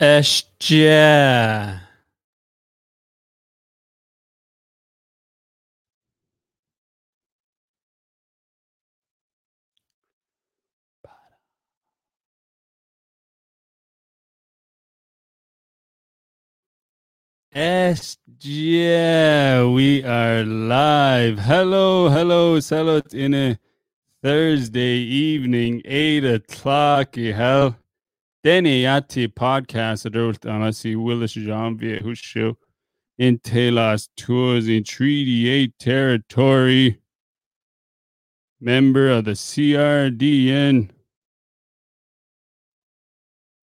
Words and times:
Estia, 0.00 1.80
we 19.68 20.04
are 20.04 20.44
live. 20.44 21.40
Hello, 21.40 22.08
hello, 22.08 22.60
salut 22.60 23.12
in 23.12 23.34
a 23.34 23.58
Thursday 24.22 24.98
evening, 24.98 25.82
8 25.84 26.24
o'clock. 26.24 27.16
Hell, 27.16 27.76
Deniati 28.48 29.28
podcast, 29.28 30.10
Anasi 30.10 30.96
Willis 30.96 31.34
Janvier, 31.34 32.00
who 32.00 32.14
show 32.14 32.56
in 33.18 33.38
Telas 33.40 34.08
tours 34.16 34.68
in 34.68 34.84
Treaty 34.84 35.50
8 35.50 35.78
territory, 35.78 36.98
member 38.58 39.10
of 39.10 39.26
the 39.26 39.32
CRDN. 39.32 40.88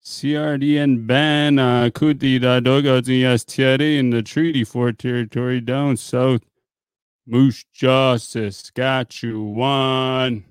CRDN 0.04 1.08
ban 1.08 1.58
uh, 1.58 1.90
da 1.90 2.60
Dogos 2.60 3.98
in 4.00 4.12
the 4.12 4.22
Treaty 4.22 4.64
4 4.64 4.92
territory 4.92 5.62
down 5.62 5.98
south. 5.98 6.44
Moose 7.26 7.66
Jaw, 7.74 8.18
Saskatchewan. 8.18 10.46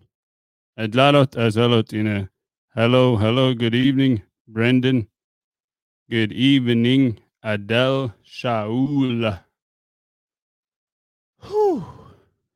Adlalot 0.77 1.37
Azalot 1.37 1.93
in 1.93 2.29
hello, 2.75 3.17
hello, 3.17 3.55
good 3.55 3.75
evening, 3.75 4.23
Brendan. 4.49 5.07
Good 6.11 6.33
evening, 6.33 7.21
Adele 7.43 8.15
Shaul. 8.27 9.41
Whew. 11.43 11.85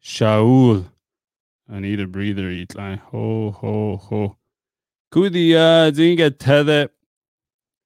Shaul. 0.03 0.91
I 1.71 1.81
need 1.81 2.01
a 2.01 2.07
breather, 2.07 2.51
eat 2.51 2.75
line. 2.75 2.99
Ho, 3.13 3.53
ho, 3.53 3.97
ho. 3.97 4.37
Kudia 5.13 5.91
Zinga 5.93 6.37
Tether 6.37 6.91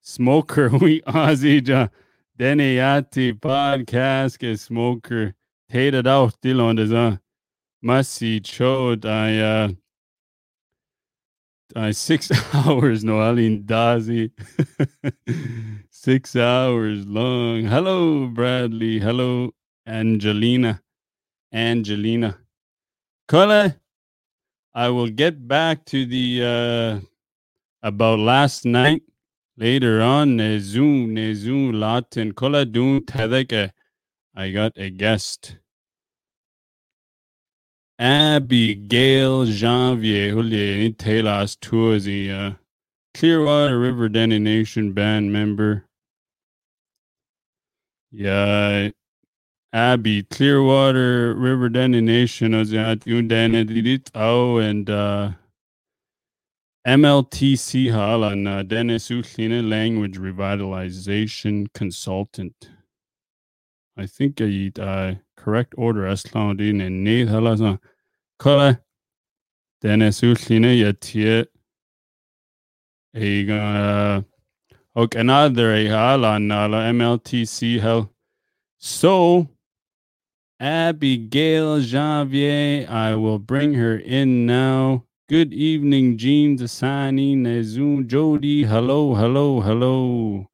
Smoker 0.01 0.69
We 0.79 1.01
Ozzy 1.03 1.91
Deniati 2.39 3.33
Podcast 3.35 4.39
ke 4.39 4.59
Smoker 4.59 5.35
Tated 5.71 6.07
out 6.07 6.35
Dillon 6.43 6.75
des 6.77 6.93
un 6.93 7.21
Masi 7.85 8.43
Chod 8.43 9.05
I 9.07 9.39
uh 9.39 9.69
I 11.77 11.93
six 11.93 12.31
hours 12.55 13.05
no 13.05 13.21
Aline 13.21 13.63
Dazi 13.65 14.31
six 15.91 16.37
hours 16.37 17.07
long. 17.07 17.65
Hello 17.65 18.27
Bradley. 18.27 18.99
Hello 18.99 19.53
Angelina. 19.87 20.83
Angelina. 21.53 22.39
Kole, 23.29 23.77
I 24.75 24.89
will 24.89 25.09
get 25.09 25.47
back 25.49 25.85
to 25.87 26.07
the 26.07 26.43
uh 26.45 27.07
about 27.83 28.19
last 28.19 28.65
night. 28.65 29.03
Later 29.57 30.01
on, 30.01 30.39
Nezu, 30.39 31.07
Nezu, 31.07 31.79
Latin, 31.79 32.33
Koladun, 32.33 33.01
Tedeke. 33.03 33.71
I 34.35 34.51
got 34.51 34.73
a 34.77 34.89
guest. 34.91 35.57
Abigail 37.99 39.47
Janvier, 39.47 40.31
Julie 40.31 40.93
Telas 40.95 41.59
Tours, 41.61 42.05
the 42.05 42.31
uh, 42.31 42.51
Clearwater 43.15 43.79
River 43.79 44.09
Dene 44.09 44.43
Nation 44.43 44.93
band 44.93 45.33
member. 45.33 45.85
Yeah, 48.11 48.91
Abby 49.73 50.25
Clearwater 50.25 51.35
River 51.35 51.69
Dene 51.69 52.05
Nation, 52.05 52.55
was 52.55 52.75
and 54.59 54.91
uh, 54.91 55.33
MLTC 56.87 57.93
Halan, 57.93 58.47
uh, 58.47 58.63
Dennis 58.65 59.09
Utlina, 59.09 59.67
language 59.67 60.19
revitalization 60.19 61.73
consultant. 61.75 62.71
I 63.97 64.07
think 64.07 64.41
I 64.41 64.73
uh, 64.79 65.15
correct 65.43 65.75
order 65.77 66.03
Aslaudin 66.03 66.85
and 66.87 67.03
Nate 67.03 67.29
Halazan. 67.29 67.79
Kola 68.39 68.81
Dennis 69.81 70.21
Utlina 70.21 70.73
Yatia. 70.81 71.47
A 73.15 73.51
uh, 73.51 74.23
okay, 74.97 75.21
another 75.21 75.75
a 75.75 75.87
Halan, 75.87 76.49
MLTC 76.49 77.81
Hell. 77.81 78.11
So, 78.79 79.49
Abigail 80.59 81.81
Janvier, 81.81 82.89
I 82.89 83.15
will 83.17 83.39
bring 83.39 83.75
her 83.75 83.99
in 83.99 84.47
now. 84.47 85.05
Good 85.29 85.53
evening, 85.53 86.17
Jean 86.19 86.59
Asani, 86.59 87.37
Nezun, 87.37 88.07
Jody. 88.07 88.65
Hello, 88.65 89.15
hello, 89.15 89.61
hello. 89.61 90.49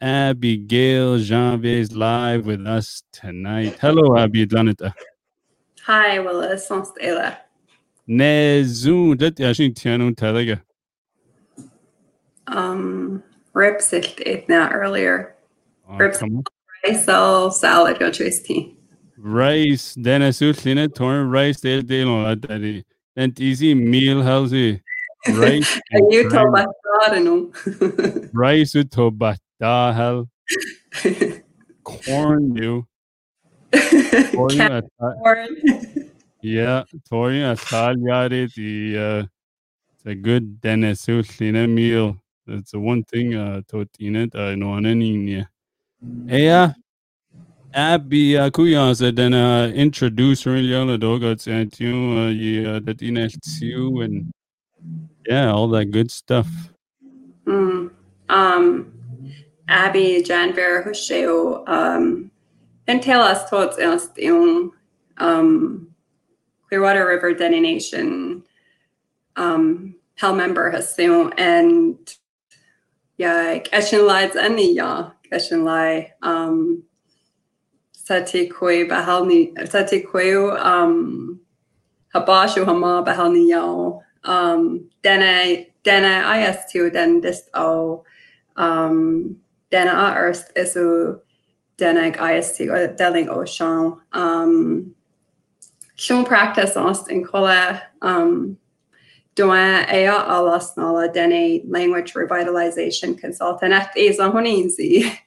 Abigail 0.00 1.18
Janvier 1.18 1.78
is 1.78 1.92
live 1.96 2.46
with 2.46 2.66
us 2.66 3.02
tonight. 3.12 3.76
Hello, 3.80 4.16
Abby 4.16 4.46
Danita. 4.46 4.92
Hi, 5.86 6.18
Willis. 6.18 6.66
Stella. 6.66 7.38
Nezun, 8.08 9.16
det 9.16 9.40
är 9.40 9.60
inte 9.60 9.88
jag 9.88 10.16
talaga. 10.16 10.58
Um, 12.46 13.22
Rips 13.54 13.92
it 13.92 14.48
now 14.48 14.68
earlier. 14.70 15.34
Ah, 15.88 15.94
oh, 15.94 15.98
Rips 15.98 16.22
rice 16.84 17.04
salad 17.04 17.98
go 17.98 18.10
chase 18.10 18.42
tea. 18.42 18.76
Rice, 19.16 19.94
Then 19.94 20.20
Dennis 20.20 20.40
Utlina, 20.40 20.94
torn 20.94 21.30
rice, 21.30 21.60
del 21.60 21.82
del 21.82 22.08
on 22.08 22.40
that 22.40 22.84
and 23.16 23.38
easy 23.40 23.74
meal 23.74 24.22
healthy 24.22 24.82
rice 25.34 25.80
you 26.10 26.28
no 26.28 27.52
rice 28.32 28.74
with 28.74 28.90
tobata 29.60 29.94
hell? 29.94 30.28
Corn 31.84 32.56
you. 32.56 32.86
Corn 34.34 34.60
yeah 36.44 36.84
corn 37.08 37.36
a 37.36 37.56
salyare 37.56 38.52
the 38.54 38.98
uh 38.98 39.26
it's 39.94 40.06
a 40.06 40.14
good 40.14 40.60
Dennis 40.60 41.06
Utlina 41.06 41.68
meal. 41.68 42.16
That's 42.46 42.72
the 42.72 42.80
one 42.80 43.02
thing 43.04 43.34
uh 43.34 43.62
totina 43.66 44.28
I 44.34 44.54
know 44.54 44.76
any 44.76 45.46
yeah 46.26 46.74
Abby 47.72 48.36
Kuya 48.50 48.94
said 48.94 49.16
then 49.16 49.34
uh, 49.34 49.66
introduce 49.74 50.46
really 50.46 50.74
the 50.86 50.98
dog 50.98 51.24
and 51.48 51.80
you 51.80 52.18
uh, 52.18 52.28
yeah 52.28 52.78
that 52.78 53.02
in 53.02 53.16
and 54.00 54.30
yeah 55.26 55.50
all 55.50 55.68
that 55.68 55.86
good 55.86 56.10
stuff. 56.10 56.46
Mm. 57.46 57.90
Um, 58.28 58.92
Abby 59.68 60.22
Janvier 60.22 60.84
Husheo 60.84 61.66
um 61.68 62.30
and 62.86 63.02
us 63.22 63.48
thoughts 63.48 63.78
else 63.78 64.08
um 65.18 65.88
Clearwater 66.68 67.06
River 67.06 67.34
Nation 67.60 68.42
um 69.36 69.94
Hell 70.16 70.34
member 70.34 70.70
has 70.70 70.94
and 71.38 71.98
yeah 73.16 73.58
Keshin 73.58 74.06
lights 74.06 74.36
and 74.36 74.60
yeah 74.60 75.10
Keshin 75.30 75.64
lie 75.64 76.12
um 76.22 76.84
Sati 77.92 78.50
kwe 78.50 78.86
bahalni 78.86 79.56
sati 79.66 80.02
kweo 80.02 80.62
um 80.62 81.40
habashu 82.14 82.66
hama 82.66 83.02
bahalni 83.02 83.48
yao 83.48 84.02
um 84.24 84.90
dene 85.02 85.68
dene 85.82 86.22
is2 86.22 86.92
den 86.92 87.20
dist 87.22 87.48
o 87.54 88.04
um 88.56 89.40
dene 89.70 89.90
a 89.90 90.14
earth 90.16 90.52
isu 90.56 91.20
denig 91.78 92.16
is2 92.16 92.70
or 92.70 92.94
deling 92.94 93.28
sean 93.46 94.00
um 94.12 94.94
Sean 95.96 96.24
practice 96.24 96.76
ost 96.76 97.10
in 97.10 97.24
kola 97.24 97.82
um 98.02 98.58
doa 99.36 99.86
ea 99.92 100.06
alas 100.08 100.76
nala 100.76 101.08
dene 101.08 101.62
language 101.68 102.14
revitalization 102.14 103.18
consultant 103.18 103.72
at 103.72 103.96
is 103.96 104.18
a 104.18 104.30
honinzi 104.30 105.18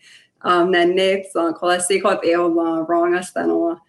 um, 0.42 0.72
na 0.72 0.84
nix 0.84 1.36
an 1.36 1.54
cholesterol 1.54 2.02
chod 2.02 2.24
é 2.24 2.38
lá 2.38 2.86
rangas 2.88 3.34
den 3.34 3.50
lá. 3.50 3.80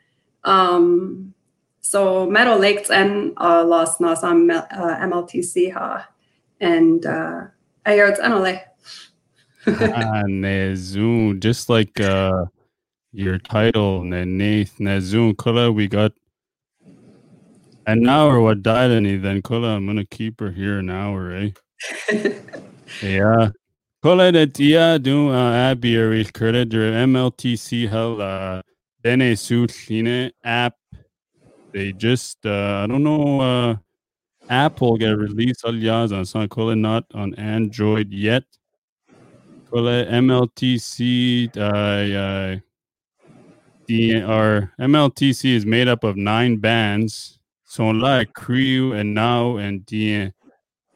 Um, 0.44 1.34
so 1.80 2.26
metal 2.26 2.58
lakes 2.58 2.90
and 2.90 3.32
uh, 3.36 3.64
las 3.64 4.00
nas 4.00 4.22
uh, 4.22 4.28
MLTC 4.28 5.72
ha 5.72 6.08
and 6.60 7.04
uh, 7.06 7.46
ayards 7.86 8.20
anole. 8.20 8.67
Nezu, 10.26 11.38
just 11.40 11.68
like 11.68 12.00
uh, 12.00 12.46
your 13.12 13.38
title, 13.38 14.02
Nath 14.02 14.78
Nezu 14.78 15.34
Kula, 15.34 15.74
we 15.74 15.88
got 15.88 16.12
an 17.86 18.08
hour. 18.08 18.40
What 18.40 18.62
died 18.62 18.90
any 18.90 19.16
then 19.16 19.42
Kula? 19.42 19.76
I'm 19.76 19.86
gonna 19.86 20.04
keep 20.04 20.40
her 20.40 20.50
here 20.50 20.78
an 20.78 20.90
hour, 20.90 21.32
eh? 21.32 21.50
yeah. 23.02 23.50
Kola 24.00 24.30
de 24.30 24.46
tia 24.46 24.98
do 24.98 25.32
abi 25.32 25.96
er 25.96 26.24
credit 26.32 26.68
der 26.68 26.92
MLTC 27.06 27.88
hell 27.88 28.22
uh 28.22 28.62
bene 29.02 29.36
suit 29.36 29.72
app. 30.44 30.74
They 31.72 31.92
just 31.92 32.46
uh 32.46 32.84
I 32.84 32.86
don't 32.86 33.02
know 33.02 33.40
uh 33.40 33.76
Apple 34.48 34.96
get 34.96 35.18
released 35.18 35.64
alias 35.66 36.12
on 36.12 36.48
call 36.48 36.70
it 36.70 36.76
not 36.76 37.06
on 37.12 37.34
Android 37.34 38.12
yet. 38.12 38.44
It 39.70 40.08
MLTC 40.08 41.56
uh, 41.56 41.60
uh 41.60 42.56
the 43.86 44.22
our 44.22 44.72
MLTC 44.80 45.54
is 45.54 45.66
made 45.66 45.88
up 45.88 46.04
of 46.04 46.16
nine 46.16 46.56
bands. 46.56 47.38
So 47.64 47.88
like 47.88 48.32
Crew 48.32 48.92
and 48.92 49.14
Now 49.14 49.56
and 49.58 49.84
the 49.86 50.32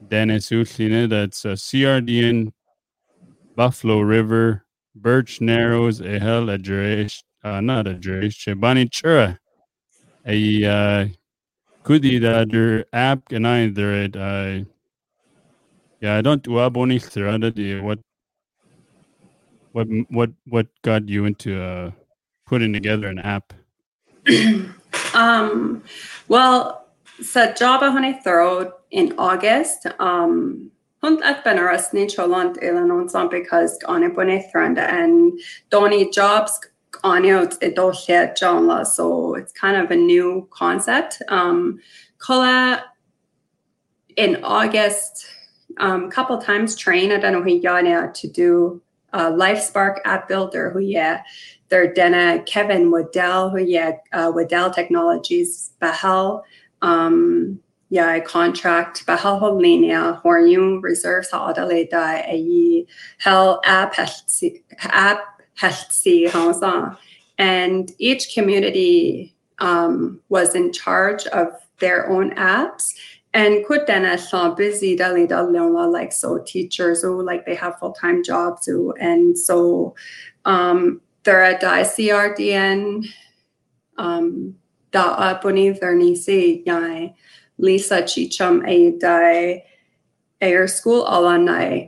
Dennis 0.09 0.49
Utlina, 0.51 1.09
that's 1.09 1.45
uh, 1.45 1.51
CRDN, 1.51 2.53
Buffalo 3.57 4.01
River, 4.01 4.65
Birch 4.95 5.41
Narrows, 5.41 6.01
Ehel 6.01 6.57
Adresh, 6.57 7.23
uh, 7.45 7.61
not 7.61 7.87
Adresh, 7.87 8.37
Chebani 8.37 8.89
Chura, 8.89 9.39
a 10.27 11.13
Kudi 11.85 12.21
their 12.51 12.87
app 12.93 13.33
and 13.33 13.47
I 13.47 13.69
there 13.69 14.09
uh, 14.17 14.65
yeah, 16.01 16.17
I 16.17 16.23
don't 16.23 16.43
do 16.43 16.53
aboni 16.53 17.83
what 17.83 17.99
what 19.73 19.89
what 20.09 20.31
what 20.47 20.67
got 20.83 21.09
you 21.09 21.25
into 21.25 21.61
uh 21.61 21.91
putting 22.47 22.73
together 22.73 23.09
an 23.09 23.19
app? 23.19 23.53
um, 25.15 25.83
well, 26.29 26.87
sa 27.21 27.53
job 27.53 27.83
a 27.83 27.91
thorough 28.23 28.73
in 28.91 29.15
August. 29.19 29.87
Um, 29.99 30.71
Hunt 31.03 31.21
at 31.25 31.45
Benaras 31.45 31.93
ni 31.93 32.07
cholant 32.07 32.63
ilan 32.63 33.15
on 33.15 33.29
because 33.29 33.77
on 33.87 34.05
it 34.05 34.15
thranda 34.55 34.87
and 34.89 35.33
Donny 35.69 36.09
jobs 36.11 36.61
on 37.03 37.27
out 37.27 37.57
it 37.61 37.75
do 37.75 38.37
John 38.37 38.69
la 38.69 38.85
so 38.85 39.35
it's 39.35 39.53
kind 39.53 39.77
of 39.77 39.91
a 39.91 39.97
new 39.97 40.47
concept. 40.51 41.21
Um 41.27 41.81
Kola 42.19 42.85
in 44.17 44.45
August 44.45 45.27
um 45.81 46.09
couple 46.09 46.39
times 46.39 46.77
train 46.77 47.11
I 47.11 47.17
don't 47.17 47.33
know 47.33 47.43
who 47.43 47.51
to 48.15 48.29
do 48.29 48.81
a 49.12 49.31
LifeSpark 49.31 49.99
app 50.05 50.29
builder 50.29 50.70
who 50.70 50.81
yeah 50.81 51.23
they're 51.73 51.91
Dana 51.91 52.43
Kevin 52.44 52.91
Waddell, 52.91 53.49
who 53.49 53.56
yeah, 53.56 53.93
uh, 54.12 54.31
Waddell 54.35 54.70
Technologies, 54.70 55.73
Bahal, 55.81 56.43
um, 56.82 57.59
yeah, 57.88 58.20
contract 58.20 59.06
Bahal 59.06 59.41
Holenia, 59.41 60.23
Hornium 60.23 60.82
Reserve 60.82 61.25
sa 61.25 61.50
Adelaida, 61.50 62.29
a 62.29 62.87
Hell 63.17 63.62
app 63.64 63.99
app 64.81 65.43
Helsey 65.55 66.31
and 67.38 67.91
each 67.99 68.35
community 68.35 69.35
um, 69.59 70.20
was 70.29 70.55
in 70.55 70.75
charge 70.75 71.26
of 71.29 71.49
their 71.79 72.11
own 72.11 72.35
apps 72.35 72.93
and 73.34 73.64
could 73.64 73.87
then 73.87 74.05
saw 74.17 74.55
busy 74.55 74.96
dali 74.96 75.26
like 75.90 76.12
so 76.12 76.38
teachers 76.38 77.02
who 77.02 77.23
like 77.23 77.46
they 77.46 77.55
have 77.55 77.79
full-time 77.79 78.23
jobs 78.23 78.67
who 78.67 78.93
and 79.00 79.38
so 79.38 79.94
um 80.44 81.00
they're 81.25 81.43
at 81.43 81.62
ICRDN 81.62 83.06
um, 83.99 84.56
da 84.90 85.34
apuni 85.34 85.79
vernisi 85.79 86.62
yai 86.67 87.14
Lisa 87.58 88.02
Chichum 88.02 88.67
a 88.67 88.99
die 88.99 89.64
air 90.40 90.67
school 90.67 91.05
alumni 91.06 91.87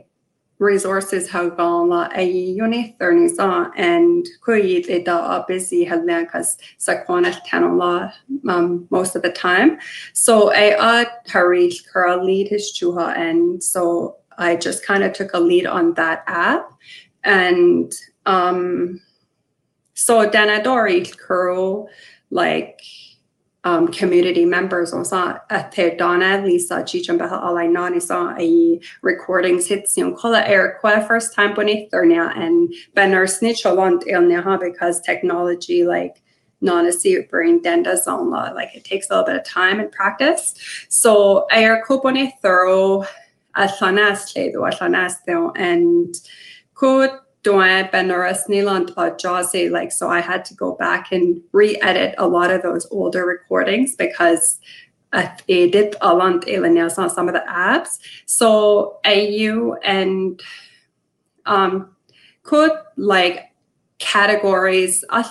resources 0.59 1.29
have 1.29 1.57
gone 1.57 1.89
la 1.89 2.09
a 2.15 2.23
uni 2.23 2.95
thernisa 2.99 3.71
and 3.75 4.25
kuyi 4.45 4.85
they 4.85 5.03
da 5.03 5.43
busy 5.47 5.83
had 5.83 6.05
because 6.05 6.57
sakwana 6.79 7.37
tanola 7.45 8.13
um 8.47 8.87
most 8.89 9.15
of 9.15 9.21
the 9.21 9.31
time. 9.31 9.77
So 10.13 10.51
I 10.53 10.75
uh 10.77 11.05
hurried 11.27 11.73
her 11.91 12.23
lead 12.23 12.47
his 12.47 12.73
chuha 12.73 13.17
and 13.17 13.61
so 13.61 14.17
I 14.37 14.55
just 14.55 14.85
kind 14.85 15.03
of 15.03 15.13
took 15.13 15.33
a 15.33 15.39
lead 15.39 15.65
on 15.65 15.93
that 15.95 16.23
app 16.27 16.71
and 17.23 17.91
um 18.25 19.01
so 19.95 20.29
Danadori 20.29 21.17
Kuro, 21.17 21.87
like 22.29 22.81
um, 23.65 23.87
community 23.87 24.45
members 24.45 24.93
on 24.93 25.03
sa 25.03 25.39
athe 25.49 25.97
donna 25.97 26.41
Lisa 26.45 26.75
chicham 26.83 27.17
baha 27.17 27.41
alai 27.41 27.69
nani 27.69 27.99
a 28.39 28.79
recordings 29.01 29.67
hits 29.67 29.97
yung 29.97 30.15
kola 30.15 30.41
air 30.41 30.77
kwa 30.79 31.03
first 31.07 31.33
time 31.33 31.53
boni 31.55 31.89
thurnia 31.91 32.31
and 32.35 32.73
benar 32.93 33.25
snitcholont 33.25 34.03
il 34.07 34.59
because 34.59 35.01
technology 35.01 35.83
like 35.83 36.21
non 36.61 36.89
brain 37.29 37.59
denda 37.61 37.97
zone 37.97 38.29
like 38.29 38.75
it 38.75 38.83
takes 38.83 39.09
a 39.09 39.13
little 39.13 39.25
bit 39.25 39.35
of 39.35 39.43
time 39.43 39.79
and 39.79 39.91
practice. 39.91 40.53
So 40.89 41.45
air 41.51 41.83
kopone 41.87 42.31
thorough 42.41 43.05
athanas 43.55 44.35
and 45.55 46.15
could 46.75 47.11
Like 49.69 49.91
so 49.91 50.09
I 50.09 50.19
had 50.19 50.45
to 50.45 50.53
go 50.53 50.73
back 50.75 51.11
and 51.11 51.41
re-edit 51.51 52.15
a 52.17 52.27
lot 52.27 52.51
of 52.51 52.61
those 52.61 52.87
older 52.91 53.25
recordings 53.25 53.95
because 53.95 54.59
I 55.13 55.31
did 55.47 55.95
a 56.01 56.13
lot 56.13 56.97
on 56.97 57.09
some 57.09 57.27
of 57.27 57.33
the 57.33 57.43
apps. 57.47 57.99
So 58.25 58.99
AU 59.05 59.75
and 59.83 60.41
um 61.45 61.95
could 62.43 62.71
like 62.97 63.51
categories 63.99 65.03
do 65.09 65.23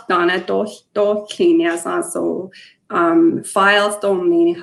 so 2.04 2.50
um, 2.90 3.42
files 3.42 3.96
don't 3.98 4.28
mean 4.28 4.54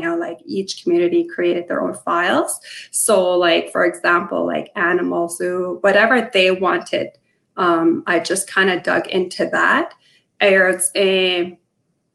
now 0.00 0.18
like 0.18 0.40
each 0.44 0.82
community 0.82 1.24
created 1.24 1.68
their 1.68 1.82
own 1.82 1.94
files. 1.94 2.60
So 2.90 3.36
like 3.36 3.70
for 3.70 3.84
example 3.84 4.46
like 4.46 4.70
animal 4.76 5.28
zoo 5.28 5.78
whatever 5.80 6.28
they 6.32 6.50
wanted 6.50 7.10
um, 7.56 8.02
i 8.06 8.18
just 8.18 8.48
kind 8.48 8.70
of 8.70 8.82
dug 8.82 9.06
into 9.08 9.46
that. 9.46 9.94
It's 10.40 10.90
a 10.96 11.58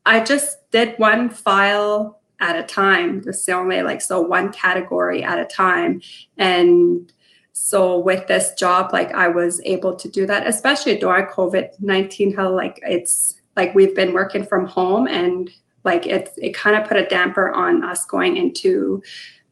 i 0.05 0.19
just 0.23 0.69
did 0.71 0.97
one 0.99 1.29
file 1.29 2.19
at 2.39 2.57
a 2.57 2.63
time 2.63 3.23
just 3.23 3.49
only 3.49 3.81
like 3.81 4.01
so 4.01 4.19
one 4.21 4.51
category 4.51 5.23
at 5.23 5.39
a 5.39 5.45
time. 5.45 6.01
And 6.37 7.11
so 7.57 7.97
with 7.97 8.27
this 8.27 8.53
job 8.55 8.91
like 8.91 9.13
i 9.13 9.29
was 9.29 9.61
able 9.63 9.95
to 9.95 10.09
do 10.09 10.25
that 10.25 10.45
especially 10.45 10.97
during 10.97 11.25
covid-19 11.27 12.35
how 12.35 12.53
like 12.53 12.77
it's 12.83 13.34
like 13.55 13.73
we've 13.75 13.95
been 13.95 14.13
working 14.13 14.45
from 14.45 14.65
home 14.65 15.07
and 15.07 15.49
like 15.83 16.05
it 16.05 16.31
it 16.37 16.53
kind 16.53 16.75
of 16.75 16.87
put 16.87 16.97
a 16.97 17.05
damper 17.05 17.51
on 17.51 17.83
us 17.83 18.05
going 18.05 18.37
into 18.37 19.01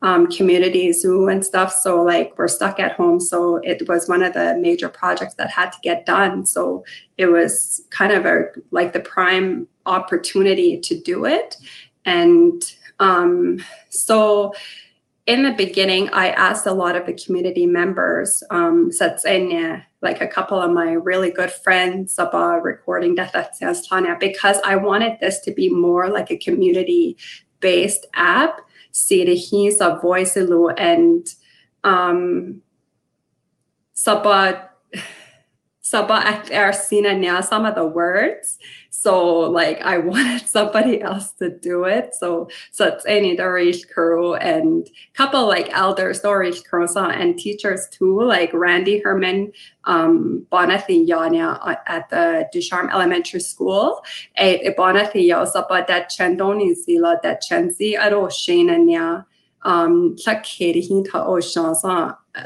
um, 0.03 0.27
community 0.27 0.91
zoo 0.91 1.29
and 1.29 1.45
stuff. 1.45 1.73
So 1.73 2.03
like 2.03 2.37
we're 2.37 2.49
stuck 2.49 2.79
at 2.79 2.91
home. 2.91 3.21
So 3.21 3.57
it 3.63 3.87
was 3.87 4.09
one 4.09 4.21
of 4.21 4.33
the 4.33 4.57
major 4.57 4.89
projects 4.89 5.35
that 5.35 5.49
had 5.49 5.71
to 5.71 5.77
get 5.81 6.05
done. 6.05 6.45
So 6.45 6.83
it 7.17 7.27
was 7.27 7.81
kind 7.89 8.11
of 8.11 8.25
a 8.25 8.47
like 8.71 8.91
the 8.91 8.99
prime 8.99 9.65
opportunity 9.85 10.77
to 10.81 10.99
do 10.99 11.25
it. 11.25 11.55
And 12.03 12.61
um, 12.99 13.63
so 13.89 14.53
in 15.25 15.43
the 15.43 15.53
beginning, 15.53 16.09
I 16.09 16.31
asked 16.31 16.65
a 16.65 16.73
lot 16.73 16.97
of 16.97 17.05
the 17.05 17.13
community 17.13 17.65
members, 17.65 18.43
um, 18.49 18.91
like 20.01 20.19
a 20.19 20.27
couple 20.27 20.59
of 20.59 20.71
my 20.71 20.91
really 20.91 21.31
good 21.31 21.51
friends 21.51 22.19
about 22.19 22.63
recording 22.63 23.15
Tanya 23.87 24.17
because 24.19 24.57
I 24.65 24.75
wanted 24.75 25.17
this 25.21 25.39
to 25.41 25.51
be 25.51 25.69
more 25.69 26.09
like 26.09 26.29
a 26.29 26.37
community 26.37 27.15
based 27.61 28.05
app. 28.13 28.59
See 28.91 29.23
the 29.23 29.33
he's 29.33 29.79
a 29.79 29.97
voice 30.01 30.35
and 30.69 31.25
um 35.93 36.21
Saba 36.51 36.51
Saba 36.51 37.05
at 37.05 37.43
some 37.43 37.65
of 37.65 37.75
the 37.75 37.85
words 37.85 38.57
so 39.03 39.37
like 39.39 39.81
I 39.81 39.97
wanted 40.11 40.47
somebody 40.47 41.01
else 41.01 41.31
to 41.33 41.49
do 41.49 41.83
it. 41.83 42.15
So 42.15 42.47
so 42.71 42.85
it's 42.85 43.05
any 43.05 43.35
Dorish 43.35 43.89
Kuro 43.89 44.35
and 44.35 44.89
couple 45.13 45.45
like 45.45 45.69
elders 45.73 46.21
Dorish 46.21 46.61
Kurosa 46.65 47.09
and 47.09 47.37
teachers 47.37 47.87
too, 47.91 48.21
like 48.21 48.53
Randy 48.53 48.99
Herman 48.99 49.51
um 49.83 50.45
Bonathi 50.51 51.05
Yanya 51.05 51.77
at 51.87 52.09
the 52.09 52.47
Ducharme 52.53 52.89
Elementary 52.91 53.41
School. 53.41 54.01
A 54.37 54.73
Bonathi 54.75 55.27
Yosapa 55.27 55.85
that 55.87 56.09
Chandoni 56.09 56.73
Zila 56.73 57.21
that 57.23 57.43
Chenzi 57.43 57.97
Aro 57.97 58.31
Shane 58.31 58.69
um 59.63 60.15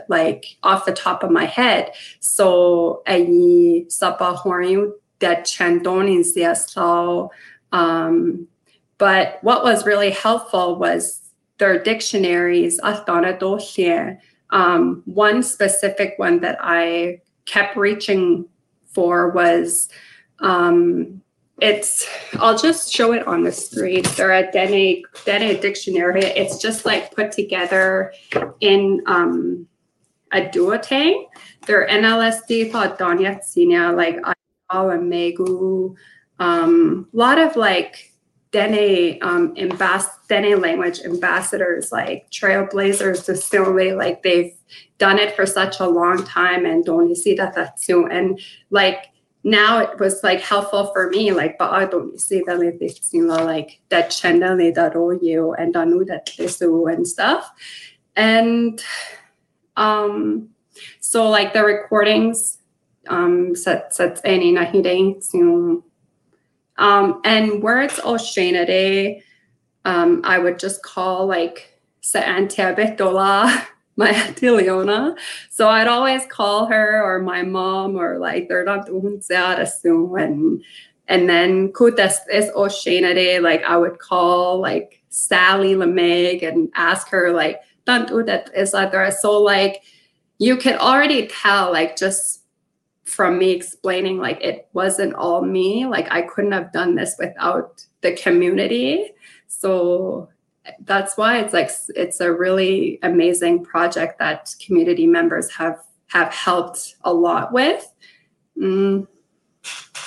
like 0.07 0.57
off 0.63 0.86
the 0.86 0.93
top 0.93 1.24
of 1.24 1.31
my 1.31 1.45
head. 1.45 1.91
So 2.19 3.01
I 3.07 3.86
sapa 3.89 4.39
horiu 4.43 4.91
that 5.19 5.45
Chandonis, 5.45 6.29
yes. 6.36 6.71
So, 6.71 7.31
um, 7.71 8.47
but 8.97 9.39
what 9.41 9.63
was 9.63 9.86
really 9.86 10.12
helpful 10.12 10.77
was 10.77 11.21
their 11.57 11.81
dictionaries, 11.81 12.79
um, 14.51 15.01
one 15.05 15.43
specific 15.43 16.13
one 16.17 16.39
that 16.41 16.57
I 16.62 17.21
kept 17.45 17.75
reaching 17.75 18.45
for 18.86 19.29
was 19.29 19.89
um, 20.39 21.21
it's 21.59 22.07
I'll 22.39 22.57
just 22.57 22.93
show 22.93 23.13
it 23.13 23.25
on 23.25 23.43
the 23.43 23.51
screen. 23.51 24.03
They're 24.15 24.31
a 24.31 24.51
Dene 24.51 25.03
Dene 25.25 25.59
dictionary. 25.59 26.23
It's 26.23 26.57
just 26.57 26.85
like 26.85 27.15
put 27.15 27.31
together 27.31 28.13
in 28.59 29.01
um, 29.07 29.67
a 30.31 30.41
duotang. 30.41 31.25
They're 31.65 31.87
NLSD 31.87 32.71
Donyat 32.71 33.43
Senior, 33.43 33.93
like 33.93 34.19
Al 34.71 34.91
and 34.91 35.11
Megu. 35.11 35.95
Um, 36.39 37.07
a 37.11 37.17
lot 37.17 37.39
of 37.39 37.55
like 37.55 38.13
Dene 38.51 39.17
um 39.23 39.55
ambas- 39.57 40.09
Dene 40.29 40.61
language 40.61 41.01
ambassadors, 41.01 41.91
like 41.91 42.29
trailblazers 42.29 43.25
distillery, 43.25 43.93
like 43.93 44.21
they've 44.21 44.53
done 44.99 45.17
it 45.17 45.35
for 45.35 45.45
such 45.45 45.79
a 45.79 45.87
long 45.87 46.23
time 46.23 46.65
and 46.65 46.85
don't 46.85 47.09
you 47.09 47.15
see 47.15 47.33
that 47.35 47.81
too. 47.81 48.05
And 48.07 48.39
like 48.69 49.07
now 49.47 49.79
it 49.79 49.97
was 49.97 50.23
like 50.23 50.41
helpful 50.41 50.91
for 50.91 51.09
me, 51.09 51.31
like 51.31 51.57
but 51.57 51.71
I 51.71 51.85
don't 51.85 52.19
see 52.19 52.43
that 52.45 52.59
like 53.45 53.79
that 53.87 54.09
channel 54.11 54.57
that 54.57 54.93
you 55.21 55.53
and 55.53 55.75
anu 55.75 56.03
that 56.03 56.25
and 56.87 57.07
stuff. 57.07 57.49
And 58.17 58.83
um 59.77 60.49
so 60.99 61.29
like 61.29 61.53
the 61.53 61.63
recordings 61.63 62.57
um 63.07 63.55
set 63.55 63.95
sets 63.95 64.19
any 64.25 64.53
nahide 64.53 65.23
um 66.77 67.21
and 67.23 67.63
words 67.63 68.01
o 68.03 68.17
day 68.17 69.23
um 69.85 70.21
I 70.25 70.39
would 70.39 70.59
just 70.59 70.83
call 70.83 71.25
like 71.25 71.79
sa 72.01 72.19
antiabetola 72.19 73.65
my 73.99 74.09
auntie 74.09 74.51
Leona. 74.51 75.15
So 75.49 75.67
I'd 75.67 75.87
always 75.87 76.25
call 76.27 76.67
her 76.67 77.01
or 77.03 77.19
my 77.19 77.41
mom 77.41 77.95
or 77.95 78.19
like 78.19 78.47
they're 78.47 78.63
not 78.63 78.87
and 80.15 80.63
and 81.07 81.27
then 81.27 81.73
kutas 81.73 82.17
is 82.31 82.51
Oshana 82.51 83.41
like 83.41 83.63
I 83.63 83.75
would 83.75 83.97
call 83.97 84.59
like 84.59 85.01
Sally 85.09 85.73
Lemeg 85.73 86.47
and 86.47 86.69
ask 86.75 87.09
her 87.09 87.31
like 87.31 87.59
that 88.27 88.51
is. 88.55 88.73
So 89.09 89.41
like 89.41 89.81
you 90.37 90.57
could 90.57 90.75
already 90.75 91.27
tell 91.27 91.71
like 91.71 91.97
just 91.97 92.43
from 93.05 93.39
me 93.39 93.51
explaining 93.51 94.19
like 94.19 94.39
it 94.43 94.67
wasn't 94.73 95.13
all 95.13 95.41
me 95.41 95.85
like 95.85 96.11
i 96.11 96.21
couldn't 96.21 96.51
have 96.51 96.73
done 96.73 96.93
this 96.93 97.15
without 97.17 97.85
the 98.01 98.11
community 98.17 99.11
so 99.47 100.27
that's 100.81 101.17
why 101.17 101.39
it's 101.39 101.53
like 101.53 101.69
it's 101.95 102.19
a 102.19 102.31
really 102.31 103.00
amazing 103.03 103.63
project 103.63 104.19
that 104.19 104.53
community 104.65 105.07
members 105.07 105.50
have 105.51 105.79
have 106.07 106.33
helped 106.33 106.95
a 107.03 107.13
lot 107.13 107.51
with. 107.51 107.91
Mm. 108.62 109.07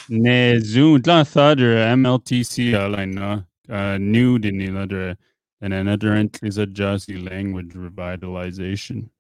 Ne 0.09 0.59
Zoom 0.61 1.02
la 1.07 1.23
thader 1.25 1.76
MLTC 1.76 2.75
alina 2.75 3.47
uh, 3.69 3.99
new 3.99 4.38
din 4.38 4.61
another 4.61 5.17
and 5.61 5.75
another 5.75 6.17
is 6.43 6.59
a 6.59 6.67
Jazzy 6.67 7.29
language 7.31 7.75
revitalization. 7.75 9.11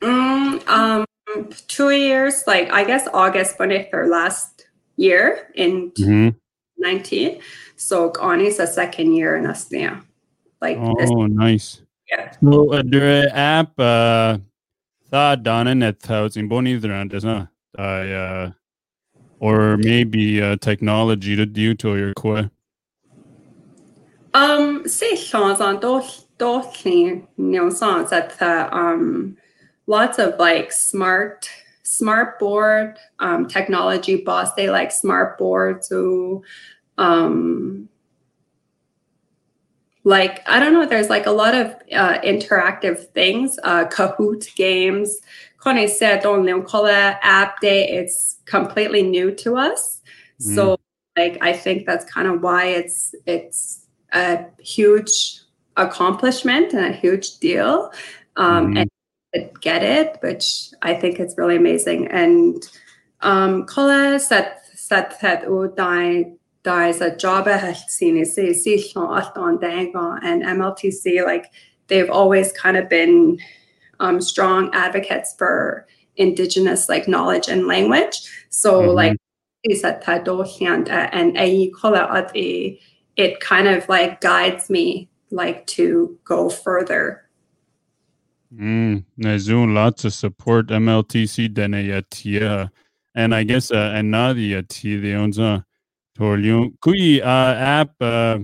Mm, 0.00 0.68
um, 0.68 1.06
two 1.66 1.90
years, 1.90 2.44
like 2.46 2.70
I 2.70 2.84
guess 2.84 3.08
August 3.12 3.58
when 3.58 3.72
it 3.72 3.90
their 3.90 4.06
last 4.06 4.66
year 4.96 5.50
in 5.54 5.90
mm-hmm. 5.92 6.36
19. 6.78 7.40
So 7.76 8.12
on 8.20 8.40
is 8.40 8.58
a 8.58 8.66
second 8.66 9.14
year 9.14 9.36
in 9.36 9.44
Asnia. 9.44 10.02
Like 10.60 10.78
oh, 10.78 10.94
this. 10.98 11.10
nice. 11.30 11.82
Yeah. 12.10 12.32
So 12.42 12.72
uh, 12.72 12.82
the 12.82 13.30
app 13.34 13.78
uh 13.78 14.38
thought 15.10 15.42
done 15.42 15.68
in 15.68 15.82
it 15.82 16.00
thousand 16.00 16.48
boni 16.48 16.78
does 16.78 17.24
not 17.24 17.48
I 17.78 18.10
uh 18.10 18.50
or 19.38 19.76
maybe 19.76 20.40
uh, 20.40 20.56
technology 20.56 21.36
to 21.36 21.44
do 21.44 21.74
to 21.74 21.96
your 21.96 22.14
core. 22.14 22.50
Um, 24.34 24.86
say 24.88 25.16
songs 25.16 25.60
on 25.60 25.80
those 25.80 26.26
those 26.38 26.84
new 26.84 27.70
songs 27.70 28.10
that 28.10 28.40
uh, 28.40 28.68
um 28.72 29.36
lots 29.86 30.18
of 30.18 30.38
like 30.38 30.72
smart 30.72 31.48
smart 31.82 32.38
board 32.38 32.98
um 33.20 33.46
technology 33.46 34.16
boss 34.16 34.52
they 34.54 34.68
like 34.68 34.90
smart 34.90 35.38
boards 35.38 35.88
who 35.88 36.42
um 36.98 37.88
like 40.06 40.40
i 40.48 40.60
don't 40.60 40.72
know 40.72 40.86
there's 40.86 41.10
like 41.10 41.26
a 41.26 41.32
lot 41.32 41.52
of 41.52 41.66
uh, 41.92 42.18
interactive 42.20 43.08
things 43.08 43.58
uh, 43.64 43.84
kahoot 43.86 44.54
games 44.54 45.20
Connie 45.58 45.88
said 45.88 46.22
don't 46.22 46.44
app 47.22 47.60
day 47.60 47.88
it's 47.88 48.38
completely 48.44 49.02
new 49.02 49.34
to 49.34 49.56
us 49.56 50.00
mm. 50.40 50.54
so 50.54 50.78
like 51.18 51.36
i 51.40 51.52
think 51.52 51.86
that's 51.86 52.04
kind 52.04 52.28
of 52.28 52.40
why 52.40 52.66
it's 52.66 53.16
it's 53.26 53.86
a 54.12 54.44
huge 54.60 55.40
accomplishment 55.76 56.72
and 56.72 56.86
a 56.86 56.92
huge 56.92 57.38
deal 57.38 57.90
um, 58.36 58.74
mm. 58.74 58.86
and 59.34 59.60
get 59.60 59.82
it 59.82 60.18
which 60.20 60.70
i 60.82 60.94
think 60.94 61.18
is 61.18 61.34
really 61.36 61.56
amazing 61.56 62.06
and 62.06 62.68
um, 63.22 63.64
Kola 63.64 64.20
said 64.20 64.54
said 64.74 65.10
that 66.66 66.74
there's 66.82 67.00
a 67.00 67.16
job 67.16 67.46
at 67.46 67.62
and 70.22 70.42
MLTC, 70.42 71.24
like 71.24 71.52
they've 71.86 72.10
always 72.10 72.52
kind 72.52 72.76
of 72.76 72.88
been 72.88 73.38
um, 74.00 74.20
strong 74.20 74.74
advocates 74.74 75.34
for 75.38 75.86
indigenous 76.16 76.88
like 76.88 77.06
knowledge 77.06 77.48
and 77.48 77.68
language. 77.68 78.28
So 78.50 78.82
mm-hmm. 78.82 78.90
like 78.90 79.16
and 81.12 81.38
it 83.16 83.38
kind 83.40 83.68
of 83.68 83.88
like 83.88 84.20
guides 84.20 84.68
me 84.68 85.08
like 85.30 85.66
to 85.68 86.18
go 86.24 86.50
further. 86.50 87.22
Mm, 88.54 89.04
lots 89.72 90.04
of 90.04 90.12
support 90.14 90.66
MLTC 90.68 91.54
dene 91.54 91.74
and 93.14 93.34
I 93.34 93.44
guess 93.44 93.70
uh, 93.70 93.92
and 93.94 94.10
Nadia 96.18 96.36
T 96.38 96.42
the 96.42 96.64
uh 96.64 96.68
Kui 96.80 97.22
uh, 97.22 97.54
app 97.54 97.90
uh, 98.00 98.38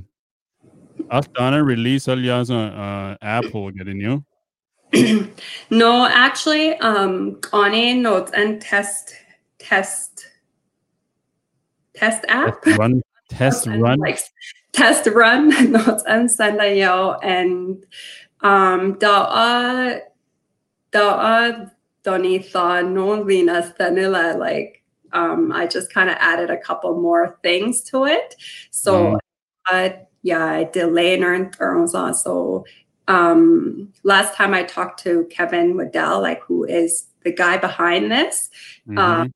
Astana 1.10 1.64
release 1.64 2.08
alias 2.08 2.50
uh, 2.50 3.16
Apple 3.22 3.70
getting 3.70 4.00
you? 4.00 4.24
no, 5.70 6.06
actually, 6.06 6.74
um, 6.78 7.40
on 7.52 7.74
a 7.74 7.94
notes 7.94 8.32
and 8.34 8.60
test 8.60 9.14
test 9.58 10.26
test 11.94 12.24
app. 12.28 12.62
Test 12.62 12.78
run 12.78 13.02
test 13.28 13.66
run 13.80 13.98
like 13.98 14.18
test 14.72 15.06
run 15.08 15.48
notes 15.72 16.04
and 16.06 16.30
send 16.30 16.60
a 16.60 16.78
yo 16.78 17.12
and 17.22 17.84
um 18.40 18.98
da 18.98 19.22
uh 19.24 19.98
da 20.90 21.08
uh 21.08 21.66
donitha 22.04 22.86
non 22.86 23.26
venus 23.26 23.72
danila 23.78 24.38
like 24.38 24.81
um, 25.12 25.52
I 25.52 25.66
just 25.66 25.92
kind 25.92 26.10
of 26.10 26.16
added 26.18 26.50
a 26.50 26.56
couple 26.56 27.00
more 27.00 27.38
things 27.42 27.82
to 27.84 28.04
it. 28.04 28.36
So, 28.70 29.16
mm. 29.16 29.18
uh, 29.70 29.96
yeah, 30.22 30.44
I 30.44 30.64
delay 30.64 31.14
and 31.14 31.24
on. 31.94 32.14
So, 32.14 32.64
um, 33.08 33.92
last 34.04 34.34
time 34.34 34.54
I 34.54 34.62
talked 34.62 35.02
to 35.04 35.26
Kevin 35.30 35.76
Waddell, 35.76 36.20
like 36.20 36.42
who 36.42 36.64
is 36.64 37.06
the 37.24 37.32
guy 37.32 37.56
behind 37.56 38.10
this, 38.10 38.50
mm-hmm. 38.88 38.98
um, 38.98 39.32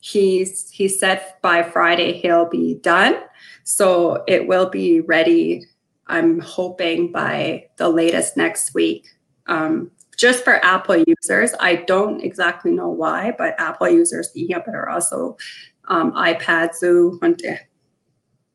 he's 0.00 0.70
he 0.70 0.88
said 0.88 1.34
by 1.42 1.62
Friday 1.62 2.12
he'll 2.12 2.48
be 2.48 2.74
done. 2.76 3.16
So 3.64 4.24
it 4.26 4.46
will 4.48 4.70
be 4.70 5.00
ready. 5.00 5.66
I'm 6.06 6.40
hoping 6.40 7.12
by 7.12 7.66
the 7.76 7.88
latest 7.88 8.36
next 8.36 8.74
week. 8.74 9.06
Um, 9.46 9.90
just 10.18 10.44
for 10.44 10.62
Apple 10.64 11.02
users. 11.06 11.54
I 11.60 11.76
don't 11.76 12.20
exactly 12.20 12.72
know 12.72 12.88
why, 12.88 13.34
but 13.38 13.54
Apple 13.58 13.88
users 13.88 14.30
yeah, 14.34 14.58
but 14.58 14.74
are 14.74 14.90
also 14.90 15.38
um, 15.86 16.12
iPad 16.12 16.74
Zoo. 16.74 17.18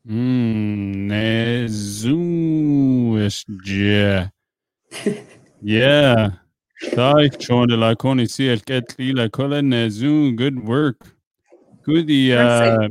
Mm, 0.06 1.68
Zoom 1.68 3.16
yeah. 3.64 4.28
yeah. 5.62 6.30
Taik 6.82 7.38
chonde 7.38 7.78
la 7.78 7.94
koni 7.94 8.26
si 8.26 8.50
el 8.50 8.60
ket 8.60 8.94
la 8.98 9.28
kola 9.28 9.62
ne 9.62 9.88
Zoom 9.88 10.36
good 10.36 10.62
work. 10.62 11.00
Good 11.82 12.10
uh 12.10 12.88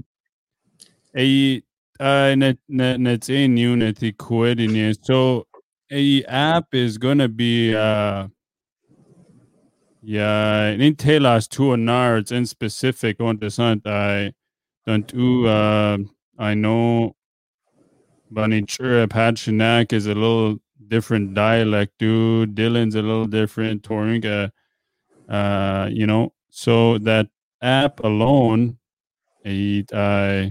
a 1.16 1.62
uh 2.00 2.36
net 2.36 2.58
net 2.68 3.00
net 3.00 3.30
in 3.30 3.58
unit 3.58 3.98
the 3.98 4.14
so 5.02 5.46
a 5.92 6.24
app 6.24 6.74
is 6.74 6.98
gonna 6.98 7.28
be 7.28 7.76
uh 7.76 8.28
Ja, 10.06 10.68
in 10.68 10.96
telas 10.96 11.48
tu 11.48 11.64
nards 11.78 12.32
in 12.32 12.46
specific 12.46 13.22
on 13.22 13.38
the 13.38 13.50
sant 13.50 13.88
I 13.88 14.34
don't 14.86 15.08
do 15.08 15.48
uh 15.48 15.98
I 16.38 16.56
know 16.56 17.16
sure 18.68 19.08
Pachinak 19.08 19.94
is 19.94 20.08
a 20.08 20.14
little 20.14 20.58
different 20.88 21.34
dialect 21.34 21.98
too. 22.00 22.48
Dillon's 22.48 22.96
a 22.96 23.02
little 23.02 23.28
different. 23.28 23.84
Toringa, 23.84 24.52
uh, 25.30 25.88
you 25.92 26.06
know, 26.06 26.34
so 26.50 26.98
that 27.00 27.28
app 27.62 28.00
alone, 28.04 28.78
it 29.44 29.92
uh, 29.94 30.48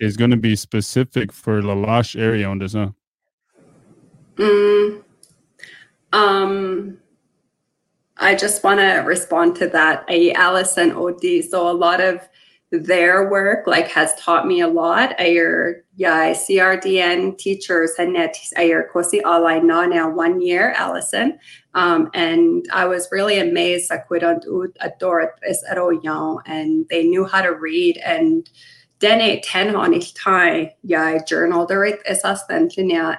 is 0.00 0.16
going 0.16 0.30
to 0.30 0.36
be 0.36 0.56
specific 0.56 1.32
for 1.32 1.62
La 1.62 1.74
Loche 1.74 2.16
area 2.16 2.48
on 2.48 2.58
this, 2.58 2.72
huh? 2.72 2.90
Mm, 4.36 5.02
um, 6.12 6.98
I 8.20 8.34
just 8.34 8.62
want 8.62 8.80
to 8.80 8.98
respond 8.98 9.56
to 9.56 9.68
that. 9.68 10.04
A 10.08 10.32
Allison 10.32 10.92
OD. 10.92 11.44
So 11.48 11.70
a 11.70 11.72
lot 11.72 12.00
of 12.00 12.20
their 12.70 13.28
work 13.28 13.66
like 13.66 13.88
has 13.88 14.14
taught 14.14 14.46
me 14.46 14.60
a 14.60 14.68
lot. 14.68 15.18
Ayer 15.18 15.84
yeah, 15.96 16.32
CRDN 16.32 17.36
teachers 17.36 17.92
and 17.98 18.12
net 18.12 18.36
ayer 18.56 18.88
kosi 18.94 19.22
online 19.22 19.66
now 19.90 20.08
one 20.08 20.40
year, 20.40 20.72
Allison. 20.76 21.38
Um, 21.74 22.10
and 22.14 22.64
I 22.72 22.84
was 22.84 23.08
really 23.10 23.38
amazed 23.40 23.90
and 26.46 26.86
they 26.90 27.04
knew 27.04 27.24
how 27.24 27.42
to 27.42 27.54
read 27.54 27.96
and 27.98 28.48
dene 29.00 29.40
ten 29.42 29.74
on 29.74 29.94
each 29.94 30.14
time, 30.14 30.70
yeah, 30.84 31.18
journal 31.24 31.66
the 31.66 31.78
right 31.78 31.98
is 32.06 32.22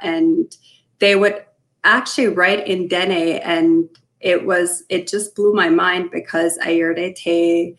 and 0.02 0.56
they 1.00 1.16
would 1.16 1.46
actually 1.84 2.28
write 2.28 2.68
in 2.68 2.88
Dene 2.88 3.40
and 3.40 3.90
it 4.22 4.46
was 4.46 4.84
it 4.90 5.08
just 5.08 5.36
blew 5.36 5.54
my 5.54 5.70
mind 5.70 6.12
because 6.12 6.58
I 6.60 6.78
heard 6.78 6.98
te 7.16 7.76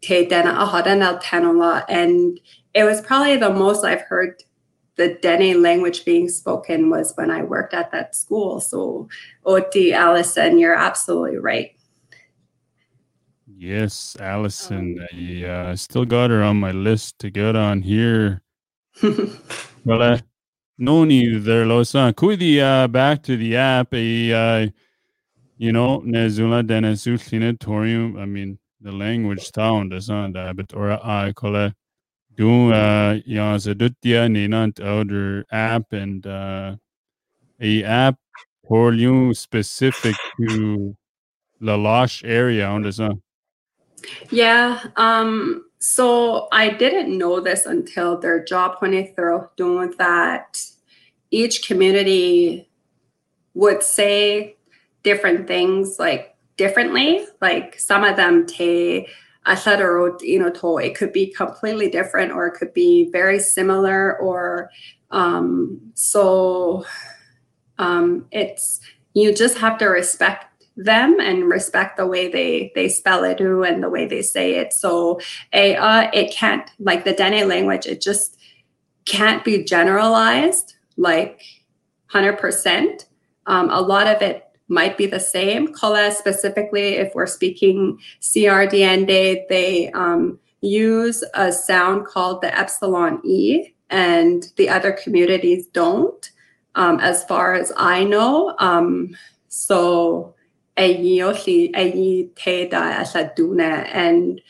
te 0.00 0.24
Dena 0.26 0.54
ahadana 0.54 1.20
tanola 1.22 1.84
and 1.88 2.40
it 2.74 2.84
was 2.84 3.00
probably 3.00 3.36
the 3.36 3.52
most 3.52 3.84
I've 3.84 4.02
heard 4.02 4.42
the 4.96 5.18
Dene 5.22 5.62
language 5.62 6.04
being 6.04 6.28
spoken 6.28 6.90
was 6.90 7.14
when 7.16 7.30
I 7.30 7.42
worked 7.42 7.74
at 7.74 7.90
that 7.92 8.14
school. 8.14 8.60
So 8.60 9.08
Oti 9.44 9.92
Allison, 9.92 10.58
you're 10.58 10.74
absolutely 10.74 11.38
right. 11.38 11.72
Yes, 13.46 14.16
Allison. 14.20 14.98
Um, 15.00 15.18
I 15.18 15.44
uh, 15.44 15.76
still 15.76 16.04
got 16.04 16.30
her 16.30 16.42
on 16.42 16.58
my 16.58 16.70
list 16.70 17.18
to 17.20 17.30
get 17.30 17.56
on 17.56 17.82
here. 17.82 18.42
well, 19.84 20.02
uh, 20.02 20.18
no 20.78 21.04
need 21.04 21.44
there, 21.44 21.66
Losan. 21.66 22.14
Kui 22.16 22.60
uh, 22.60 22.88
back 22.88 23.22
to 23.24 23.36
the 23.36 23.56
app. 23.56 23.92
A, 23.92 24.32
uh, 24.32 24.68
you 25.60 25.72
know, 25.72 26.00
Nezula 26.00 26.66
Denesutlinatorium. 26.66 28.18
I 28.18 28.24
mean, 28.24 28.58
the 28.80 28.92
language 28.92 29.52
is 29.92 30.08
on 30.08 30.32
that, 30.32 30.56
but 30.56 30.74
or 30.74 30.92
I 30.92 31.32
call 31.34 31.54
it 31.56 31.74
do 32.34 32.72
uh 32.72 33.18
so 33.26 33.74
ninant 34.26 34.80
other 34.80 35.44
app 35.52 35.92
and 35.92 36.26
uh 36.26 36.76
a 37.60 37.84
app 37.84 38.16
for 38.66 38.94
you 38.94 39.34
specific 39.34 40.14
to 40.38 40.96
La 41.60 41.74
Loche 41.74 42.24
area 42.24 42.66
on 42.66 42.80
the 42.82 42.92
zone. 42.92 43.20
Yeah, 44.30 44.80
um 44.96 45.66
so 45.78 46.48
I 46.52 46.70
didn't 46.70 47.18
know 47.18 47.38
this 47.40 47.66
until 47.66 48.18
their 48.18 48.42
job 48.42 48.76
when 48.78 48.92
they 48.92 49.12
throw 49.14 49.50
doing 49.56 49.92
that 49.98 50.64
each 51.30 51.68
community 51.68 52.70
would 53.52 53.82
say 53.82 54.56
different 55.02 55.46
things 55.46 55.98
like 55.98 56.36
differently. 56.56 57.26
Like 57.40 57.78
some 57.78 58.04
of 58.04 58.16
them 58.16 58.46
te 58.46 59.06
asadaro, 59.46 60.20
you 60.20 60.38
know, 60.38 60.78
it 60.78 60.94
could 60.94 61.12
be 61.12 61.32
completely 61.32 61.88
different 61.88 62.32
or 62.32 62.46
it 62.46 62.54
could 62.54 62.74
be 62.74 63.10
very 63.10 63.38
similar 63.38 64.18
or 64.18 64.70
um 65.10 65.80
so 65.94 66.84
um 67.78 68.26
it's 68.30 68.80
you 69.14 69.34
just 69.34 69.58
have 69.58 69.76
to 69.78 69.86
respect 69.86 70.46
them 70.76 71.18
and 71.20 71.48
respect 71.48 71.96
the 71.96 72.06
way 72.06 72.28
they 72.28 72.70
they 72.74 72.88
spell 72.88 73.24
it 73.24 73.40
and 73.40 73.82
the 73.82 73.90
way 73.90 74.06
they 74.06 74.22
say 74.22 74.54
it. 74.56 74.72
So 74.72 75.20
a 75.52 75.76
uh, 75.76 76.10
it 76.12 76.32
can't 76.32 76.68
like 76.78 77.04
the 77.04 77.12
Dene 77.12 77.48
language, 77.48 77.86
it 77.86 78.00
just 78.00 78.36
can't 79.04 79.44
be 79.44 79.64
generalized 79.64 80.74
like 80.96 81.42
100%. 82.12 83.06
Um, 83.46 83.70
a 83.70 83.80
lot 83.80 84.06
of 84.06 84.22
it 84.22 84.44
might 84.70 84.96
be 84.96 85.06
the 85.06 85.20
same. 85.20 85.74
Kola 85.74 86.12
specifically, 86.12 86.94
if 86.94 87.14
we're 87.14 87.26
speaking 87.26 87.98
CRDN 88.20 89.06
day, 89.06 89.44
they 89.48 89.90
um, 89.90 90.38
use 90.60 91.24
a 91.34 91.52
sound 91.52 92.06
called 92.06 92.40
the 92.40 92.56
epsilon 92.56 93.20
E, 93.24 93.74
and 93.90 94.46
the 94.56 94.68
other 94.68 94.92
communities 94.92 95.66
don't, 95.66 96.30
um, 96.76 97.00
as 97.00 97.24
far 97.24 97.54
as 97.54 97.72
I 97.76 98.04
know. 98.04 98.54
Um, 98.58 99.16
so 99.48 100.34
and 103.92 104.40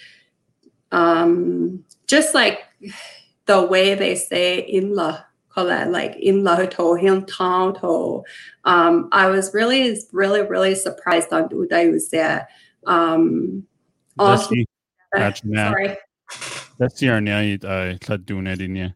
um, 0.93 1.85
just 2.07 2.35
like 2.35 2.61
the 3.47 3.63
way 3.63 3.95
they 3.95 4.15
say 4.15 4.69
inla 4.73 5.25
like 5.57 6.17
in 6.17 6.43
Lahoto, 6.43 6.99
Hill 7.01 7.23
Town, 7.23 7.75
um, 8.65 9.09
I 9.13 9.29
was 9.29 9.53
really, 9.53 9.99
really, 10.13 10.43
really 10.43 10.75
surprised 10.75 11.33
on 11.33 11.49
Udayuse. 11.49 12.47
Um. 12.87 13.67
Sorry. 15.71 15.97
That's 16.79 17.03
your 17.03 17.21
night. 17.21 17.65
I 17.65 17.99
cut 18.01 18.25
doing 18.27 18.47
it 18.47 18.61
in 18.61 18.77
you. 18.77 18.91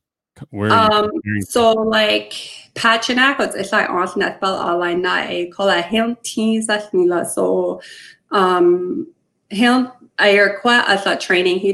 Where 0.51 0.73
um, 0.73 1.11
so 1.43 1.73
like 1.73 2.33
Pachinakos 2.75 3.55
it's 3.55 3.71
like 3.71 3.89
on 3.89 4.17
net 4.17 4.41
bell 4.41 4.57
online 4.57 5.03
na 5.03 5.19
a 5.19 5.47
call 5.47 5.69
a 5.69 5.81
him 5.81 6.17
teens 6.25 6.67
that 6.67 6.93
nila 6.93 7.25
so 7.25 7.81
um 8.33 9.07
him 9.51 9.93
I 10.19 10.37
require 10.39 10.83
as 10.89 11.07
a 11.07 11.17
training 11.17 11.61
he 11.61 11.73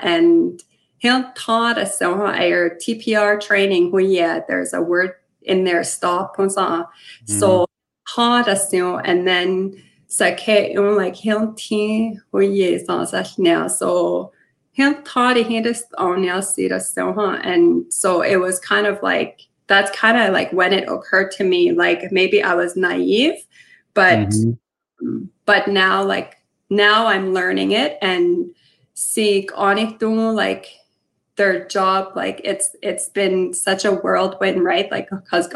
and 0.00 0.62
he'll 0.98 1.30
taught 1.32 1.78
us 1.78 1.98
so 1.98 2.14
our 2.26 2.70
TPR 2.70 3.40
training 3.40 3.90
where 3.90 4.02
yeah, 4.02 4.40
there's 4.46 4.72
a 4.72 4.82
word 4.82 5.12
in 5.42 5.64
there 5.64 5.82
stop 5.82 6.36
mm-hmm. 7.24 7.38
so 7.38 7.66
taught 8.14 8.48
us 8.48 8.72
you 8.72 8.80
know, 8.80 8.98
and 8.98 9.26
then 9.26 9.82
sake 10.08 10.72
you 10.72 10.90
like 10.96 11.14
he'll 11.14 11.52
team 11.52 12.20
where 12.30 12.42
yeah 12.42 12.68
now 13.38 13.68
so 13.68 14.32
he'll 14.72 15.00
taught 15.02 15.36
he 15.36 15.60
just 15.60 15.84
on 15.98 16.24
now 16.24 16.40
see 16.40 16.70
us 16.72 16.92
so 16.94 17.12
and 17.44 17.92
so 17.92 18.22
it 18.22 18.36
was 18.36 18.58
kind 18.58 18.86
of 18.86 19.02
like 19.02 19.42
that's 19.66 19.90
kind 19.90 20.16
of 20.16 20.32
like 20.32 20.50
when 20.52 20.72
it 20.72 20.88
occurred 20.88 21.30
to 21.30 21.44
me 21.44 21.72
like 21.72 22.10
maybe 22.10 22.42
I 22.42 22.54
was 22.54 22.74
naive 22.74 23.34
but 23.92 24.30
mm-hmm. 24.30 25.24
but 25.44 25.68
now 25.68 26.02
like 26.02 26.38
now 26.70 27.06
I'm 27.06 27.34
learning 27.34 27.72
it 27.72 27.98
and 28.00 28.50
seek 28.94 29.50
on 29.56 29.76
it 29.76 29.98
like 30.32 30.68
their 31.38 31.66
job 31.66 32.12
like 32.14 32.40
it's 32.44 32.76
it's 32.82 33.08
been 33.08 33.54
such 33.54 33.86
a 33.86 33.92
whirlwind 33.92 34.62
right? 34.62 34.90
Like 34.90 35.08
because 35.08 35.48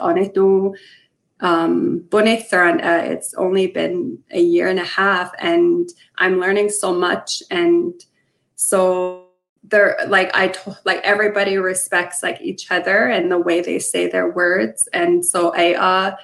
um 1.40 2.09
it's 2.11 3.35
only 3.35 3.66
been 3.66 4.18
a 4.31 4.40
year 4.40 4.68
and 4.68 4.79
a 4.79 4.85
half 4.85 5.33
and 5.40 5.88
i'm 6.18 6.38
learning 6.38 6.68
so 6.68 6.95
much 6.95 7.42
and 7.51 8.05
so 8.55 9.27
they're 9.64 9.99
like 10.07 10.31
i 10.37 10.47
t- 10.47 10.71
like 10.85 11.01
everybody 11.03 11.59
respects 11.59 12.23
like 12.23 12.40
each 12.40 12.71
other 12.71 13.07
and 13.07 13.29
the 13.29 13.38
way 13.40 13.61
they 13.61 13.81
say 13.81 14.09
their 14.09 14.31
words 14.31 14.88
and 14.92 15.27
so 15.27 15.53
i 15.57 15.75
uh 15.75 16.16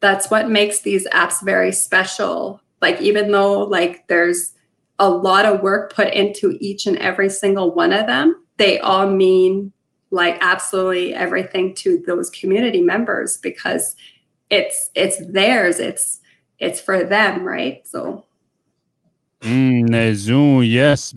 that's 0.00 0.30
what 0.30 0.50
makes 0.50 0.80
these 0.80 1.06
apps 1.08 1.42
very 1.42 1.72
special. 1.72 2.60
Like 2.80 3.00
even 3.00 3.30
though 3.30 3.60
like 3.60 4.06
there's 4.08 4.54
a 4.98 5.08
lot 5.08 5.44
of 5.44 5.62
work 5.62 5.94
put 5.94 6.12
into 6.12 6.56
each 6.60 6.86
and 6.86 6.96
every 6.98 7.30
single 7.30 7.74
one 7.74 7.92
of 7.92 8.06
them 8.06 8.42
they 8.60 8.78
all 8.78 9.08
mean 9.10 9.72
like 10.10 10.36
absolutely 10.42 11.14
everything 11.14 11.74
to 11.74 11.96
those 12.06 12.28
community 12.28 12.82
members 12.82 13.38
because 13.38 13.96
it's 14.50 14.90
it's 14.94 15.16
theirs. 15.26 15.78
It's 15.78 16.20
it's 16.58 16.78
for 16.78 17.02
them 17.02 17.42
right? 17.42 17.80
So. 17.88 18.26
Mm, 19.40 19.90
yes. 20.60 21.14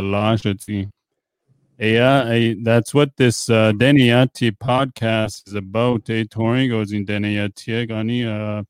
Laje 0.00 0.88
yeah, 1.78 2.54
that's 2.62 2.94
what 2.94 3.16
this 3.18 3.50
uh, 3.50 3.72
Deniati 3.72 4.50
podcast 4.52 5.46
is 5.46 5.54
about. 5.54 6.08
Eh, 6.08 6.24
touring 6.30 6.70
goes 6.70 6.92
in 6.92 7.04
Deniati 7.04 7.86
gani 7.86 8.24
uh 8.24 8.62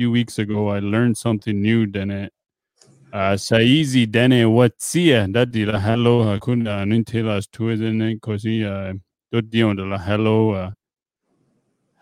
few 0.00 0.10
weeks 0.10 0.38
ago, 0.38 0.68
I 0.68 0.78
learned 0.78 1.18
something 1.18 1.60
new. 1.60 1.84
Dene, 1.84 2.30
uh, 3.12 3.36
saizi 3.36 4.10
dene 4.10 4.46
watsia 4.46 5.28
dadi 5.30 5.66
la 5.66 5.78
hello 5.78 6.24
hakunda 6.24 6.86
nintelas 6.86 7.46
tu 7.52 7.76
dene 7.76 8.18
kosi 8.18 8.64
uh, 8.64 8.94
dion 9.42 9.76
de 9.76 9.84
la 9.84 9.98
hello. 9.98 10.52
Uh, 10.52 10.70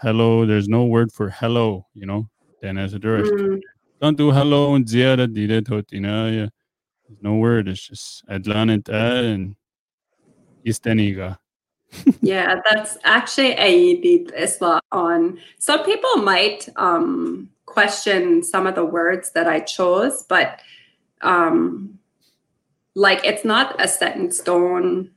hello, 0.00 0.42
hello. 0.42 0.46
there's 0.46 0.68
no 0.68 0.84
word 0.84 1.10
for 1.10 1.28
hello, 1.28 1.86
you 1.92 2.06
know. 2.06 2.28
Then 2.62 2.78
as 2.78 2.94
a 2.94 3.00
tourist, 3.00 3.32
mm. 3.32 3.58
don't 4.00 4.16
do 4.16 4.30
hello 4.30 4.76
and 4.76 4.86
ziada 4.86 5.26
dide 5.26 5.66
totina. 5.66 6.30
There's 6.30 7.20
no 7.20 7.34
word. 7.34 7.66
It's 7.66 7.84
just 7.84 8.22
Atlantic 8.28 8.88
and 8.94 9.56
Isteniga. 10.64 11.36
yeah, 12.20 12.60
that's 12.70 12.96
actually 13.02 13.54
a 13.58 14.24
as 14.36 14.56
well 14.60 14.78
on 14.92 15.40
some 15.58 15.84
people 15.84 16.18
might 16.18 16.68
um 16.76 17.50
question 17.68 18.42
some 18.42 18.66
of 18.66 18.74
the 18.74 18.84
words 18.84 19.32
that 19.32 19.46
I 19.46 19.60
chose, 19.60 20.22
but 20.22 20.60
um 21.22 21.98
like 22.94 23.24
it's 23.24 23.44
not 23.44 23.80
a 23.82 23.88
set 23.88 24.16
in 24.16 24.30
stone 24.30 25.10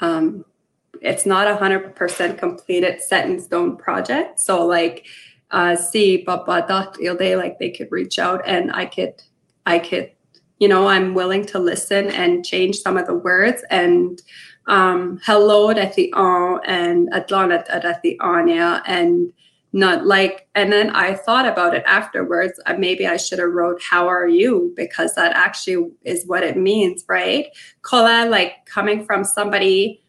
um 0.00 0.44
it's 1.00 1.24
not 1.24 1.46
a 1.46 1.56
hundred 1.56 1.94
percent 1.94 2.36
completed 2.38 3.00
set 3.00 3.28
in 3.28 3.40
stone 3.40 3.76
project. 3.76 4.40
So 4.40 4.66
like 4.66 5.06
uh 5.50 5.76
see 5.76 6.24
but 6.24 6.46
they 7.16 7.36
like 7.36 7.58
they 7.58 7.70
could 7.70 7.90
reach 7.90 8.18
out 8.18 8.42
and 8.46 8.72
I 8.72 8.86
could 8.86 9.22
I 9.66 9.78
could 9.78 10.10
you 10.58 10.68
know 10.68 10.88
I'm 10.88 11.14
willing 11.14 11.44
to 11.46 11.58
listen 11.58 12.10
and 12.10 12.44
change 12.44 12.76
some 12.80 12.96
of 12.96 13.06
the 13.06 13.14
words 13.14 13.64
and 13.70 14.20
um, 14.68 15.18
hello 15.24 15.70
at 15.70 15.94
the 15.94 16.12
on 16.12 16.60
and 16.66 17.08
Atlanta 17.14 17.64
at 17.74 18.02
the 18.02 18.18
and 18.20 19.32
not 19.72 20.06
like 20.06 20.48
and 20.54 20.72
then 20.72 20.90
I 20.90 21.14
thought 21.14 21.46
about 21.46 21.74
it 21.74 21.84
afterwards. 21.86 22.58
Uh, 22.66 22.74
maybe 22.78 23.06
I 23.06 23.16
should 23.16 23.38
have 23.38 23.52
wrote 23.52 23.82
how 23.82 24.08
are 24.08 24.26
you 24.26 24.72
because 24.76 25.14
that 25.14 25.36
actually 25.36 25.90
is 26.04 26.26
what 26.26 26.42
it 26.42 26.56
means, 26.56 27.04
right? 27.08 27.48
Kola 27.82 28.26
like 28.28 28.64
coming 28.66 29.04
from 29.04 29.24
somebody 29.24 30.00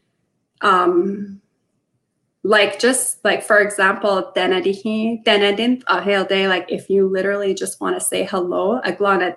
um 0.61 1.41
like 2.43 2.79
just 2.79 3.23
like 3.25 3.43
for 3.43 3.59
example 3.59 4.31
denadihi 4.35 5.23
denadin 5.23 5.83
ahel 5.85 6.25
day 6.27 6.47
like 6.47 6.65
if 6.69 6.89
you 6.89 7.07
literally 7.07 7.53
just 7.53 7.81
want 7.81 7.95
to 7.97 8.01
say 8.01 8.23
hello 8.25 8.79
aglana 8.85 9.35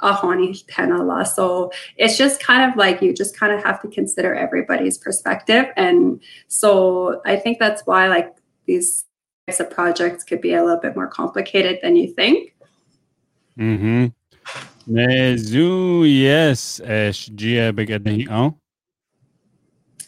ahoni 0.00 1.26
So 1.26 1.72
it's 1.96 2.16
just 2.16 2.40
kind 2.40 2.70
of 2.70 2.76
like 2.76 3.02
you 3.02 3.12
just 3.12 3.36
kind 3.36 3.52
of 3.52 3.62
have 3.64 3.82
to 3.82 3.88
consider 3.88 4.34
everybody's 4.34 4.96
perspective. 4.98 5.66
And 5.76 6.22
so 6.46 7.20
I 7.24 7.36
think 7.36 7.58
that's 7.58 7.82
why 7.84 8.08
like 8.08 8.36
these 8.66 9.04
types 9.48 9.60
of 9.60 9.70
projects 9.70 10.24
could 10.24 10.40
be 10.40 10.54
a 10.54 10.62
little 10.62 10.80
bit 10.80 10.94
more 10.94 11.06
complicated 11.06 11.78
than 11.82 11.96
you 11.96 12.12
think. 12.12 12.54
Mm-hmm. 13.58 14.06
Yes, 14.86 15.50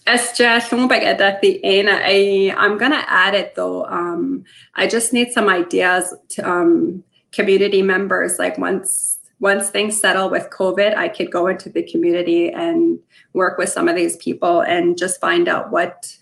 SGA 0.06 0.88
Begadahi. 0.88 1.88
I 1.88 2.54
I'm 2.56 2.78
gonna 2.78 3.04
add 3.06 3.34
it 3.34 3.54
though. 3.54 3.84
Um, 3.86 4.44
I 4.74 4.86
just 4.86 5.12
need 5.12 5.32
some 5.32 5.48
ideas 5.48 6.14
to 6.30 6.48
um, 6.48 7.04
community 7.32 7.82
members. 7.82 8.38
Like 8.38 8.58
once 8.58 9.18
once 9.40 9.70
things 9.70 10.00
settle 10.00 10.28
with 10.28 10.50
COVID, 10.50 10.96
I 10.96 11.08
could 11.08 11.30
go 11.30 11.46
into 11.46 11.70
the 11.70 11.82
community 11.82 12.50
and 12.50 12.98
work 13.32 13.56
with 13.56 13.70
some 13.70 13.88
of 13.88 13.96
these 13.96 14.16
people 14.16 14.60
and 14.60 14.98
just 14.98 15.20
find 15.20 15.48
out 15.48 15.70
what 15.70 16.16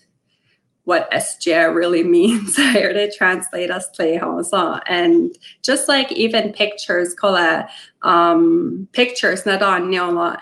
what 0.89 1.09
SJ 1.11 1.73
really 1.73 2.03
means. 2.17 2.57
Here 2.57 2.91
to 2.91 3.11
translate 3.11 3.69
us 3.69 3.87
playhouse. 3.89 4.49
And 4.87 5.37
just 5.61 5.87
like 5.87 6.11
even 6.11 6.51
pictures 6.51 7.13
kola 7.13 7.69
um 8.01 8.87
pictures 8.91 9.45
not 9.45 9.61
on 9.61 9.91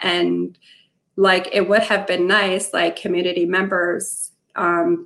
and 0.01 0.57
like 1.17 1.49
it 1.51 1.67
would 1.67 1.83
have 1.83 2.07
been 2.07 2.27
nice 2.27 2.73
like 2.73 2.95
community 2.95 3.45
members 3.45 4.31
um 4.55 5.03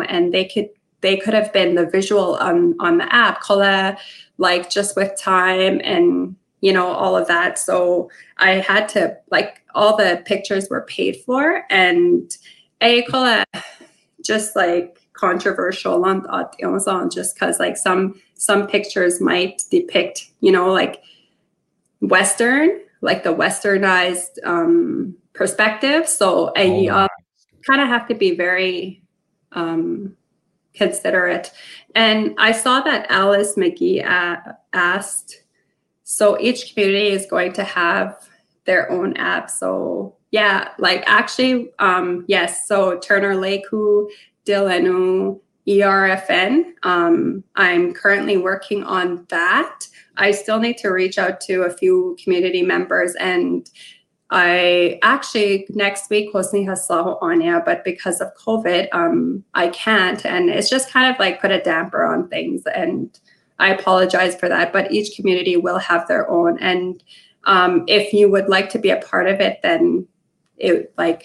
and 0.00 0.32
they 0.32 0.46
could 0.46 0.70
they 1.02 1.16
could 1.16 1.34
have 1.34 1.52
been 1.52 1.74
the 1.74 1.86
visual 1.86 2.36
on 2.36 2.74
on 2.80 2.98
the 2.98 3.14
app 3.14 3.42
kola 3.42 3.96
like 4.38 4.70
just 4.70 4.96
with 4.96 5.16
time 5.20 5.80
and 5.84 6.34
you 6.60 6.72
know 6.72 6.88
all 6.88 7.16
of 7.16 7.28
that. 7.28 7.58
So 7.58 8.10
i 8.38 8.52
had 8.52 8.88
to 8.90 9.16
like 9.30 9.62
all 9.74 9.96
the 9.96 10.22
pictures 10.24 10.68
were 10.70 10.82
paid 10.82 11.16
for 11.24 11.64
and 11.70 12.36
I 12.82 13.04
call 13.08 13.26
it 13.26 13.46
just 14.22 14.56
like 14.56 14.98
controversial 15.12 16.04
on 16.04 16.26
Amazon 16.60 17.10
just 17.10 17.34
because 17.34 17.58
like 17.60 17.76
some 17.76 18.20
some 18.34 18.66
pictures 18.66 19.20
might 19.20 19.62
depict 19.70 20.30
you 20.40 20.50
know 20.50 20.72
like 20.72 21.02
western 22.00 22.80
like 23.02 23.22
the 23.22 23.34
westernized 23.34 24.38
um 24.44 25.14
perspective 25.34 26.08
so 26.08 26.52
I 26.56 26.88
oh, 26.90 26.94
uh, 26.94 27.08
kind 27.68 27.80
of 27.82 27.88
have 27.88 28.08
to 28.08 28.14
be 28.14 28.34
very 28.34 29.02
um 29.52 30.16
considerate. 30.74 31.52
And 31.94 32.34
I 32.38 32.52
saw 32.52 32.80
that 32.80 33.06
Alice 33.10 33.56
McGee 33.56 34.04
uh, 34.04 34.36
asked, 34.72 35.42
so 36.04 36.38
each 36.40 36.72
community 36.72 37.08
is 37.08 37.26
going 37.26 37.52
to 37.54 37.64
have 37.64 38.16
their 38.64 38.90
own 38.90 39.16
app. 39.16 39.50
So 39.50 40.16
yeah, 40.32 40.70
like 40.78 41.04
actually, 41.06 41.70
um, 41.78 42.24
yes. 42.26 42.66
So 42.66 42.98
Turnor 42.98 43.36
Lake, 43.36 43.64
who 43.70 44.10
Dilenu, 44.44 45.38
ERFN. 45.68 46.72
Um, 46.82 47.44
I'm 47.54 47.94
currently 47.94 48.36
working 48.36 48.82
on 48.82 49.24
that. 49.28 49.86
I 50.16 50.32
still 50.32 50.58
need 50.58 50.78
to 50.78 50.88
reach 50.88 51.18
out 51.18 51.40
to 51.42 51.62
a 51.62 51.70
few 51.70 52.16
community 52.22 52.62
members 52.62 53.14
and 53.20 53.70
I 54.34 54.98
actually 55.02 55.66
next 55.68 56.08
week 56.08 56.32
Hosni 56.32 56.66
Haslaho 56.66 57.18
Anya, 57.20 57.62
but 57.66 57.84
because 57.84 58.18
of 58.22 58.34
COVID, 58.34 58.88
um, 58.92 59.44
I 59.52 59.68
can't. 59.68 60.24
And 60.24 60.48
it's 60.48 60.70
just 60.70 60.90
kind 60.90 61.12
of 61.12 61.20
like 61.20 61.42
put 61.42 61.50
a 61.50 61.60
damper 61.60 62.02
on 62.02 62.28
things. 62.28 62.62
And 62.74 63.10
I 63.58 63.68
apologize 63.74 64.34
for 64.34 64.48
that. 64.48 64.72
But 64.72 64.90
each 64.90 65.16
community 65.16 65.58
will 65.58 65.78
have 65.78 66.08
their 66.08 66.30
own. 66.30 66.58
And 66.60 67.02
um, 67.44 67.84
if 67.88 68.14
you 68.14 68.30
would 68.30 68.48
like 68.48 68.70
to 68.70 68.78
be 68.78 68.88
a 68.88 69.02
part 69.02 69.28
of 69.28 69.38
it, 69.38 69.60
then 69.62 70.08
it 70.62 70.94
like 70.96 71.24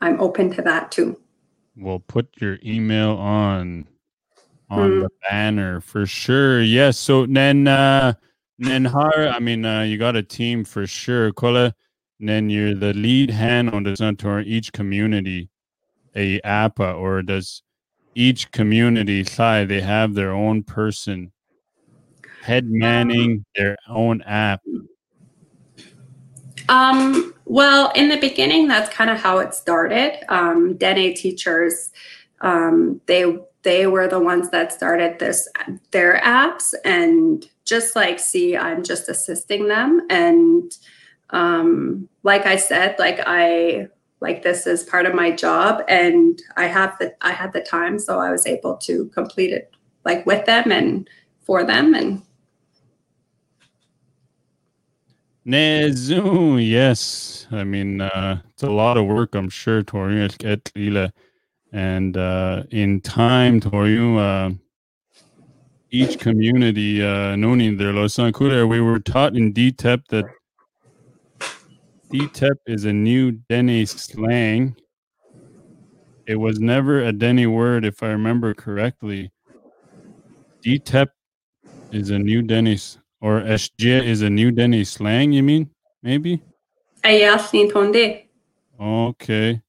I'm 0.00 0.20
open 0.20 0.50
to 0.54 0.62
that 0.62 0.90
too. 0.90 1.20
We'll 1.76 2.00
put 2.00 2.28
your 2.40 2.58
email 2.64 3.12
on 3.12 3.86
on 4.68 4.90
mm. 4.90 5.02
the 5.02 5.10
banner 5.28 5.80
for 5.80 6.06
sure. 6.06 6.62
Yes. 6.62 6.98
So 6.98 7.26
then 7.26 7.68
uh 7.68 8.14
Nenhar, 8.60 9.32
I 9.32 9.38
mean 9.38 9.64
uh 9.64 9.82
you 9.82 9.98
got 9.98 10.16
a 10.16 10.22
team 10.22 10.64
for 10.64 10.86
sure. 10.86 11.32
Kola 11.32 11.74
then 12.18 12.48
you're 12.48 12.74
the 12.74 12.94
lead 12.94 13.30
hand 13.30 13.70
on 13.70 13.82
the 13.82 13.94
Centaur 13.94 14.40
each 14.40 14.72
community 14.72 15.50
a 16.16 16.40
APA 16.40 16.92
or 16.92 17.22
does 17.22 17.62
each 18.14 18.50
community 18.50 19.22
side 19.22 19.68
they 19.68 19.82
have 19.82 20.14
their 20.14 20.32
own 20.32 20.62
person 20.62 21.30
head 22.42 22.64
manning 22.66 23.44
their 23.54 23.76
own 23.86 24.22
app 24.22 24.62
um, 26.68 27.34
well 27.44 27.92
in 27.94 28.08
the 28.08 28.18
beginning 28.18 28.68
that's 28.68 28.92
kind 28.92 29.10
of 29.10 29.18
how 29.18 29.38
it 29.38 29.54
started. 29.54 30.24
Um, 30.32 30.76
dene 30.76 31.14
teachers 31.14 31.90
um, 32.40 33.00
they 33.06 33.38
they 33.62 33.86
were 33.86 34.06
the 34.06 34.20
ones 34.20 34.50
that 34.50 34.72
started 34.72 35.18
this 35.18 35.48
their 35.90 36.20
apps 36.20 36.74
and 36.84 37.46
just 37.64 37.96
like 37.96 38.20
see 38.20 38.56
i'm 38.56 38.84
just 38.84 39.08
assisting 39.08 39.68
them. 39.68 40.06
And 40.08 40.72
um, 41.30 42.08
like 42.22 42.46
I 42.46 42.56
said, 42.56 42.96
like 42.98 43.20
I 43.26 43.88
like 44.20 44.42
this 44.42 44.66
is 44.66 44.82
part 44.82 45.06
of 45.06 45.14
my 45.14 45.30
job 45.30 45.82
and 45.88 46.40
I 46.56 46.66
have 46.66 46.96
the 46.98 47.14
I 47.20 47.32
had 47.32 47.52
the 47.52 47.60
time 47.60 47.98
so 47.98 48.18
I 48.18 48.30
was 48.30 48.46
able 48.46 48.76
to 48.78 49.06
complete 49.06 49.52
it 49.52 49.70
like 50.04 50.24
with 50.24 50.46
them 50.46 50.72
and 50.72 51.08
for 51.42 51.64
them 51.64 51.94
and 51.94 52.22
Nezu, 55.46 56.58
yes. 56.68 57.46
I 57.52 57.62
mean, 57.62 58.00
uh, 58.00 58.40
it's 58.52 58.64
a 58.64 58.70
lot 58.70 58.96
of 58.96 59.06
work, 59.06 59.36
I'm 59.36 59.48
sure, 59.48 59.82
Tori, 59.84 60.28
and 61.72 62.16
uh, 62.16 62.62
in 62.70 63.00
time, 63.00 63.60
Tori, 63.60 64.18
uh, 64.18 64.50
each 65.90 66.18
community, 66.18 67.00
uh, 67.00 67.36
Noni, 67.36 67.76
there, 67.76 68.66
we 68.66 68.80
were 68.80 68.98
taught 68.98 69.36
in 69.36 69.52
DTEP 69.52 70.02
that 70.08 70.24
DTEP 72.12 72.56
is 72.66 72.84
a 72.84 72.92
new 72.92 73.30
Dene 73.48 73.86
slang. 73.86 74.74
It 76.26 76.36
was 76.36 76.58
never 76.58 77.04
a 77.04 77.12
Dene 77.12 77.52
word, 77.52 77.84
if 77.84 78.02
I 78.02 78.08
remember 78.08 78.52
correctly. 78.52 79.30
DTEP 80.64 81.06
is 81.92 82.10
a 82.10 82.18
new 82.18 82.42
Dene, 82.42 82.76
or 83.26 83.40
SJ 83.40 84.04
is 84.04 84.22
a 84.22 84.30
new 84.30 84.52
Dene 84.52 84.84
slang, 84.84 85.32
you 85.32 85.42
mean? 85.42 85.68
Maybe? 86.00 86.40
I 87.02 87.22
asked 87.22 87.52
in 87.54 87.68
Tondi. 87.68 88.22
Okay. 88.80 89.60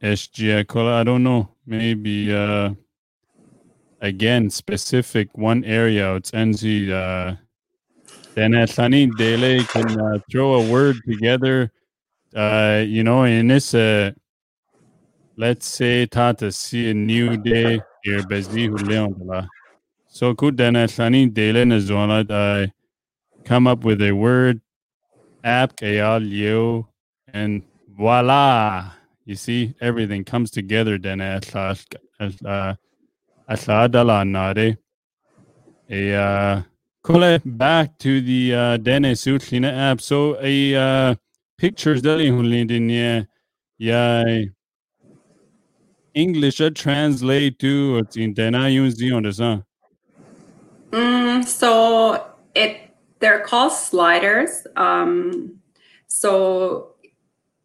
SJ, 0.00 0.60
I 0.60 1.02
don't 1.02 1.24
know. 1.24 1.48
Maybe, 1.66 2.32
uh, 2.32 2.70
again, 4.00 4.48
specific 4.48 5.36
one 5.36 5.64
area. 5.64 6.14
It's 6.14 6.30
NZ, 6.30 6.92
uh, 6.92 7.34
then 8.36 8.54
uh, 8.54 8.66
Dele 9.18 9.64
can 9.64 10.00
uh, 10.00 10.18
throw 10.30 10.54
a 10.54 10.70
word 10.70 10.98
together. 11.04 11.72
Uh, 12.32 12.84
you 12.86 13.02
know, 13.02 13.24
in 13.24 13.48
this, 13.48 13.74
uh, 13.74 14.12
let's 15.36 15.66
say, 15.66 16.06
Tata 16.06 16.52
see 16.52 16.90
a 16.90 16.94
new 16.94 17.36
day 17.36 17.80
here, 18.04 18.20
Bezdi. 18.20 18.70
So 20.16 20.34
could 20.34 20.56
then 20.56 20.76
uh, 20.76 20.86
Sunny 20.86 21.26
Dele 21.26 21.64
Nazwana 21.64 22.24
uh, 22.30 22.68
come 23.44 23.66
up 23.66 23.84
with 23.84 24.00
a 24.00 24.12
word 24.12 24.62
app 25.44 25.76
Kayal 25.76 26.86
and 27.34 27.62
voila. 27.94 28.92
You 29.26 29.34
see 29.34 29.74
everything 29.78 30.24
comes 30.24 30.50
together 30.50 30.96
then 30.96 31.20
at 31.20 31.44
nare. 34.26 34.78
A 35.90 36.14
uh 36.14 36.62
Kole 37.04 37.42
back 37.44 37.98
to 37.98 38.22
the 38.22 38.54
uh 38.54 38.76
dene 38.78 39.12
sutlina 39.12 39.70
app. 39.76 40.00
So 40.00 40.38
a 40.40 40.74
uh 40.74 41.14
pictures 41.58 42.00
dali 42.00 42.30
hunlin 42.30 42.68
din 42.68 42.88
yeah 43.76 44.44
English 46.14 46.62
translate 46.74 47.58
to 47.58 48.02
in 48.16 48.32
dena 48.32 48.70
yun 48.70 49.12
on 49.12 49.62
Mm, 50.96 51.44
so 51.44 52.26
it 52.54 52.80
they're 53.20 53.40
called 53.40 53.72
sliders. 53.72 54.66
Um, 54.76 55.58
so 56.06 56.94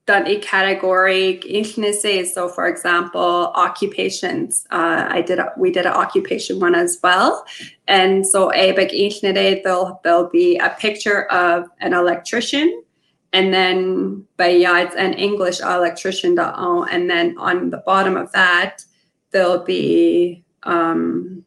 done 0.05 0.27
a 0.27 0.37
category 0.39 1.33
intimacy. 1.47 2.25
So 2.25 2.49
for 2.49 2.67
example, 2.67 3.53
occupations. 3.55 4.65
Uh, 4.71 5.07
I 5.09 5.21
did 5.21 5.39
a, 5.39 5.53
we 5.57 5.71
did 5.71 5.85
an 5.85 5.93
occupation 5.93 6.59
one 6.59 6.75
as 6.75 6.99
well. 7.01 7.45
And 7.87 8.27
so 8.27 8.51
a 8.53 8.73
big 8.73 8.93
intimacy, 8.93 9.61
there'll 9.63 10.01
there'll 10.03 10.29
be 10.29 10.57
a 10.57 10.71
picture 10.71 11.23
of 11.31 11.69
an 11.79 11.93
electrician 11.93 12.83
and 13.31 13.53
then 13.53 14.25
by 14.35 14.49
yeah, 14.49 14.81
it's 14.81 14.95
an 14.95 15.13
English 15.13 15.61
electrician 15.61 16.37
and 16.37 17.09
then 17.09 17.37
on 17.37 17.69
the 17.69 17.81
bottom 17.85 18.17
of 18.17 18.29
that 18.33 18.83
there'll 19.31 19.63
be 19.63 20.43
um, 20.63 21.45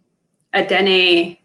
a 0.54 0.64
dene 0.64 1.36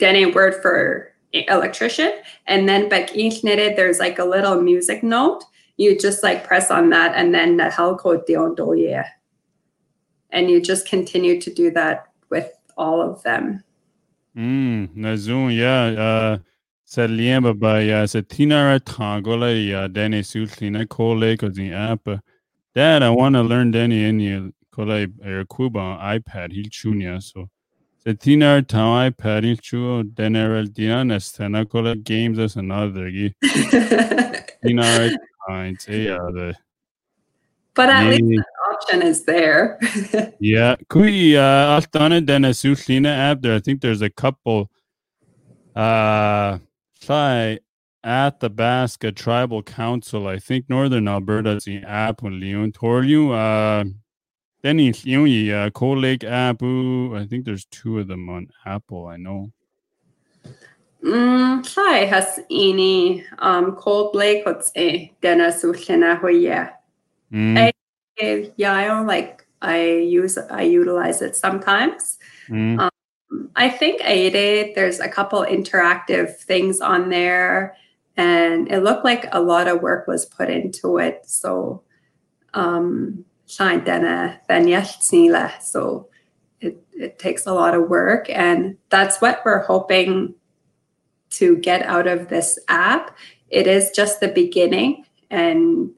Dene 0.00 0.32
word 0.32 0.54
for 0.60 1.12
electrician. 1.32 2.12
And 2.46 2.68
then 2.68 2.88
back 2.88 3.14
internet, 3.14 3.76
there's 3.76 4.00
like 4.00 4.18
a 4.18 4.24
little 4.24 4.60
music 4.60 5.02
note. 5.02 5.44
You 5.76 5.96
just 5.96 6.22
like 6.22 6.44
press 6.44 6.70
on 6.70 6.90
that 6.90 7.14
and 7.14 7.32
then 7.32 7.56
the 7.56 7.64
helco 7.64 8.20
doye. 8.26 9.04
And 10.30 10.50
you 10.50 10.60
just 10.60 10.88
continue 10.88 11.40
to 11.40 11.52
do 11.52 11.70
that 11.72 12.08
with 12.30 12.50
all 12.76 13.00
of 13.00 13.22
them. 13.22 13.62
Mm, 14.36 14.96
Nazun, 14.96 15.56
yeah. 15.56 16.02
Uh 16.02 16.38
sa 16.90 17.06
lien 17.06 17.42
ba 17.42 17.54
ba 17.54 17.78
ya 17.78 18.04
sa 18.06 18.18
tinara 18.18 18.80
tangola 18.80 19.54
ya 19.54 19.86
dene 19.86 20.22
sutlina 20.26 20.84
kole 20.88 21.38
ko 21.38 21.48
the 21.48 21.72
app. 21.72 22.02
Dad, 22.74 23.04
I 23.04 23.10
want 23.10 23.36
to 23.36 23.42
learn 23.42 23.70
Dene 23.70 23.92
in 23.92 24.18
you 24.18 24.52
kole 24.74 25.06
er 25.24 25.44
kuba 25.46 25.98
iPad 26.02 26.52
hil 26.52 26.64
chunya 26.64 27.22
so 27.22 27.48
Cetina 28.06 28.62
tamai 28.62 29.10
parichu 29.10 30.02
deneral 30.14 30.72
dian 30.72 31.08
estena 31.10 31.68
cola 31.68 31.94
games 31.96 32.38
as 32.38 32.56
another 32.56 33.10
gi. 33.10 33.34
Tina 34.62 35.16
kinds 35.46 35.86
a 35.88 36.54
But 37.74 37.90
at 37.90 38.08
least 38.08 38.24
the 38.24 38.44
option 38.72 39.02
is 39.02 39.24
there. 39.24 39.78
yeah. 40.40 40.76
Kui 40.88 41.36
uh 41.36 41.80
altana 41.80 42.24
den 42.24 42.46
a 42.46 42.50
sutlina 42.50 43.14
app 43.14 43.42
there. 43.42 43.54
I 43.54 43.60
think 43.60 43.82
there's 43.82 44.02
a 44.02 44.10
couple 44.10 44.70
uh 45.76 46.58
try 47.00 47.58
the 48.02 48.50
Basque 48.50 49.04
Tribal 49.14 49.62
Council. 49.62 50.26
I 50.26 50.38
think 50.38 50.70
Northern 50.70 51.06
Alberta's 51.06 51.64
the 51.64 51.78
app 51.78 52.22
when 52.22 52.40
Leon 52.40 52.72
told 52.72 53.04
Denny 54.62 54.92
Xiongyi, 54.92 55.52
uh, 55.52 55.70
Cold 55.70 55.98
Lake 55.98 56.20
Apu. 56.20 57.18
I 57.18 57.26
think 57.26 57.44
there's 57.44 57.64
two 57.66 57.98
of 57.98 58.08
them 58.08 58.28
on 58.28 58.48
Apple. 58.66 59.06
I 59.06 59.16
know. 59.16 59.52
Mm, 61.02 61.64
Sai 61.64 62.04
has 62.04 62.40
any 62.50 63.24
um 63.38 63.74
Cold 63.76 64.14
Lake 64.14 64.44
what's 64.44 64.70
a 64.76 65.10
Dena 65.22 65.48
Sushina 65.48 66.18
Hoya. 66.18 66.74
Yeah, 68.56 68.74
I 68.74 68.84
don't 68.86 69.06
like 69.06 69.46
I 69.62 69.86
use 69.86 70.36
I 70.36 70.62
utilize 70.62 71.22
it 71.22 71.36
sometimes. 71.36 72.18
Mm. 72.48 72.80
Um, 72.80 73.50
I 73.56 73.70
think 73.70 74.02
Aide, 74.04 74.74
there's 74.74 75.00
a 75.00 75.08
couple 75.08 75.42
interactive 75.44 76.36
things 76.36 76.82
on 76.82 77.08
there, 77.08 77.76
and 78.18 78.70
it 78.70 78.80
looked 78.80 79.04
like 79.04 79.26
a 79.32 79.40
lot 79.40 79.68
of 79.68 79.80
work 79.80 80.06
was 80.06 80.26
put 80.26 80.50
into 80.50 80.98
it. 80.98 81.22
So 81.24 81.82
um 82.52 83.24
shine 83.50 83.82
dana 83.84 84.40
uh, 84.48 85.50
So 85.60 86.08
it, 86.60 86.82
it 86.92 87.18
takes 87.18 87.46
a 87.46 87.52
lot 87.52 87.74
of 87.74 87.88
work. 87.88 88.30
And 88.30 88.76
that's 88.90 89.20
what 89.20 89.42
we're 89.44 89.64
hoping 89.64 90.34
to 91.30 91.56
get 91.56 91.82
out 91.82 92.06
of 92.06 92.28
this 92.28 92.58
app. 92.68 93.16
It 93.48 93.66
is 93.66 93.90
just 93.90 94.20
the 94.20 94.28
beginning. 94.28 95.04
And 95.30 95.90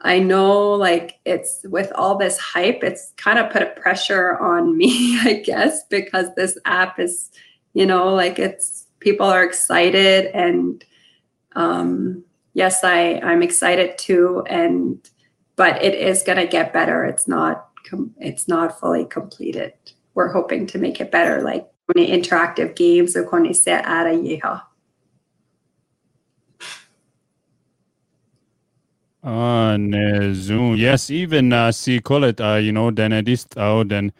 I 0.00 0.18
know 0.18 0.72
like 0.72 1.18
it's 1.24 1.60
with 1.64 1.92
all 1.94 2.16
this 2.16 2.38
hype, 2.38 2.82
it's 2.82 3.12
kind 3.16 3.38
of 3.38 3.50
put 3.50 3.62
a 3.62 3.66
pressure 3.66 4.38
on 4.38 4.76
me, 4.76 5.18
I 5.20 5.34
guess, 5.44 5.84
because 5.84 6.34
this 6.36 6.58
app 6.64 6.98
is, 6.98 7.30
you 7.74 7.84
know, 7.84 8.14
like 8.14 8.38
it's 8.38 8.86
people 9.00 9.26
are 9.26 9.44
excited 9.44 10.26
and 10.34 10.84
um 11.54 12.24
yes, 12.54 12.82
I 12.82 13.20
I'm 13.22 13.42
excited 13.42 13.98
too. 13.98 14.44
And 14.48 14.98
but 15.58 15.82
it 15.82 15.94
is 15.94 16.22
going 16.22 16.38
to 16.38 16.46
get 16.46 16.72
better. 16.72 17.04
It's 17.04 17.28
not 17.28 17.68
it's 18.18 18.48
not 18.48 18.78
fully 18.78 19.04
completed. 19.04 19.72
We're 20.14 20.32
hoping 20.32 20.66
to 20.68 20.78
make 20.78 21.00
it 21.00 21.10
better, 21.10 21.42
like 21.42 21.68
when 21.86 22.06
interactive 22.06 22.76
games 22.76 23.16
or 23.16 23.24
when 23.24 23.52
se 23.52 23.72
ara 23.72 24.12
yeha. 24.12 24.62
On 29.24 29.94
uh, 29.94 30.32
Zoom, 30.32 30.76
yes, 30.76 31.10
even 31.10 31.52
uh, 31.52 31.72
see 31.72 32.00
call 32.00 32.24
it, 32.24 32.40
uh, 32.40 32.54
you 32.54 32.72
know, 32.72 32.90
then 32.90 33.12
it 33.12 33.28
is 33.28 33.46
out, 33.56 33.88
then 33.88 34.12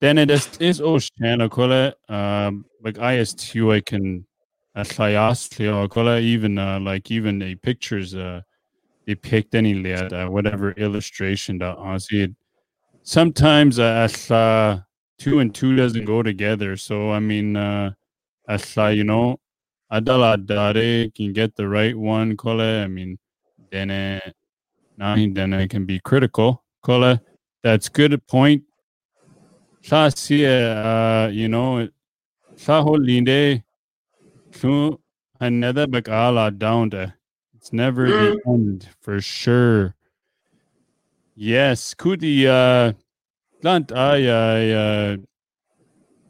then 0.00 0.18
it 0.18 0.30
is 0.30 0.48
is 0.58 0.80
ocean, 0.80 1.48
call 1.48 1.72
it, 1.72 1.94
um, 2.08 2.66
like 2.82 2.96
ISTU, 2.96 3.72
I 3.72 3.80
can, 3.80 4.26
uh, 4.74 4.84
call 4.84 6.08
it, 6.08 6.22
even 6.22 6.58
uh, 6.58 6.80
like 6.80 7.10
even 7.10 7.38
the 7.38 7.54
pictures, 7.54 8.14
uh, 8.14 8.42
depict 9.06 9.54
any 9.54 9.92
uh, 9.92 10.28
whatever 10.28 10.72
illustration 10.72 11.58
that 11.58 11.76
honestly 11.78 12.34
sometimes 13.02 13.78
uh, 13.78 14.08
uh, 14.30 14.78
two 15.18 15.38
and 15.38 15.54
two 15.54 15.76
doesn't 15.76 16.04
go 16.04 16.22
together. 16.22 16.76
So 16.76 17.12
I 17.12 17.20
mean 17.20 17.56
uh 17.56 17.92
as 18.48 18.76
uh, 18.76 18.88
you 18.88 19.04
know 19.04 19.38
adala 19.92 20.44
dare 20.44 21.08
can 21.10 21.32
get 21.32 21.54
the 21.56 21.68
right 21.68 21.96
one 21.96 22.36
kole. 22.36 22.82
I 22.84 22.88
mean 22.88 23.18
then 23.70 23.90
uh, 23.90 24.20
then 24.98 25.52
it 25.52 25.70
can 25.70 25.86
be 25.86 26.00
critical. 26.00 26.64
Kole. 26.84 27.20
That's 27.62 27.88
good 27.88 28.26
point. 28.26 28.64
Sa 29.82 30.06
uh 30.06 31.30
you 31.32 31.48
know 31.48 31.88
sa 32.56 32.82
ho 32.82 32.92
linde 32.92 33.62
another 35.40 35.86
bakala 35.86 36.56
down 36.56 36.88
there. 36.90 37.14
It's 37.66 37.72
never 37.72 38.06
the 38.06 38.40
mm. 38.46 38.54
end 38.54 38.88
for 39.00 39.20
sure. 39.20 39.96
Yes, 41.34 41.94
kudi 41.98 42.46
uh 42.46 42.92
lant 43.64 43.90
ay 43.90 44.30
ay 44.30 44.70
uh 44.70 45.16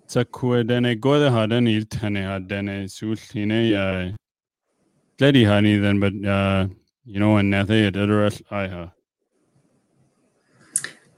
sa 0.08 0.24
kuedene 0.24 0.96
gode 0.98 1.28
haden 1.28 1.68
iltane 1.68 2.24
hadene 2.24 2.88
sultine 2.88 3.68
ya 3.68 4.16
lady 5.20 5.44
honey 5.44 5.76
then 5.76 6.00
but 6.00 6.14
uh 6.24 6.68
you 7.04 7.20
know 7.20 7.36
and 7.36 7.52
nethe 7.52 7.92
adras 7.92 8.40
I 8.50 8.88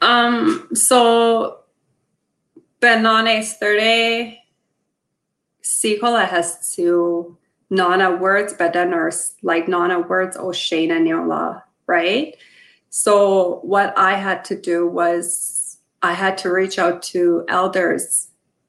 um 0.02 0.66
so 0.74 1.62
benane 2.80 3.46
thirty 3.46 4.42
Sikola 5.62 6.26
has 6.26 6.74
to 6.74 7.37
Nana 7.70 8.16
words, 8.16 8.54
but 8.54 8.72
then 8.72 8.90
there's 8.90 9.34
like 9.42 9.68
Nana 9.68 10.00
words 10.00 10.36
or 10.36 10.54
Shane 10.54 10.90
and 10.90 11.06
Yola, 11.06 11.64
right? 11.86 12.34
So 12.90 13.60
what 13.62 13.96
I 13.96 14.14
had 14.14 14.44
to 14.46 14.60
do 14.60 14.86
was 14.86 15.78
I 16.02 16.12
had 16.12 16.38
to 16.38 16.50
reach 16.50 16.78
out 16.78 17.02
to 17.02 17.44
elders 17.48 18.28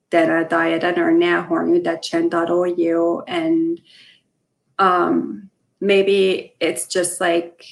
that 0.10 0.30
are 0.30 1.00
are 1.00 1.12
now 1.12 1.44
horny 1.44 1.80
that 1.80 2.02
chen.oyu 2.02 3.24
and 3.28 3.80
um 4.80 5.50
maybe 5.80 6.56
it's 6.60 6.88
just 6.88 7.22
like 7.22 7.66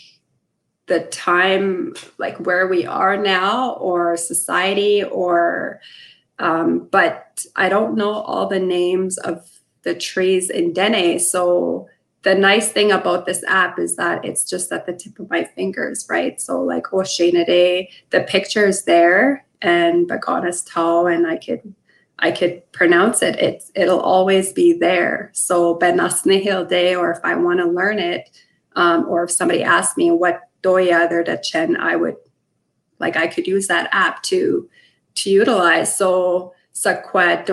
the 0.85 1.01
time 1.05 1.93
like 2.17 2.37
where 2.37 2.67
we 2.67 2.85
are 2.85 3.17
now 3.17 3.73
or 3.73 4.15
society 4.15 5.03
or 5.03 5.81
um 6.39 6.87
but 6.91 7.45
I 7.55 7.69
don't 7.69 7.95
know 7.95 8.13
all 8.13 8.47
the 8.47 8.59
names 8.59 9.17
of 9.17 9.49
the 9.83 9.95
trees 9.95 10.49
in 10.49 10.73
Dene. 10.73 11.19
So 11.19 11.87
the 12.23 12.35
nice 12.35 12.71
thing 12.71 12.91
about 12.91 13.25
this 13.25 13.43
app 13.47 13.79
is 13.79 13.95
that 13.95 14.25
it's 14.25 14.43
just 14.43 14.71
at 14.71 14.85
the 14.85 14.93
tip 14.93 15.17
of 15.19 15.29
my 15.29 15.43
fingers, 15.43 16.05
right? 16.09 16.41
So 16.41 16.61
like 16.61 16.83
Oshenade, 16.85 17.87
the 18.09 18.21
picture 18.21 18.65
is 18.65 18.83
there 18.83 19.45
and 19.61 20.09
Bagonas 20.09 20.69
Tau, 20.69 21.05
and 21.05 21.25
I 21.25 21.37
could 21.37 21.73
I 22.19 22.31
could 22.31 22.69
pronounce 22.71 23.21
it. 23.21 23.35
It's 23.37 23.71
it'll 23.75 23.99
always 23.99 24.51
be 24.53 24.73
there. 24.73 25.29
So 25.33 25.77
Benasnihil 25.77 26.67
Day, 26.67 26.95
or 26.95 27.11
if 27.11 27.19
I 27.23 27.35
want 27.35 27.59
to 27.59 27.65
learn 27.65 27.99
it, 27.99 28.29
um, 28.75 29.05
or 29.07 29.23
if 29.23 29.31
somebody 29.31 29.63
asks 29.63 29.97
me 29.97 30.11
what 30.11 30.41
doya 30.63 31.07
there 31.07 31.23
that 31.23 31.43
chen 31.43 31.77
I 31.77 31.95
would 31.95 32.15
like 32.99 33.15
I 33.15 33.27
could 33.27 33.47
use 33.47 33.67
that 33.67 33.89
app 33.91 34.23
to 34.23 34.69
to 35.15 35.29
utilize. 35.29 35.95
So 35.95 36.53
Sakwa 36.73 37.43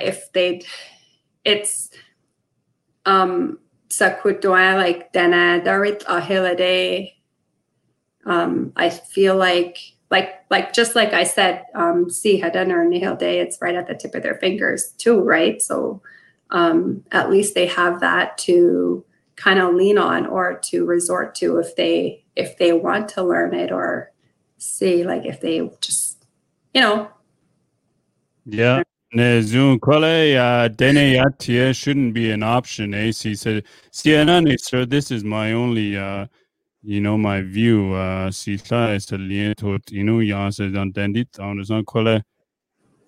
if 0.00 0.32
they 0.32 0.62
it's 1.44 1.90
um 3.06 3.58
Sakwa 3.88 4.76
like 4.76 5.12
Dana 5.12 5.60
Darit 5.64 6.04
Ahilade. 6.04 7.12
Um 8.24 8.72
I 8.76 8.90
feel 8.90 9.36
like 9.36 9.78
like 10.10 10.44
like 10.50 10.72
just 10.72 10.94
like 10.94 11.12
I 11.12 11.24
said, 11.24 11.64
um 11.74 12.10
see 12.10 12.40
Hadan 12.40 12.72
or 12.72 12.84
Nihil 12.88 13.16
Day, 13.16 13.40
it's 13.40 13.60
right 13.60 13.74
at 13.74 13.86
the 13.86 13.94
tip 13.94 14.14
of 14.14 14.22
their 14.22 14.36
fingers 14.36 14.92
too, 14.98 15.20
right? 15.20 15.60
So 15.60 16.02
um 16.50 17.04
at 17.12 17.30
least 17.30 17.54
they 17.54 17.66
have 17.66 18.00
that 18.00 18.38
to 18.38 19.04
kind 19.36 19.58
of 19.58 19.74
lean 19.74 19.98
on 19.98 20.26
or 20.26 20.58
to 20.58 20.84
resort 20.84 21.34
to 21.34 21.58
if 21.58 21.74
they 21.76 22.24
if 22.36 22.56
they 22.58 22.72
want 22.72 23.08
to 23.08 23.22
learn 23.22 23.54
it 23.54 23.72
or 23.72 24.12
see 24.58 25.04
like 25.04 25.24
if 25.26 25.40
they 25.40 25.68
just 25.80 26.24
you 26.72 26.80
know 26.80 27.10
yeah 28.46 28.82
shouldn't 31.72 32.14
be 32.14 32.30
an 32.30 32.42
option 32.42 32.94
ac 32.94 33.34
said 33.34 33.64
cnn 33.92 34.58
sir 34.58 34.86
this 34.86 35.10
is 35.10 35.22
my 35.22 35.52
only 35.52 35.96
uh 35.96 36.26
you 36.82 37.00
know 37.00 37.18
my 37.18 37.42
view 37.42 37.92
uh 37.92 38.30
ya 40.20 40.50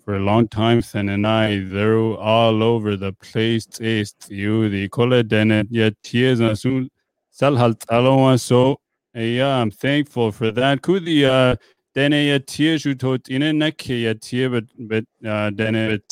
for 0.05 0.17
a 0.17 0.21
long 0.21 0.47
time 0.49 0.83
then 0.93 1.09
and 1.09 1.27
i 1.27 1.59
they're 1.64 1.97
all 1.99 2.62
over 2.62 2.97
the 2.97 3.12
place 3.14 3.67
is 3.81 4.14
you 4.29 4.69
the 4.69 4.88
kole 4.90 5.27
dene 5.27 5.64
yatia 5.73 6.57
soon 6.57 6.90
sal 7.31 7.57
halt 7.57 7.83
alone 7.88 8.37
so 8.37 8.77
yeah 9.14 9.57
i'm 9.61 9.71
thankful 9.71 10.33
for 10.33 10.51
that. 10.51 10.83
Kudi 10.83 11.25
uh 11.25 11.57
dene 11.95 12.27
ya 12.27 12.39
tia 12.47 12.79
shu 12.79 12.95
to 12.95 13.19
ine 13.31 13.53
na 13.59 13.71
ke 13.71 14.03
ya 14.03 14.15
tia 14.21 14.51
but 14.51 14.65
but 14.79 15.05
uh 15.27 15.51
dene 15.51 15.89
but 15.89 16.03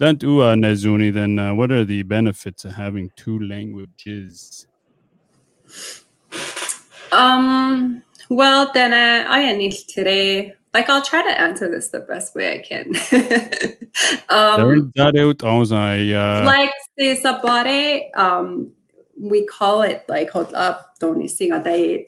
don't 0.00 0.18
do 0.18 0.40
uh 0.40 0.54
nezuni 0.54 1.12
then 1.12 1.38
uh, 1.38 1.54
what 1.54 1.70
are 1.70 1.84
the 1.84 2.02
benefits 2.02 2.64
of 2.64 2.72
having 2.72 3.10
two 3.16 3.38
languages? 3.38 4.66
Um 7.12 8.02
well 8.28 8.70
then 8.72 8.92
i 8.94 9.52
need 9.52 9.72
today. 9.88 10.54
Like 10.72 10.88
I'll 10.88 11.02
try 11.02 11.22
to 11.22 11.40
answer 11.40 11.68
this 11.68 11.88
the 11.88 12.00
best 12.00 12.36
way 12.36 12.54
I 12.54 12.58
can. 12.58 12.86
um, 14.28 14.92
uh, 16.14 16.44
like 16.44 16.70
the 16.96 17.16
sabare, 17.16 18.16
um, 18.16 18.70
we 19.18 19.44
call 19.46 19.82
it 19.82 20.04
like 20.08 20.30
hold 20.30 20.54
up 20.54 20.89
don't 21.00 21.28
sing 21.28 21.50
a 21.50 21.62
day 21.62 22.04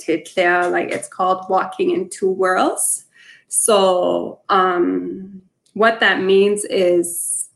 like 0.70 0.90
it's 0.90 1.08
called 1.08 1.44
walking 1.48 1.90
in 1.90 2.08
two 2.08 2.30
worlds. 2.30 3.06
So 3.48 4.40
um 4.48 5.42
what 5.74 5.98
that 6.00 6.20
means 6.20 6.64
is 6.66 7.48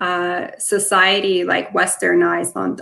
uh 0.00 0.48
society 0.58 1.44
like 1.44 1.72
westernized 1.72 2.56
on 2.56 2.76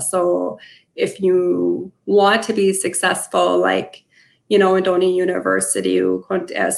so 0.00 0.58
if 0.96 1.20
you 1.20 1.92
want 2.06 2.42
to 2.42 2.52
be 2.52 2.72
successful 2.72 3.58
like 3.58 4.02
you 4.48 4.58
know 4.58 4.74
in 4.74 4.82
Doni 4.82 5.14
University 5.14 6.00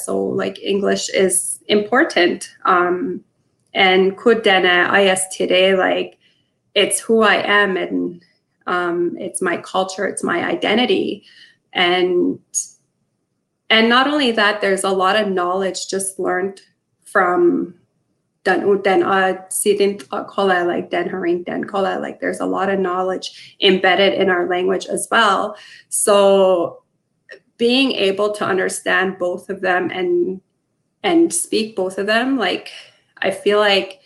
so 0.05 0.21
like 0.21 0.59
English 0.61 1.09
is 1.09 1.59
important. 1.67 2.49
Um 2.65 3.23
and 3.73 4.17
could 4.17 4.43
kudena 4.43 4.89
is 4.89 5.35
today 5.35 5.75
like 5.75 6.17
it's 6.75 6.99
who 6.99 7.21
I 7.21 7.35
am 7.35 7.77
and 7.77 8.21
um, 8.67 9.15
it's 9.17 9.41
my 9.41 9.57
culture 9.57 10.05
it's 10.05 10.23
my 10.23 10.43
identity. 10.43 11.25
And 11.73 12.39
and 13.69 13.89
not 13.89 14.07
only 14.07 14.31
that 14.31 14.61
there's 14.61 14.83
a 14.83 14.91
lot 14.91 15.15
of 15.15 15.27
knowledge 15.27 15.87
just 15.87 16.19
learned 16.19 16.61
from 17.03 17.75
dan 18.43 18.81
dan 18.81 19.03
uh 19.03 19.33
sidin 19.49 19.97
kola 20.27 20.65
like 20.65 20.89
den 20.89 21.09
haring 21.09 21.45
den 21.45 21.63
kola 21.63 21.97
like 21.99 22.19
there's 22.19 22.41
a 22.41 22.45
lot 22.45 22.69
of 22.69 22.79
knowledge 22.79 23.55
embedded 23.61 24.13
in 24.13 24.29
our 24.29 24.47
language 24.47 24.85
as 24.85 25.07
well. 25.09 25.55
So 25.89 26.83
being 27.57 27.93
able 27.93 28.31
to 28.33 28.45
understand 28.45 29.17
both 29.17 29.49
of 29.49 29.61
them 29.61 29.89
and 29.89 30.41
and 31.03 31.33
speak 31.33 31.75
both 31.75 31.97
of 31.97 32.07
them 32.07 32.37
like 32.37 32.71
i 33.17 33.29
feel 33.31 33.59
like 33.59 34.02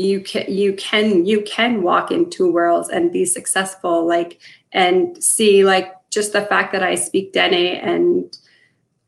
you 0.00 0.22
can 0.22 0.50
you 0.50 0.72
can 0.72 1.26
you 1.26 1.42
can 1.42 1.82
walk 1.82 2.10
in 2.10 2.30
two 2.30 2.50
worlds 2.50 2.88
and 2.88 3.12
be 3.12 3.26
successful 3.26 4.06
like 4.06 4.40
and 4.72 5.22
see 5.22 5.62
like 5.62 5.92
just 6.08 6.32
the 6.32 6.40
fact 6.40 6.72
that 6.72 6.82
I 6.82 6.94
speak 6.94 7.34
Dene 7.34 7.76
and 7.76 8.38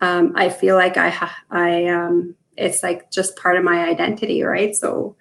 um, 0.02 0.32
I 0.36 0.50
feel 0.50 0.76
like 0.76 0.98
I 0.98 1.30
I 1.50 1.86
um, 1.86 2.34
it's 2.58 2.82
like 2.82 3.10
just 3.10 3.36
part 3.36 3.56
of 3.56 3.64
my 3.64 3.88
identity, 3.88 4.42
right? 4.42 4.74
So 4.76 5.16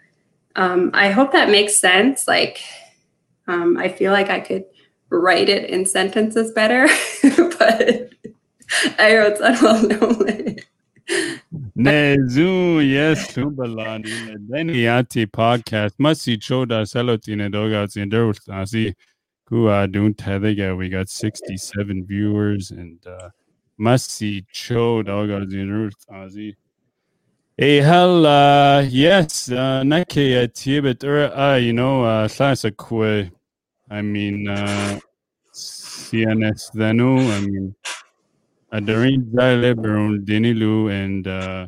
um, 0.57 0.91
I 0.93 1.09
hope 1.09 1.31
that 1.31 1.49
makes 1.49 1.77
sense. 1.77 2.27
Like 2.27 2.61
um, 3.47 3.77
I 3.77 3.87
feel 3.87 4.11
like 4.11 4.29
I 4.29 4.41
could 4.41 4.65
write 5.09 5.47
it 5.47 5.69
in 5.69 5.85
sentences 5.85 6.51
better, 6.51 6.87
but 7.23 8.09
I 8.99 9.15
wrote 9.15 9.39
that. 9.39 10.65
Nezu, 11.81 12.87
yes, 12.87 13.33
Subalani, 13.33 14.35
Deniati 14.47 15.25
podcast. 15.25 15.93
Masi 15.99 16.37
Choda 16.37 16.85
Selotine 16.85 17.51
Dogouts 17.51 17.97
Derwasi, 18.11 18.93
who 19.47 19.67
are 19.67 19.87
doing 19.87 20.13
Tethega. 20.13 20.77
We 20.77 20.89
got 20.89 21.09
67 21.09 22.05
viewers 22.05 22.71
and 22.71 22.99
uh 23.07 23.29
Masi 23.79 24.45
Cho 24.51 25.01
Dogouts 25.01 25.53
in 25.53 25.91
Derwasi. 26.09 26.55
Hey, 27.57 27.77
hell, 27.77 28.83
yes, 28.83 29.51
uh, 29.51 29.81
Nake 29.83 30.53
Tibet, 30.53 31.03
or, 31.03 31.31
uh, 31.35 31.55
you 31.55 31.73
know, 31.73 32.03
uh, 32.03 32.27
Sasa 32.27 32.71
Kwe. 32.71 33.31
I 33.89 34.01
mean, 34.01 34.47
uh, 34.47 34.99
CNS 35.53 36.71
Thenu, 36.75 37.19
I 37.19 37.41
mean, 37.41 37.75
during 38.79 39.23
Zyle 39.25 39.75
Dinilu 40.23 40.89
and 40.91 41.27
uh 41.27 41.67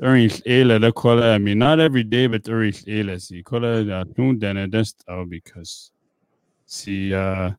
during 0.00 0.30
Ela 0.46 0.78
the 0.78 0.92
kola 0.92 1.34
I 1.34 1.38
mean 1.38 1.58
not 1.58 1.80
every 1.80 2.04
day 2.04 2.28
but 2.28 2.44
during 2.44 2.72
Ela 2.86 3.18
see 3.18 3.42
kola 3.42 3.82
da 3.84 4.04
tun 4.04 4.38
dana 4.38 4.68
dest 4.68 5.02
out 5.08 5.28
because 5.28 5.90
see 6.66 7.12
uh 7.12 7.50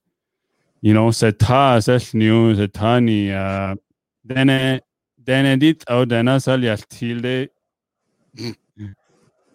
you 0.82 0.94
know 0.94 1.12
sa 1.12 1.32
ta 1.38 1.80
sa 1.80 2.00
new 2.14 2.56
sa 2.56 2.68
tani 2.72 3.32
uh 3.32 3.76
dana 4.26 4.80
dana 5.22 5.58
dit 5.58 5.84
out 5.90 6.08
dana 6.08 6.40
sal 6.40 6.64
ya 6.64 6.78
tilde. 6.90 7.50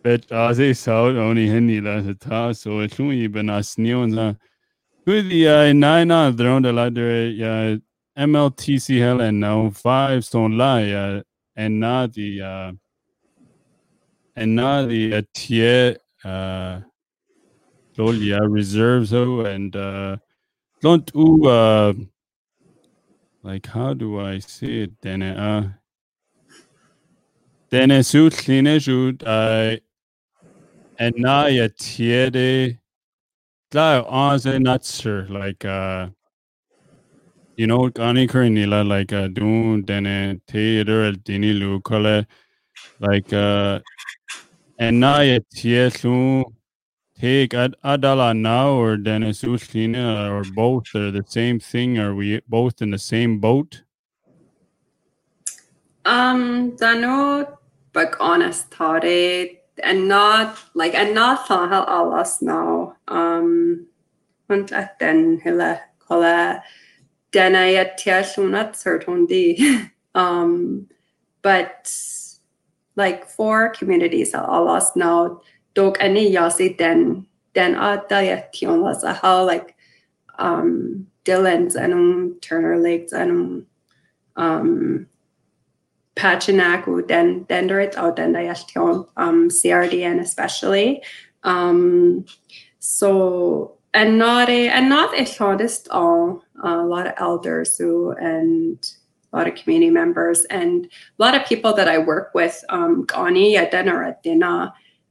But 0.03 0.31
as 0.31 0.61
a 0.61 0.75
sound 0.75 1.17
only 1.17 1.49
henny 1.49 1.81
la 1.81 2.03
sa 2.03 2.13
ta 2.21 2.53
so 2.53 2.81
it's 2.81 3.01
only 3.01 3.27
been 3.29 3.49
a 3.49 3.63
snew 3.63 4.03
and 4.03 4.37
with 5.07 5.29
the 5.31 5.49
uh 5.49 5.73
nine 5.73 6.11
on 6.11 6.37
the 6.37 6.45
round 6.45 6.67
the 6.67 6.73
ladder 6.75 7.29
yeah 7.29 7.77
MLTC 8.19 9.01
Helen 9.01 9.41
now 9.41 9.71
five 9.71 10.25
stone 10.25 10.57
lie 10.57 10.91
uh, 10.91 11.23
and 11.57 11.81
not 11.81 12.13
the 12.13 12.41
uh, 12.43 12.73
and 14.37 14.55
not 14.55 14.89
the 14.89 15.15
uh, 15.17 15.23
tier 15.35 15.97
uh 16.25 16.81
Lolia 17.97 18.41
reserves 18.43 19.13
oh 19.13 19.41
and 19.41 19.75
uh 19.77 20.17
don't 20.81 21.13
do 21.13 21.47
uh 21.49 21.93
like 23.43 23.67
how 23.67 23.95
do 23.95 24.21
I 24.21 24.39
say 24.39 24.83
it 24.85 24.93
then 25.03 25.23
uh 25.23 25.73
then 27.71 27.91
a 27.91 28.03
suit 28.03 28.37
clean 28.37 28.67
I 29.27 29.81
and 30.99 31.15
now 31.19 31.47
a 31.47 31.69
tier 31.69 32.31
de 32.31 32.79
not 34.63 34.85
sure 34.85 35.27
like 35.27 35.65
uh 35.65 36.09
you 37.57 37.67
know 37.67 37.89
kani 37.91 38.51
nila 38.51 38.83
like 38.83 39.13
uh 39.13 39.29
dun 39.29 39.83
dene 39.83 40.41
theater 40.49 41.05
el 41.05 41.15
dini 41.15 41.59
lu 41.59 41.81
kole 41.81 42.27
like 43.01 43.33
uh 43.33 43.79
and 44.79 44.99
now 44.99 45.21
it 45.21 45.47
tiesu 45.55 46.45
take 47.21 47.55
ad 47.55 47.75
adala 47.85 48.37
now 48.37 48.71
or 48.71 48.97
dene 48.97 49.31
suslina 49.33 50.29
or 50.31 50.43
both 50.55 50.95
are 50.95 51.11
the 51.11 51.25
same 51.27 51.61
thing. 51.61 51.99
Are 51.99 52.15
we 52.15 52.41
both 52.49 52.83
in 52.83 52.91
the 52.91 52.99
same 52.99 53.39
boat? 53.39 53.83
Um 56.05 56.77
dano 56.77 57.59
but 57.93 58.17
honest 58.21 58.71
thought 58.71 59.05
and 59.05 60.09
not 60.09 60.59
like 60.75 60.95
and 60.95 61.15
not 61.15 61.47
how 61.49 61.85
alas 61.87 62.43
now. 62.43 62.97
Um 63.09 63.87
and 64.49 64.69
then 65.01 65.41
hila 65.41 65.81
kola 66.01 66.63
denna 67.35 67.85
tiashunat 67.99 68.77
certainty. 68.77 69.59
um, 70.15 70.87
but 71.43 71.93
like 72.95 73.29
for 73.29 73.71
communities 73.71 74.33
alas 74.35 74.95
now 74.95 75.41
dog 75.75 75.97
any 75.99 76.31
yasi 76.31 76.69
then 76.79 77.27
then 77.55 77.75
a 77.75 78.03
daya 78.09 78.47
tion 78.55 78.81
was 78.81 79.03
a 79.03 79.13
how 79.13 79.45
like 79.45 79.75
um 80.39 81.07
Dillon's 81.25 81.75
and 81.75 82.41
Turnor 82.43 82.79
Lakes 82.79 83.13
and 83.13 83.67
um 84.37 85.07
Pachinaku 86.17 87.07
den 87.09 87.45
dendrit 87.47 87.97
out 87.97 88.17
dendayashtion 88.17 89.09
um 89.17 89.49
CRDN 89.49 90.21
especially. 90.21 91.03
Um 91.43 92.25
so 92.79 93.79
and 93.95 94.19
not 94.19 94.49
a 94.49 94.69
and 94.69 94.89
not 94.89 95.19
a 95.19 95.25
shortest 95.25 95.89
all 95.89 96.43
uh, 96.65 96.81
a 96.81 96.87
lot 96.87 97.07
of 97.07 97.15
elders 97.17 97.79
who 97.79 98.11
and 98.13 98.93
a 99.33 99.37
lot 99.37 99.49
of 99.49 99.55
community 99.55 99.91
members 99.91 100.45
and 100.47 100.87
a 100.87 101.23
lot 101.23 101.35
of 101.35 101.47
people 101.47 101.73
that 101.75 101.89
I 101.89 101.99
work 101.99 102.33
with 102.35 102.63
um 102.69 103.05
Gani 103.07 103.57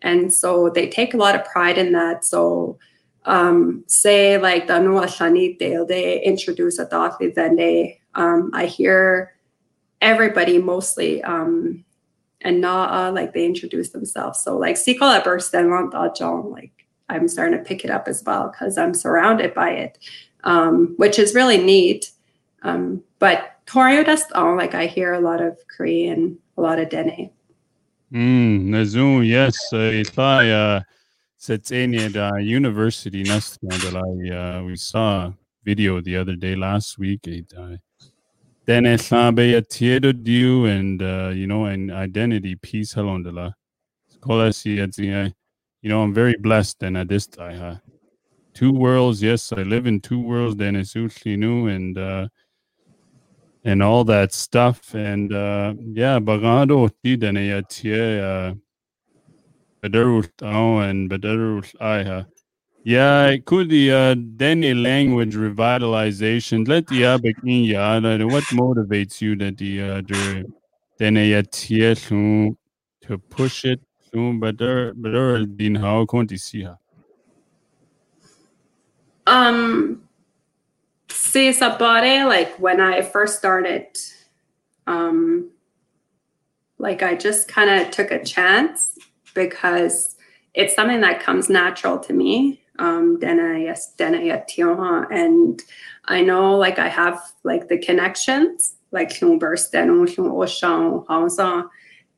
and 0.04 0.32
so 0.34 0.70
they 0.70 0.88
take 0.90 1.14
a 1.14 1.18
lot 1.18 1.36
of 1.36 1.46
pride 1.46 1.78
in 1.78 1.94
that. 1.94 2.26
So 2.26 2.78
um, 3.26 3.86
say 3.88 4.38
like 4.38 4.68
the 4.68 4.80
Noa 4.80 5.06
Shani 5.06 5.58
they 5.58 6.22
introduce 6.22 6.78
a 6.78 6.86
Dathi, 6.86 7.34
then 7.34 7.56
they 7.56 8.02
um, 8.16 8.52
I 8.54 8.66
hear 8.66 9.34
everybody 10.02 10.60
mostly 10.60 11.24
um 11.24 11.86
and 12.42 12.60
Naa 12.60 13.10
like 13.10 13.34
they 13.34 13.46
introduce 13.46 13.92
themselves. 13.92 14.40
So 14.40 14.58
like 14.58 14.76
Sikola 14.76 15.24
Bursten 15.24 16.16
John, 16.16 16.52
like 16.52 16.83
I'm 17.14 17.28
starting 17.28 17.58
to 17.58 17.64
pick 17.64 17.86
it 17.86 17.92
up 17.92 18.08
as 18.08 18.24
well 18.26 18.50
because 18.50 18.78
I'm 18.78 18.94
surrounded 18.94 19.54
by 19.54 19.72
it. 19.72 20.00
Um, 20.44 20.96
which 20.98 21.20
is 21.20 21.34
really 21.34 21.58
neat. 21.58 22.12
Um, 22.64 23.04
but 23.20 23.54
Torio 23.66 24.04
all 24.36 24.58
like 24.58 24.76
I 24.76 24.88
hear 24.88 25.14
a 25.14 25.20
lot 25.20 25.42
of 25.42 25.58
Korean, 25.68 26.38
a 26.58 26.62
lot 26.62 26.80
of 26.80 26.90
Dene. 26.90 27.30
Mm, 28.12 28.68
Nazoo, 28.68 29.26
yes, 29.26 29.56
uh, 29.74 29.78
uh 29.78 30.82
Setzenia 31.40 32.16
uh, 32.16 32.38
University 32.38 33.24
Nastandalai. 33.24 34.32
Uh, 34.32 34.64
we 34.64 34.76
saw 34.76 35.26
a 35.26 35.38
video 35.64 36.00
the 36.00 36.16
other 36.16 36.36
day 36.36 36.56
last 36.56 36.98
week. 36.98 37.28
Uh, 37.58 37.78
then 38.66 38.84
Eslabe 38.84 39.62
Tiedo 39.68 40.14
Diu 40.14 40.70
and 40.70 41.02
uh, 41.02 41.32
you 41.34 41.48
know 41.48 41.66
and 41.66 41.92
identity 41.92 42.56
peace 42.56 42.94
halondala. 42.94 43.54
You 45.84 45.90
know, 45.90 46.02
I'm 46.02 46.14
very 46.14 46.36
blessed 46.40 46.82
and 46.84 46.98
at 46.98 47.10
this 47.10 47.28
time. 47.28 47.82
Two 48.54 48.72
worlds, 48.72 49.22
yes, 49.22 49.52
I 49.52 49.64
live 49.64 49.86
in 49.86 50.00
two 50.00 50.20
worlds, 50.22 50.56
then 50.56 50.78
it's 50.78 50.96
new 51.26 51.68
and 51.68 51.98
uh 51.98 52.30
and 53.66 53.84
all 53.84 54.06
that 54.06 54.34
stuff. 54.34 54.96
And 54.96 55.34
uh 55.34 55.74
yeah, 55.78 56.20
Bagado 56.20 56.90
Tidane 57.04 57.64
uh 58.24 58.54
Bedarul 59.84 60.30
and 60.90 61.10
Bedarul 61.10 61.70
Iha. 61.82 62.28
Yeah, 62.86 63.36
could 63.46 63.70
the 63.70 63.92
uh, 63.92 64.14
Dene 64.14 64.82
language 64.84 65.36
revitalization. 65.36 66.66
Let 66.66 66.88
the 66.88 67.02
Abakin 67.02 67.68
ya 67.68 68.00
what 68.26 68.44
motivates 68.46 69.20
you 69.20 69.36
that 69.36 69.58
the 69.58 69.82
uh 69.82 70.02
Dene 70.98 71.44
to 73.02 73.18
push 73.18 73.66
it 73.66 73.82
soon 74.14 74.40
better 74.40 74.94
better 74.94 75.46
din 75.46 75.76
how 75.76 76.06
siha. 76.38 76.78
Um 79.26 80.04
see 81.10 81.50
sabare 81.50 82.28
like 82.28 82.54
when 82.60 82.80
I 82.80 83.02
first 83.02 83.38
started 83.40 83.88
um 84.86 85.50
like 86.78 87.02
I 87.02 87.16
just 87.16 87.48
kind 87.48 87.70
of 87.70 87.92
took 87.92 88.12
a 88.12 88.24
chance 88.24 88.98
because 89.34 90.16
it's 90.54 90.76
something 90.76 91.02
that 91.02 91.22
comes 91.22 91.50
natural 91.50 91.98
to 92.00 92.14
me. 92.14 92.62
Um, 92.80 93.18
and 95.10 95.62
I 96.06 96.22
know 96.22 96.56
like 96.58 96.80
I 96.80 96.90
have 96.90 97.22
like 97.44 97.68
the 97.70 97.78
connections, 97.78 98.76
like 98.92 99.12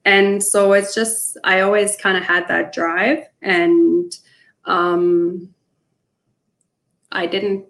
and 0.06 0.42
so 0.42 0.74
it's 0.74 0.94
just 0.94 1.38
I 1.44 1.62
always 1.62 1.98
kind 1.98 2.18
of 2.18 2.24
had 2.24 2.48
that 2.48 2.72
drive 2.72 3.26
and 3.42 4.12
um 4.66 5.50
I 7.12 7.26
didn't 7.26 7.66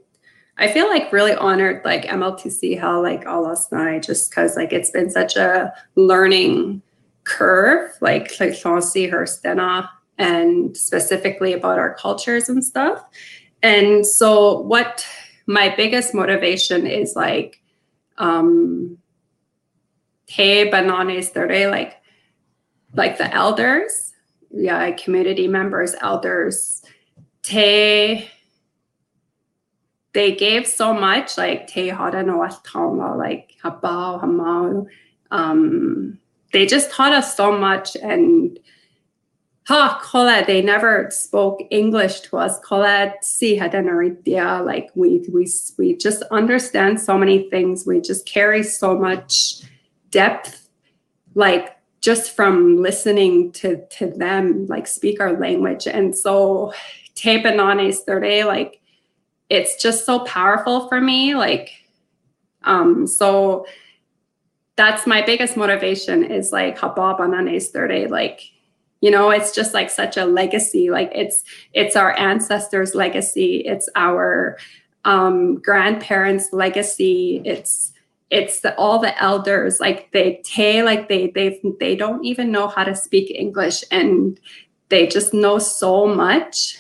I 0.58 0.72
feel 0.72 0.88
like 0.88 1.12
really 1.12 1.34
honored 1.36 1.84
like 1.84 2.06
MLTC 2.06 2.80
how 2.80 3.02
like 3.02 3.26
all 3.26 3.44
last 3.44 3.72
night 3.72 4.04
just 4.04 4.30
because 4.30 4.56
like 4.56 4.72
it's 4.72 4.92
been 4.92 5.10
such 5.10 5.36
a 5.36 5.74
learning 5.96 6.82
curve, 7.24 7.92
like 8.02 8.40
like 8.40 8.54
Chauncey 8.54 9.10
Herstena, 9.10 9.90
and 10.18 10.76
specifically 10.78 11.54
about 11.54 11.78
our 11.78 11.96
cultures 11.96 12.48
and 12.48 12.64
stuff. 12.64 13.04
And 13.64 14.06
so 14.06 14.62
what 14.62 15.06
my 15.46 15.74
biggest 15.76 16.14
motivation 16.14 16.88
is 16.88 17.16
like 17.16 17.62
um 18.18 18.98
hey 20.28 20.70
bananes 20.70 21.36
like 21.36 22.02
like 22.96 23.18
the 23.18 23.34
elders, 23.34 24.14
yeah, 24.52 24.92
community 24.92 25.48
members, 25.48 25.96
elders, 26.02 26.82
te 27.44 28.30
they 30.14 30.34
gave 30.34 30.66
so 30.66 30.94
much 30.94 31.38
like 31.38 31.68
te 31.68 31.90
hara 31.90 32.24
no 32.24 32.40
like 33.18 33.52
um 35.32 36.18
they 36.54 36.66
just 36.66 36.90
taught 36.90 37.12
us 37.12 37.36
so 37.36 37.56
much 37.56 37.96
and 37.98 38.58
ha 39.68 40.00
kola 40.02 40.44
they 40.48 40.62
never 40.62 41.10
spoke 41.12 41.62
english 41.70 42.22
to 42.22 42.38
us. 42.38 42.58
Kola 42.60 43.14
si 43.22 43.60
hadanaritia 43.60 44.66
like 44.66 44.90
we 44.96 45.24
we 45.32 45.48
we 45.78 45.96
just 45.98 46.24
understand 46.32 47.00
so 47.00 47.18
many 47.18 47.50
things. 47.50 47.86
We 47.86 48.00
just 48.00 48.26
carry 48.26 48.64
so 48.64 48.98
much 48.98 49.62
depth 50.12 50.70
like 51.34 51.75
just 52.06 52.36
from 52.36 52.78
listening 52.78 53.52
to 53.52 53.84
to 53.88 54.06
them 54.06 54.68
like 54.68 54.86
speak 54.86 55.20
our 55.20 55.34
language. 55.40 55.88
And 55.88 56.16
so 56.16 56.72
te 57.16 57.42
bananes 57.42 58.02
thirde 58.02 58.46
like 58.46 58.80
it's 59.50 59.82
just 59.82 60.06
so 60.06 60.20
powerful 60.20 60.88
for 60.88 61.02
me 61.02 61.34
like 61.34 61.72
um 62.64 63.08
so 63.08 63.66
that's 64.76 65.08
my 65.08 65.24
biggest 65.24 65.58
motivation 65.58 66.24
is 66.24 66.52
like 66.52 66.78
haba 66.78 67.18
bananes 67.18 67.70
thirde 67.70 68.12
like 68.12 68.42
you 69.02 69.10
know 69.10 69.32
it's 69.32 69.52
just 69.52 69.74
like 69.74 69.90
such 69.90 70.16
a 70.16 70.26
legacy. 70.26 70.92
Like 70.92 71.12
it's 71.12 71.44
it's 71.74 71.96
our 71.96 72.16
ancestors 72.20 72.94
legacy. 72.94 73.64
It's 73.66 73.90
our 73.96 74.60
um 75.06 75.56
grandparents 75.56 76.54
legacy. 76.54 77.42
It's 77.46 77.94
it's 78.32 78.62
the, 78.62 78.76
all 78.78 79.00
the 79.00 79.22
elders 79.22 79.80
like 79.80 80.12
they 80.12 80.42
tay 80.44 80.82
like 80.82 81.08
they 81.10 81.28
they 81.36 81.62
they 81.80 81.96
don't 81.96 82.26
even 82.26 82.52
know 82.52 82.68
how 82.68 82.84
to 82.84 82.96
speak 82.96 83.30
english 83.30 83.84
and 83.92 84.40
they 84.90 85.08
just 85.08 85.34
know 85.34 85.60
so 85.60 86.08
much 86.08 86.78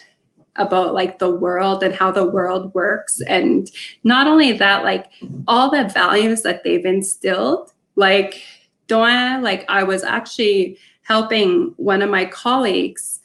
about 0.57 0.93
like 0.93 1.19
the 1.19 1.29
world 1.29 1.83
and 1.83 1.93
how 1.93 2.11
the 2.11 2.25
world 2.25 2.73
works. 2.73 3.21
And 3.21 3.69
not 4.03 4.27
only 4.27 4.53
that 4.53 4.83
like 4.83 5.07
all 5.47 5.69
the 5.69 5.89
values 5.89 6.43
that 6.43 6.63
they've 6.63 6.85
instilled 6.85 7.71
like, 7.95 8.41
Doan, 8.87 9.41
like 9.41 9.65
I 9.67 9.83
was 9.83 10.03
actually 10.03 10.77
helping 11.01 11.73
one 11.77 12.01
of 12.01 12.09
my 12.09 12.25
colleagues 12.25 13.19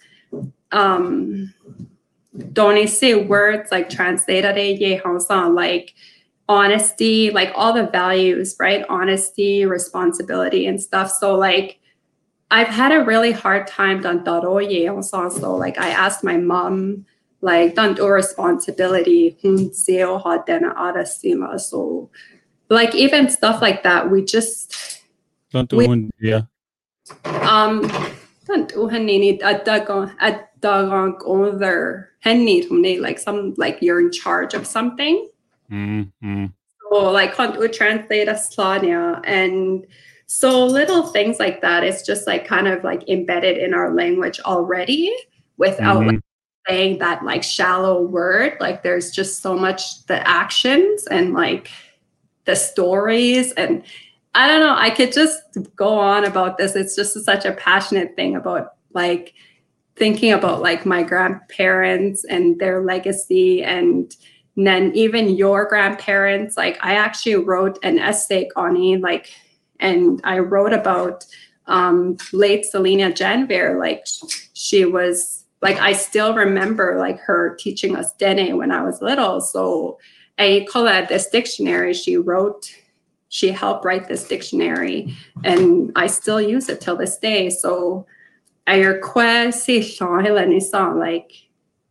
um 0.73 1.53
don't 2.53 2.89
say 2.89 3.15
words 3.15 3.73
like 3.73 3.91
translated 3.91 4.57
like 5.55 5.95
honesty, 6.51 7.31
like 7.31 7.53
all 7.55 7.73
the 7.73 7.87
values, 7.87 8.57
right? 8.59 8.85
Honesty, 8.89 9.65
responsibility 9.65 10.67
and 10.67 10.83
stuff. 10.83 11.09
So 11.09 11.37
like 11.37 11.79
I've 12.51 12.67
had 12.67 12.91
a 12.91 13.05
really 13.05 13.31
hard 13.31 13.69
time 13.69 14.01
done 14.01 14.25
so 15.31 15.55
like 15.55 15.79
I 15.79 15.91
asked 15.91 16.25
my 16.25 16.37
mom 16.37 17.07
like 17.41 17.77
don't 17.77 17.97
do 17.97 18.07
responsibility 18.09 19.31
so 21.57 22.11
like 22.69 22.97
even 22.97 23.31
stuff 23.31 23.63
like 23.63 23.85
that 23.85 24.11
we 24.11 24.25
just 24.25 25.05
Don't 25.53 25.71
do 25.71 25.77
we, 25.77 26.11
yeah. 26.19 26.43
Um 27.43 27.89
don't 28.47 28.69
do 28.69 28.89
like 32.99 33.21
some 33.21 33.55
like 33.57 33.79
you're 33.81 34.01
in 34.01 34.11
charge 34.11 34.55
of 34.55 34.67
something 34.67 35.30
mm-hmm. 35.71 36.47
so 36.91 37.11
like 37.11 37.37
we 37.59 37.69
translate 37.69 38.29
a 38.29 38.33
slania 38.33 39.21
and 39.25 39.87
so 40.27 40.65
little 40.65 41.07
things 41.09 41.39
like 41.39 41.61
that 41.61 41.85
it's 41.85 42.05
just 42.05 42.27
like 42.27 42.47
kind 42.47 42.69
of 42.69 42.85
like 42.85 43.09
embedded 43.09 43.59
in 43.59 43.75
our 43.75 43.93
language 43.95 44.41
already 44.41 45.15
without 45.57 45.99
mm-hmm. 45.99 46.09
like, 46.09 46.21
saying 46.69 46.99
that 46.99 47.25
like 47.25 47.43
shallow 47.43 48.03
word 48.03 48.57
like 48.61 48.83
there's 48.83 49.11
just 49.11 49.41
so 49.41 49.57
much 49.57 50.05
the 50.07 50.29
actions 50.29 51.07
and 51.07 51.33
like 51.33 51.71
the 52.45 52.55
stories 52.55 53.53
and 53.53 53.83
I 54.35 54.47
don't 54.47 54.61
know, 54.61 54.77
I 54.77 54.91
could 54.91 55.13
just 55.13 55.43
go 55.75 55.99
on 55.99 56.25
about 56.25 56.57
this. 56.57 56.77
It's 56.77 56.95
just 56.95 57.19
such 57.25 57.45
a 57.45 57.53
passionate 57.53 58.15
thing 58.15 58.37
about 58.37 58.75
like 58.93 59.35
thinking 59.97 60.33
about 60.33 60.63
like 60.63 60.87
my 60.87 61.03
grandparents 61.03 62.25
and 62.25 62.59
their 62.59 62.83
legacy 62.83 63.63
and 63.63 64.15
and 64.57 64.67
then 64.67 64.93
even 64.95 65.37
your 65.37 65.65
grandparents 65.67 66.57
like 66.57 66.79
i 66.83 66.95
actually 66.95 67.37
wrote 67.37 67.79
an 67.83 67.99
essay 67.99 68.49
on 68.57 68.77
it, 68.77 69.01
like 69.01 69.33
and 69.79 70.21
i 70.25 70.39
wrote 70.39 70.73
about 70.73 71.25
um, 71.67 72.17
late 72.33 72.65
selena 72.65 73.13
janvier 73.13 73.79
like 73.79 74.05
she 74.55 74.85
was 74.85 75.41
like 75.63 75.79
i 75.79 75.93
still 75.93 76.35
remember 76.35 76.99
like 76.99 77.19
her 77.21 77.55
teaching 77.57 77.97
us 77.97 78.13
dene 78.15 78.57
when 78.57 78.71
i 78.71 78.83
was 78.83 79.03
little. 79.03 79.41
So 79.41 79.99
i 80.39 80.67
call 80.71 80.85
that 80.85 81.09
this 81.09 81.29
dictionary. 81.29 81.95
She 81.95 82.17
wrote 82.17 82.71
she 83.29 83.53
helped 83.53 83.85
write 83.85 84.09
this 84.09 84.27
dictionary 84.27 85.17
and 85.45 85.93
i 85.97 86.07
still 86.07 86.41
use 86.41 86.69
it 86.69 86.81
till 86.81 86.97
this 86.97 87.19
day. 87.19 87.51
So 87.51 88.07
i 88.67 88.81
request 88.81 89.69
like 90.99 91.33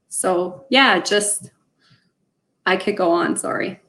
so 0.10 0.66
yeah 0.70 1.00
just 1.00 1.52
I 2.70 2.78
could 2.78 2.96
go 2.96 3.12
on. 3.12 3.36
Sorry. 3.36 3.80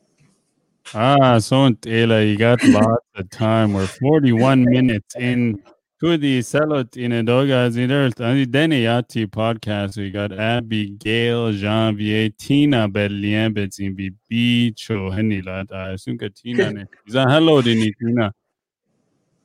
Ah, 0.95 1.39
so 1.39 1.71
Taylor, 1.75 2.23
you 2.23 2.39
got 2.39 2.65
lots 2.65 3.05
of 3.15 3.29
time. 3.29 3.75
We're 3.75 3.87
41 3.87 4.65
minutes 4.65 5.15
in 5.17 5.63
to 6.01 6.17
the 6.17 6.39
Selot 6.39 6.97
in 6.97 7.13
a 7.13 7.23
dog 7.23 7.51
as 7.51 7.77
either 7.77 8.09
Deniati 8.09 9.27
podcast. 9.27 9.99
We 9.99 10.11
got 10.11 10.33
Abigail, 10.33 11.53
Janvier, 11.53 12.31
Tina 12.39 12.89
Berlien, 12.89 13.53
Betsin 13.55 13.95
Bibi, 13.95 14.73
Cho 14.73 15.11
Henilat. 15.11 15.71
I 15.71 15.91
assume 15.91 16.19
Tina. 16.35 16.89
Is 17.07 17.13
that 17.13 17.29
hello, 17.29 17.61
Dini 17.61 17.93
Tina? 18.01 18.33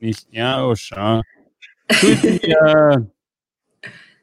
Nisha 0.02 0.64
Osha. 0.64 1.22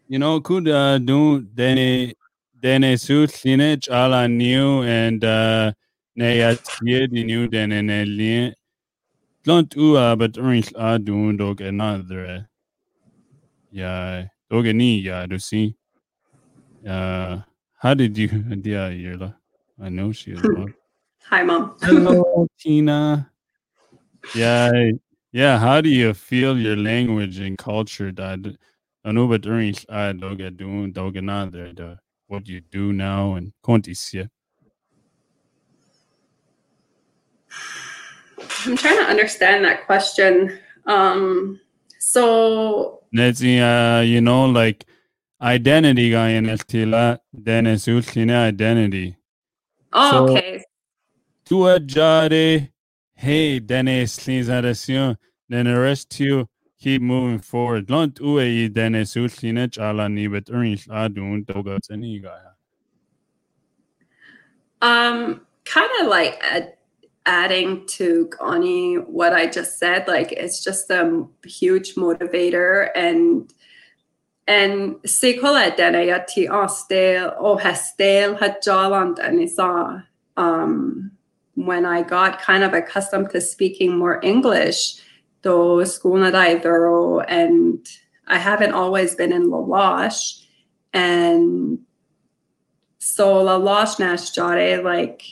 You 0.07 0.17
know, 0.17 0.41
could 0.41 0.67
uh, 0.67 0.97
do 0.97 1.43
Deni 1.43 2.15
dene 2.63 2.97
su 2.97 3.27
sine 3.27 3.75
chala 3.75 4.25
new 4.31 4.83
and 4.83 5.25
uh 5.25 5.69
ne 6.15 6.37
ya 6.39 6.55
tie 6.63 7.07
di 7.07 7.23
new 7.25 7.45
dene 7.45 7.81
ne 7.81 8.05
lien 8.05 8.53
don't 9.43 9.75
u 9.75 9.97
a 9.97 10.15
but 10.15 10.37
orange 10.37 10.71
a 10.77 10.97
do 10.97 11.33
dog 11.33 11.59
another 11.59 12.47
yeah 13.69 14.23
dog 14.49 14.65
ni 14.65 15.01
ya 15.03 15.25
to 15.25 15.37
see 15.37 15.75
uh 16.87 17.39
how 17.75 17.93
did 17.93 18.17
you 18.17 18.29
yeah 18.63 19.33
I 19.81 19.89
know 19.89 20.13
she 20.13 20.31
is 20.31 20.41
mom. 20.41 20.73
Hi 21.29 21.43
mom. 21.43 21.75
Hello 21.81 22.47
Tina. 22.59 23.29
Yeah 24.35 24.71
yeah 25.33 25.59
how 25.59 25.81
do 25.81 25.89
you 25.89 26.13
feel 26.13 26.57
your 26.57 26.77
language 26.77 27.39
and 27.39 27.57
culture 27.57 28.13
that 28.13 28.39
I 29.03 29.11
know 29.11 29.27
but 29.27 29.45
orange 29.45 29.85
a 29.89 30.13
dog 30.13 30.39
do 30.55 30.87
dog 30.91 31.17
another 31.17 31.73
what 32.33 32.49
you 32.49 32.61
do 32.71 32.91
now 32.91 33.35
and 33.35 33.53
kontisie? 33.63 34.27
I'm 38.65 38.75
trying 38.75 38.97
to 38.97 39.03
understand 39.03 39.63
that 39.65 39.85
question. 39.85 40.59
Um, 40.87 41.59
so, 41.99 43.03
uh, 43.13 44.01
you 44.01 44.19
know, 44.19 44.45
like 44.45 44.85
identity 45.41 46.09
guy 46.09 46.29
in 46.29 46.45
Estila, 46.45 47.19
then 47.31 47.67
is 47.67 47.87
identity. 47.87 49.15
Oh, 49.93 50.11
so, 50.11 50.37
okay. 50.37 50.63
Tu 51.45 51.79
jare, 51.79 52.69
hey, 53.15 53.59
then 53.59 53.87
is 53.87 54.17
then 55.49 55.65
the 55.65 55.79
rest 55.79 56.19
you 56.19 56.47
keep 56.83 57.01
moving 57.01 57.39
forward. 57.39 57.87
Don't 57.87 58.19
ue 58.19 58.67
dene 58.67 59.05
sulline 59.05 59.69
chala 59.69 60.11
ni 60.11 60.27
bet 60.27 60.49
ernst 60.51 60.89
adun 60.89 61.45
doga 61.45 61.79
Um, 64.81 65.41
kind 65.63 65.89
of 66.01 66.07
like 66.07 66.43
ad- 66.43 66.73
adding 67.25 67.85
to 67.87 68.29
Gani 68.37 68.95
what 68.95 69.31
I 69.31 69.47
just 69.47 69.79
said. 69.79 70.07
Like 70.09 70.33
it's 70.33 70.61
just 70.61 70.89
a 70.89 71.25
huge 71.45 71.95
motivator 71.95 72.89
and 72.95 73.53
and 74.45 74.95
sikola 75.07 75.73
dene 75.77 76.03
yati 76.11 76.49
ostel 76.49 77.33
o 77.39 77.55
hestel 77.55 78.37
hajaland 78.37 79.19
and 79.19 79.41
isa 79.41 80.05
um 80.35 81.11
when 81.55 81.85
I 81.85 82.01
got 82.01 82.41
kind 82.41 82.63
of 82.63 82.73
accustomed 82.73 83.29
to 83.29 83.39
speaking 83.39 83.95
more 83.97 84.19
English 84.21 84.99
to 85.43 85.85
school 85.85 86.31
thorough 86.31 87.19
and 87.21 87.87
I 88.27 88.37
haven't 88.37 88.73
always 88.73 89.15
been 89.15 89.33
in 89.33 89.49
La 89.49 89.57
Loche. 89.57 90.45
And 90.93 91.79
so 92.99 93.41
La 93.43 93.55
Loche 93.55 93.99
Nash 93.99 94.31
Jare, 94.31 94.81
like 94.81 95.23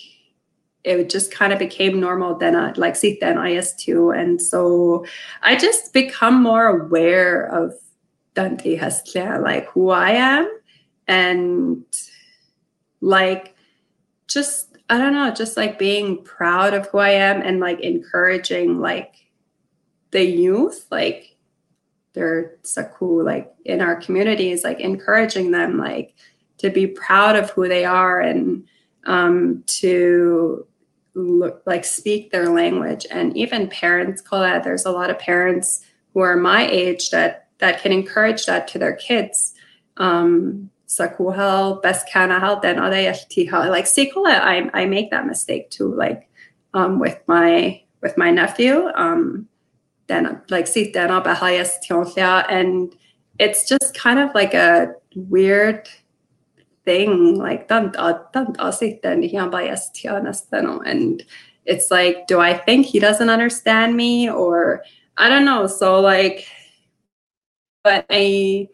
it 0.84 1.10
just 1.10 1.32
kind 1.32 1.54
of 1.54 1.60
became 1.60 2.00
normal 2.00 2.36
then 2.36 2.56
uh, 2.56 2.74
I 2.76 2.80
like 2.80 2.96
see 2.96 3.18
then 3.22 3.38
IS2. 3.38 4.20
And 4.20 4.42
so 4.42 5.06
I 5.42 5.56
just 5.56 5.94
become 5.94 6.42
more 6.42 6.68
aware 6.68 7.46
of 7.46 7.74
Dante 8.34 8.76
Hestia, 8.76 9.40
like 9.42 9.68
who 9.68 9.90
I 9.90 10.12
am 10.12 10.52
and 11.08 11.84
like 13.02 13.56
just 14.28 14.78
I 14.90 14.98
don't 14.98 15.14
know, 15.14 15.32
just 15.32 15.56
like 15.56 15.80
being 15.80 16.22
proud 16.24 16.74
of 16.74 16.88
who 16.88 16.98
I 16.98 17.12
am 17.12 17.42
and 17.42 17.62
like 17.62 17.80
encouraging 17.80 18.82
like 18.82 19.16
the 20.12 20.24
youth 20.24 20.86
like 20.92 21.36
they're 22.14 22.58
cool 22.98 23.24
like 23.24 23.54
in 23.66 23.82
our 23.82 23.96
communities 23.96 24.64
like 24.64 24.80
encouraging 24.80 25.52
them 25.52 25.78
like 25.78 26.14
to 26.58 26.70
be 26.70 26.86
proud 26.86 27.36
of 27.36 27.50
who 27.52 27.68
they 27.68 27.86
are 27.86 28.22
and 28.22 28.66
um, 29.06 29.64
to 29.66 30.66
look 31.14 31.64
like 31.66 31.84
speak 31.84 32.32
their 32.32 32.50
language. 32.50 33.06
And 33.12 33.36
even 33.36 33.68
parents 33.68 34.22
call 34.22 34.42
that 34.42 34.64
there's 34.64 34.86
a 34.86 34.92
lot 34.92 35.10
of 35.10 35.20
parents 35.20 35.84
who 36.14 36.22
are 36.22 36.38
my 36.38 36.68
age 36.68 37.10
that 37.10 37.48
that 37.60 37.82
can 37.82 37.92
encourage 37.92 38.46
that 38.46 38.68
to 38.70 38.80
their 38.80 38.96
kids. 38.96 39.54
Um 39.98 40.70
sakuhel 40.88 41.82
best 41.82 42.08
kana 42.10 42.38
help 42.40 42.62
then 42.64 42.78
like 43.70 43.86
sikola 43.86 44.42
I, 44.42 44.70
I 44.74 44.86
make 44.86 45.10
that 45.12 45.26
mistake 45.26 45.70
too 45.70 45.96
like 45.96 46.28
um 46.74 47.00
with 47.00 47.18
my 47.28 47.82
with 48.02 48.18
my 48.18 48.32
nephew. 48.32 48.90
Um 48.96 49.48
then 50.12 50.42
like 50.50 50.68
then 50.68 51.10
up 51.10 51.26
highest 51.34 51.84
and 52.50 52.94
it's 53.40 53.68
just 53.68 53.94
kind 53.96 54.20
of 54.20 54.34
like 54.36 54.54
a 54.54 54.94
weird 55.16 55.88
thing 56.84 57.38
like 57.38 57.68
and 60.82 61.24
it's 61.66 61.90
like 61.92 62.28
do 62.28 62.40
I 62.40 62.54
think 62.58 62.86
he 62.86 63.00
doesn't 63.00 63.30
understand 63.30 63.96
me 63.96 64.30
or 64.30 64.84
I 65.18 65.30
don't 65.30 65.46
know 65.46 65.66
so 65.68 66.02
like 66.02 66.46
but 67.84 68.06
I 68.10 68.68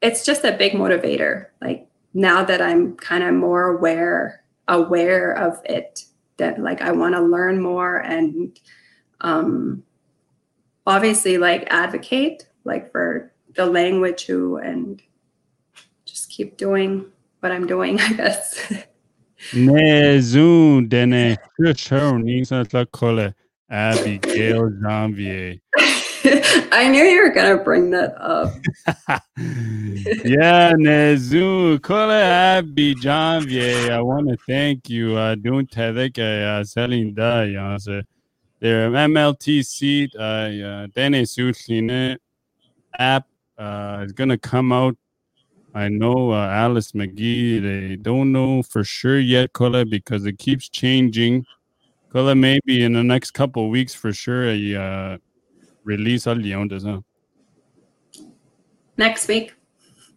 it's 0.00 0.24
just 0.24 0.44
a 0.44 0.52
big 0.52 0.72
motivator 0.72 1.46
like 1.60 1.86
now 2.14 2.42
that 2.42 2.60
I'm 2.60 2.96
kind 2.96 3.22
of 3.22 3.34
more 3.34 3.76
aware 3.76 4.42
aware 4.66 5.32
of 5.32 5.60
it 5.64 6.04
that 6.38 6.58
like 6.58 6.80
I 6.80 6.90
want 6.92 7.14
to 7.14 7.20
learn 7.20 7.62
more 7.62 7.98
and 7.98 8.58
um 9.20 9.82
obviously 10.88 11.36
like 11.36 11.68
advocate 11.70 12.48
like 12.64 12.90
for 12.90 13.30
the 13.54 13.66
language 13.66 14.24
who 14.26 14.56
and 14.56 15.02
just 16.06 16.30
keep 16.30 16.56
doing 16.56 17.04
what 17.40 17.52
I'm 17.52 17.66
doing, 17.66 18.00
I 18.08 18.12
guess. 18.14 18.72
Nezu 19.52 20.88
dene 20.88 21.36
Abigail 23.70 24.70
Janvier. 24.82 25.60
I 26.72 26.88
knew 26.90 27.04
you 27.04 27.22
were 27.22 27.30
gonna 27.30 27.62
bring 27.62 27.90
that 27.90 28.20
up. 28.20 28.52
yeah, 30.24 30.72
Nezu 30.72 31.78
Kole 31.78 32.20
Abby 32.20 32.94
Janvier. 32.94 33.92
I 33.92 34.00
want 34.00 34.28
to 34.28 34.36
thank 34.46 34.88
you. 34.88 35.18
I 35.18 35.36
don't 35.36 35.70
tell 35.70 35.98
uh, 35.98 36.64
selling 36.64 37.14
that. 37.14 38.04
Their 38.60 38.90
MLTC, 38.90 40.08
uh, 40.18 40.88
Dene 40.94 41.24
Susine 41.24 42.16
app 42.98 43.26
uh, 43.56 44.02
is 44.04 44.12
going 44.12 44.30
to 44.30 44.38
come 44.38 44.72
out. 44.72 44.96
I 45.74 45.88
know 45.88 46.32
uh, 46.32 46.48
Alice 46.48 46.92
McGee, 46.92 47.62
they 47.62 47.96
don't 47.96 48.32
know 48.32 48.62
for 48.62 48.82
sure 48.82 49.20
yet, 49.20 49.52
Kola, 49.52 49.84
because 49.84 50.26
it 50.26 50.38
keeps 50.38 50.68
changing. 50.68 51.44
Kola, 52.10 52.34
maybe 52.34 52.82
in 52.82 52.94
the 52.94 53.04
next 53.04 53.32
couple 53.32 53.68
weeks 53.68 53.94
for 53.94 54.12
sure, 54.12 54.48
a 54.48 54.74
uh, 54.74 55.18
release 55.84 56.26
al 56.26 56.34
Leon 56.36 57.04
Next 58.96 59.28
week. 59.28 59.54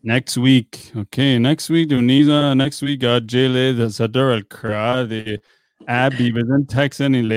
Next 0.04 0.38
week. 0.38 0.92
Okay, 0.96 1.38
next 1.38 1.70
week, 1.70 1.89
Duniza. 1.89 2.58
Next 2.58 2.82
week, 2.82 3.04
uh, 3.04 3.20
Jele, 3.20 3.74
the 3.74 3.86
Sadar 3.86 4.38
al 4.38 4.42
Kra, 4.42 5.08
the 5.08 5.39
Abby, 5.88 6.32
but 6.32 6.48
then 6.48 6.66
Texan 6.66 7.16
in 7.16 7.28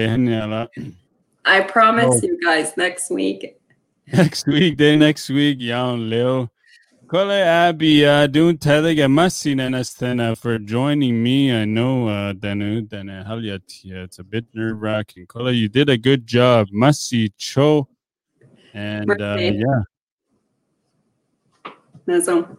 I 1.45 1.61
promise 1.61 2.21
oh. 2.23 2.27
you 2.27 2.39
guys 2.43 2.77
next 2.77 3.11
week. 3.11 3.57
Next 4.13 4.47
week, 4.47 4.77
day 4.77 4.97
next 4.97 5.29
week, 5.31 5.59
Jan 5.59 6.11
Leo. 6.11 6.51
Kole 7.07 7.41
Abby, 7.41 8.05
uh, 8.07 8.27
doon 8.27 8.57
talaga 8.57 9.07
masinanastana 9.09 10.37
for 10.37 10.59
joining 10.59 11.23
me. 11.23 11.53
I 11.55 11.65
know, 11.65 12.09
uh, 12.09 12.33
Danu, 12.33 12.81
Danu, 12.83 13.13
yeah, 13.41 13.59
it's 14.03 14.19
a 14.19 14.25
bit 14.25 14.47
nerve 14.55 14.81
wracking. 14.81 15.27
Kole, 15.27 15.55
you 15.55 15.69
did 15.69 15.89
a 15.91 15.99
good 15.99 16.27
job. 16.27 16.69
Masi 16.75 17.31
Cho. 17.37 17.89
And 18.73 19.11
uh, 19.21 19.37
yeah. 19.39 19.83
Nazon. 22.09 22.57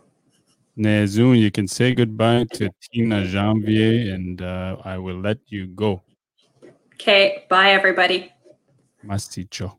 Nezun, 0.77 1.39
you 1.39 1.51
can 1.51 1.67
say 1.67 1.93
goodbye 1.95 2.45
to 2.53 2.69
Tina 2.81 3.23
Janvier 3.25 4.13
and 4.13 4.41
uh, 4.41 4.75
I 4.83 4.97
will 4.97 5.19
let 5.21 5.37
you 5.47 5.67
go. 5.67 6.01
Okay, 6.95 7.45
bye 7.49 7.71
everybody. 7.71 8.31
Masticho. 9.05 9.77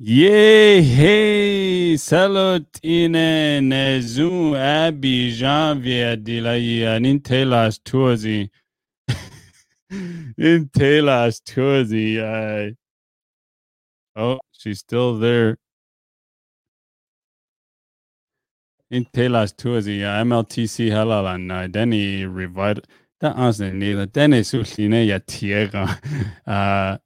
Yay, 0.00 0.80
hey, 0.82 1.96
salut 1.96 2.66
ine 2.82 3.60
Nezun 3.68 4.56
Abby 4.56 5.32
Janvier 5.32 6.16
Dilaya 6.16 6.98
Nintelas 7.00 7.78
Tuazi. 7.80 8.50
Nintelas 9.92 11.40
Tuazi. 11.42 12.76
Oh, 14.16 14.38
she's 14.52 14.80
still 14.80 15.18
there. 15.18 15.56
Intelas 18.90 19.52
tuazi 19.56 20.00
MLTC 20.24 20.90
halalan 20.90 21.50
uh, 21.50 21.66
deni 21.68 22.24
revive 22.26 22.80
da 23.20 23.34
asne 23.34 23.72
nila 23.74 24.06
deni 24.06 24.44
susline 24.44 25.06
ya 25.06 25.18
tiega. 25.20 25.86
Uh 26.46 26.96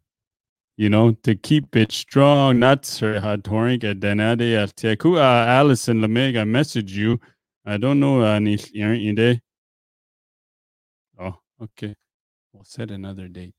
you 0.76 0.88
know 0.88 1.12
to 1.22 1.34
keep 1.34 1.74
it 1.76 1.92
strong 1.92 2.58
not 2.58 2.86
sir 2.86 3.20
hatoring 3.20 3.80
denade 3.80 4.52
ya 4.52 4.66
teku 4.66 5.16
uh 5.18 5.46
Allison 5.58 6.00
Lamega 6.00 6.46
message 6.46 6.92
you. 6.96 7.18
I 7.64 7.76
don't 7.78 7.98
know 8.00 8.22
uh 8.22 8.38
ni 8.38 8.56
inde 8.74 9.40
oh 11.18 11.34
okay. 11.60 11.94
We'll 12.52 12.64
set 12.64 12.90
another 12.92 13.28
date. 13.28 13.54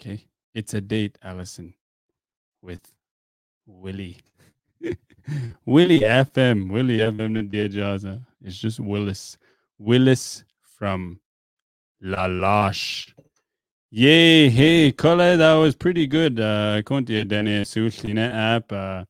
Okay. 0.00 0.26
It's 0.54 0.74
a 0.74 0.80
date 0.80 1.18
Allison 1.22 1.74
with 2.62 2.80
Willie 3.66 4.18
Willie 5.66 6.00
FM, 6.00 6.70
Willie 6.70 6.98
FM 6.98 7.50
the 7.50 7.68
Diajaza. 7.68 8.24
It's 8.42 8.58
just 8.58 8.80
Willis. 8.80 9.36
Willis 9.78 10.44
from 10.78 11.20
La 12.00 12.26
Loche. 12.26 13.14
Yay, 13.90 14.48
hey, 14.48 14.92
Kole, 14.92 15.36
that 15.36 15.54
was 15.54 15.74
pretty 15.74 16.06
good. 16.06 16.40
Uh, 16.40 16.80
Konti 16.82 17.26
Dene 17.28 17.62
Suslina 17.64 18.32
app. 18.32 18.72
Uh, 18.72 19.04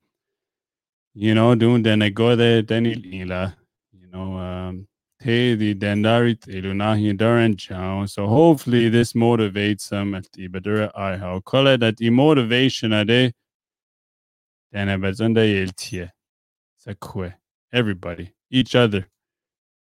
you 1.14 1.34
know, 1.34 1.54
doing 1.54 1.82
the 1.82 1.90
negode 1.90 2.62
Deni 2.64 3.00
Lila. 3.00 3.56
You 3.92 4.08
know, 4.08 4.38
um, 4.38 4.88
Te 5.22 5.54
the 5.54 5.74
Dendarit 5.74 6.46
Ilunahi 6.48 7.16
Duran 7.16 7.56
Chow. 7.56 8.06
So 8.06 8.26
hopefully 8.26 8.88
this 8.88 9.12
motivates 9.12 9.88
them 9.88 10.14
at 10.16 10.26
the 10.32 10.48
Badura 10.48 10.90
I 10.96 11.16
how 11.16 11.38
Kole 11.40 11.78
that 11.78 11.96
the 11.98 12.10
motivation 12.10 12.92
are 12.92 13.04
they 13.04 13.32
Everybody, 17.72 18.32
each 18.50 18.74
other. 18.74 19.06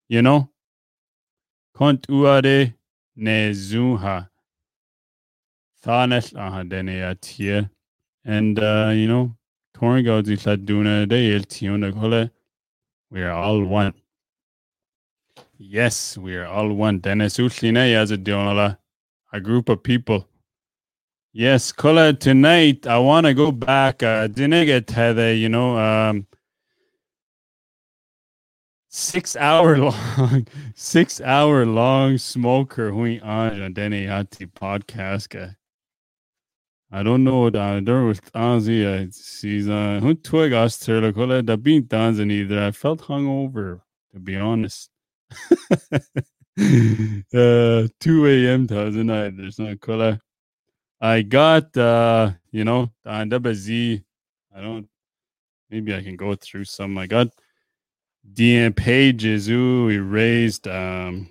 You 0.08 0.22
know? 0.22 0.48
Kont 1.74 2.06
uare 2.08 2.74
ne 3.16 3.50
zuha. 3.52 4.28
Thanes 5.82 6.34
aha 6.34 6.62
dene 6.62 7.70
And, 8.24 8.58
uh, 8.58 8.90
you 8.94 9.08
know, 9.08 9.34
Torngo 9.74 10.22
di 10.22 10.36
Laduna 10.36 11.08
de 11.08 11.34
el 11.34 11.42
kole. 11.92 12.30
We 13.10 13.22
are 13.22 13.32
all 13.32 13.64
one. 13.64 13.94
Yes, 15.58 16.16
we 16.18 16.36
are 16.36 16.46
all 16.46 16.72
one. 16.72 16.98
Dennis 16.98 17.38
Usline 17.38 17.94
as 17.94 18.10
a 18.10 18.18
dionala. 18.18 18.78
A 19.32 19.40
group 19.40 19.68
of 19.68 19.82
people 19.82 20.28
Yes, 21.34 21.72
Kola, 21.72 22.12
tonight 22.12 22.86
I 22.86 22.98
want 22.98 23.24
to 23.26 23.32
go 23.32 23.50
back. 23.52 24.02
Uh, 24.02 24.26
didn't 24.26 24.66
get 24.66 24.86
the, 24.88 25.34
you 25.34 25.48
know, 25.48 25.78
um, 25.78 26.26
six 28.90 29.34
hour 29.36 29.78
long, 30.18 30.46
six 30.74 31.22
hour 31.22 31.64
long 31.64 32.18
smoker 32.18 32.90
hui 32.90 33.18
on 33.20 33.72
Dene 33.72 34.06
Hati 34.08 34.46
podcast. 34.46 35.56
I 36.90 37.02
don't 37.02 37.24
know 37.24 37.40
what 37.40 37.56
I 37.56 37.80
don't 37.80 38.08
with 38.08 38.30
Anzi. 38.34 38.84
She's 39.40 39.70
uh, 39.70 40.00
who 40.02 40.12
twig 40.12 40.52
us 40.52 40.78
to 40.80 41.12
Kola 41.14 41.42
da 41.42 41.56
being 41.56 41.84
dancing 41.84 42.30
either. 42.30 42.62
I 42.62 42.72
felt 42.72 43.00
hungover, 43.00 43.80
to 44.12 44.20
be 44.20 44.36
honest. 44.36 44.90
uh, 45.50 46.02
2 46.58 48.26
a.m. 48.26 48.66
tonight. 48.66 49.34
There's 49.38 49.58
no 49.58 49.74
Kola. 49.76 50.20
I 51.02 51.22
got 51.22 51.76
uh, 51.76 52.32
you 52.52 52.64
know. 52.64 52.90
I 54.54 54.60
don't 54.62 54.88
maybe 55.70 55.94
I 55.94 56.02
can 56.02 56.16
go 56.16 56.34
through 56.36 56.64
some. 56.64 56.96
I 56.98 57.06
got 57.06 57.28
DM 58.34 58.76
pages. 58.76 59.48
Ooh, 59.50 59.86
we 59.86 59.98
raised 59.98 60.68
um 60.68 61.30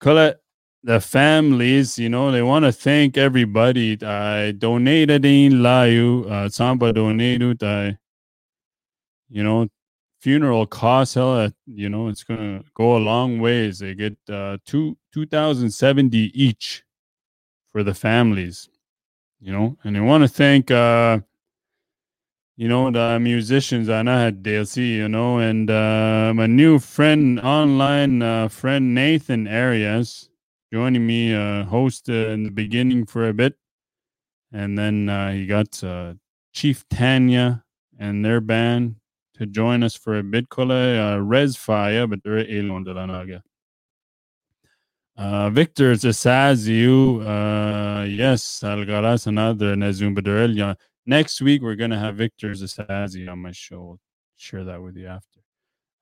Colette, 0.00 0.38
the 0.82 0.98
families, 0.98 1.98
you 1.98 2.08
know, 2.08 2.32
they 2.32 2.42
want 2.42 2.64
to 2.64 2.72
thank 2.72 3.18
everybody. 3.18 4.02
I 4.02 4.52
donated 4.52 5.24
in 5.26 5.60
Layu, 5.60 6.28
uh, 6.30 6.48
Samba 6.48 6.92
donated, 6.92 7.62
I, 7.62 7.98
you 9.28 9.44
know, 9.44 9.68
funeral 10.22 10.66
costs, 10.66 11.14
hell, 11.14 11.52
you 11.66 11.90
know, 11.90 12.08
it's 12.08 12.24
going 12.24 12.60
to 12.60 12.64
go 12.74 12.96
a 12.96 12.98
long 12.98 13.40
ways. 13.40 13.80
They 13.80 13.94
get 13.94 14.16
uh, 14.30 14.56
two, 14.64 14.96
2070 15.12 16.16
each 16.34 16.82
for 17.70 17.82
the 17.82 17.94
families, 17.94 18.70
you 19.38 19.52
know, 19.52 19.76
and 19.84 19.94
they 19.94 20.00
want 20.00 20.24
to 20.24 20.28
thank, 20.28 20.70
uh, 20.70 21.18
you 22.62 22.68
know, 22.68 22.92
the 22.92 23.18
musicians 23.18 23.88
and 23.88 24.08
I 24.08 24.22
had 24.22 24.44
DLC, 24.44 24.90
you 24.90 25.08
know, 25.08 25.38
and 25.38 25.68
uh, 25.68 26.32
my 26.32 26.46
new 26.46 26.78
friend, 26.78 27.40
online 27.40 28.22
uh, 28.22 28.46
friend 28.46 28.94
Nathan 28.94 29.48
Arias, 29.48 30.30
joining 30.72 31.04
me, 31.04 31.34
uh, 31.34 31.64
host 31.64 32.08
uh, 32.08 32.12
in 32.12 32.44
the 32.44 32.52
beginning 32.52 33.04
for 33.04 33.26
a 33.26 33.34
bit. 33.34 33.56
And 34.52 34.78
then 34.78 35.08
uh, 35.08 35.32
he 35.32 35.44
got 35.44 35.82
uh, 35.82 36.14
Chief 36.52 36.88
Tanya 36.88 37.64
and 37.98 38.24
their 38.24 38.40
band 38.40 38.94
to 39.38 39.46
join 39.46 39.82
us 39.82 39.96
for 39.96 40.16
a 40.16 40.22
bit. 40.22 40.48
Kole 40.48 40.70
uh, 40.70 41.18
Res 41.18 41.56
Fire, 41.56 42.06
but 42.06 42.22
they're 42.22 42.48
Elon 42.48 42.84
de 42.84 42.94
la 42.94 43.06
Naga. 43.06 43.42
Uh, 45.16 45.50
Victor 45.50 45.94
Zasaziu, 45.94 47.26
uh, 47.26 48.04
yes, 48.04 48.60
Algaras 48.62 49.26
another 49.26 49.74
Nezum 49.74 50.16
Bederel, 50.16 50.76
Next 51.06 51.40
week, 51.40 51.62
we're 51.62 51.74
to 51.90 51.98
have 51.98 52.16
Victor 52.16 52.50
Zasazi 52.50 53.30
on 53.30 53.40
my 53.40 53.52
show. 53.52 53.90
I'll 53.92 54.00
share 54.36 54.64
that 54.64 54.82
with 54.82 54.96
you 54.96 55.08
after. 55.08 55.40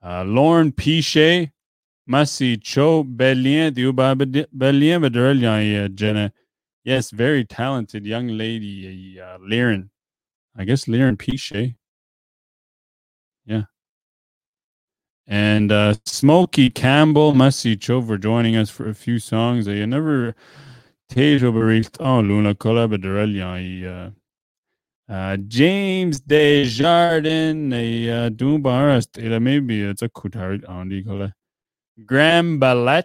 Uh, 0.02 0.24
Lauren 0.24 0.72
Piche, 0.72 1.50
Masi 2.08 2.60
Cho, 2.62 3.04
Belien, 3.04 3.72
Belien 4.56 5.94
Jenna. 5.94 6.32
Yes, 6.84 7.10
very 7.10 7.44
talented 7.44 8.06
young 8.06 8.28
lady, 8.28 9.20
uh, 9.20 9.38
Liren. 9.38 9.90
I 10.56 10.64
guess 10.64 10.86
Liren 10.86 11.16
Piche. 11.16 11.76
Yeah. 13.46 13.62
And 15.26 15.70
uh, 15.72 15.94
Smokey 16.06 16.70
Campbell, 16.70 17.32
Masi 17.32 17.80
Cho 17.80 18.02
for 18.02 18.18
joining 18.18 18.56
us 18.56 18.70
for 18.70 18.88
a 18.88 18.94
few 18.94 19.18
songs. 19.18 19.68
I 19.68 19.84
never 19.84 20.34
Tejo 21.10 21.52
Baricht 21.52 21.96
oh 22.00 22.20
Luna 22.20 22.54
Colabadorelian 22.54 23.84
uh 23.84 24.10
uh 25.10 25.36
James 25.36 26.20
Desjardins 26.20 27.74
a 27.74 28.10
uh 28.26 29.40
maybe 29.40 29.82
it's 29.82 30.02
a 30.02 30.10
on 30.68 30.88
the 30.88 31.32
Graham 32.06 32.58
Ballet 32.58 33.02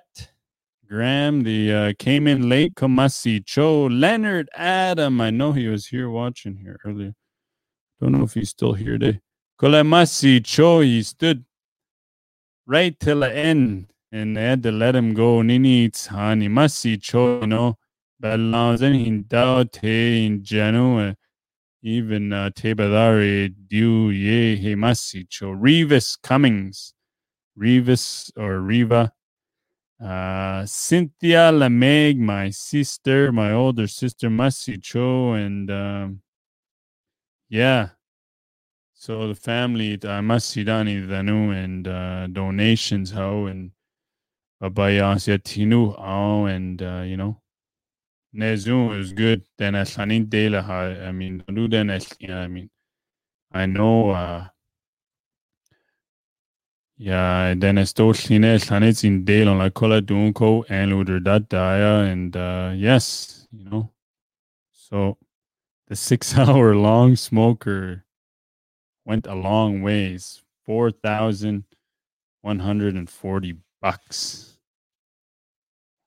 Graham, 0.88 1.43
the 1.43 1.74
uh, 1.74 1.93
came 1.97 2.28
in 2.28 2.47
late. 2.47 2.76
Kamasi 2.76 3.43
Cho, 3.43 3.86
Leonard 3.86 4.49
Adam. 4.56 5.20
I 5.20 5.32
know 5.32 5.51
he 5.51 5.68
was 5.68 5.88
here 5.88 6.10
watching 6.10 6.58
here 6.58 6.80
earlier. 6.86 7.14
Don't 7.99 8.12
know 8.12 8.24
if 8.24 8.36
he's 8.36 8.49
still 8.49 8.74
here 8.74 8.97
today. 8.97 9.20
Kolemasi 9.60 10.45
Cho, 10.45 10.82
he 10.82 11.01
stood 11.01 11.45
right 12.68 12.99
till 12.99 13.22
the 13.22 13.36
end 13.36 13.88
and 14.12 14.38
they 14.38 14.43
had 14.43 14.62
to 14.64 14.72
let 14.72 14.95
him 14.95 15.16
go. 15.16 15.41
Nini 15.41 15.89
Hani 15.89 16.49
Masi 16.49 17.01
Cho, 17.01 17.41
you 17.41 17.47
know, 17.47 17.78
Balanzan 18.22 19.06
Hindao 19.06 19.72
Te 19.72 20.26
in 20.26 20.41
Janu, 20.41 21.16
even 21.86 22.33
uh, 22.33 22.49
Tebadari 22.49 23.53
Du 23.67 24.09
Ye 24.09 24.55
He 24.55 24.75
Masi 24.75 25.29
Cho, 25.29 25.51
Revis 25.51 26.17
Cummings, 26.21 26.93
Revis 27.57 28.31
or 28.36 28.59
Riva. 28.59 29.11
Uh, 30.03 30.65
Cynthia 30.65 31.51
Lameg, 31.51 32.17
my 32.17 32.49
sister, 32.49 33.31
my 33.31 33.51
older 33.51 33.88
sister, 33.88 34.29
Masi 34.29 34.81
Cho, 34.81 35.33
and 35.33 35.69
um, 35.69 36.21
yeah. 37.49 37.89
So 38.95 39.27
the 39.27 39.36
family, 39.36 39.93
uh, 39.93 40.21
Masidani 40.21 41.07
Danu, 41.07 41.51
and 41.51 41.88
uh, 41.88 42.27
donations, 42.27 43.11
how, 43.11 43.45
and 43.45 43.71
Abayasya 44.61 45.38
Tinu, 45.43 45.97
how, 45.99 46.45
and, 46.45 46.81
uh, 46.81 47.03
you 47.05 47.15
know, 47.15 47.39
Nezu 48.36 48.99
is 48.99 49.13
good. 49.13 49.43
Then 49.57 49.73
Aslanin 49.73 50.29
Dela, 50.29 50.59
I 50.61 51.11
mean, 51.11 51.43
do 51.53 51.67
then, 51.67 51.89
I 51.89 52.47
mean, 52.47 52.69
I 53.51 53.65
know, 53.65 54.09
uh, 54.09 54.47
ja, 56.97 57.53
den 57.53 57.77
er 57.77 57.86
stort 57.86 58.17
sine 58.17 58.59
slanet 58.59 58.97
sin 58.97 59.25
del 59.25 59.49
on 59.49 59.57
la 59.57 59.69
cola 59.69 60.01
dunko 60.01 60.65
and 60.69 60.91
luder 60.91 61.23
dat 61.23 61.49
dia 61.49 62.11
and 62.11 62.36
uh, 62.36 62.71
yes, 62.75 63.47
you 63.51 63.65
know. 63.65 63.89
So 64.71 65.17
the 65.88 65.95
six 65.95 66.38
hour 66.38 66.75
long 66.75 67.15
smoker 67.15 68.05
went 69.05 69.27
a 69.27 69.36
long 69.36 69.81
ways. 69.81 70.41
Four 70.65 70.91
thousand 70.91 71.63
one 72.41 72.59
hundred 72.59 72.95
and 72.95 73.09
forty 73.09 73.55
bucks. 73.81 74.57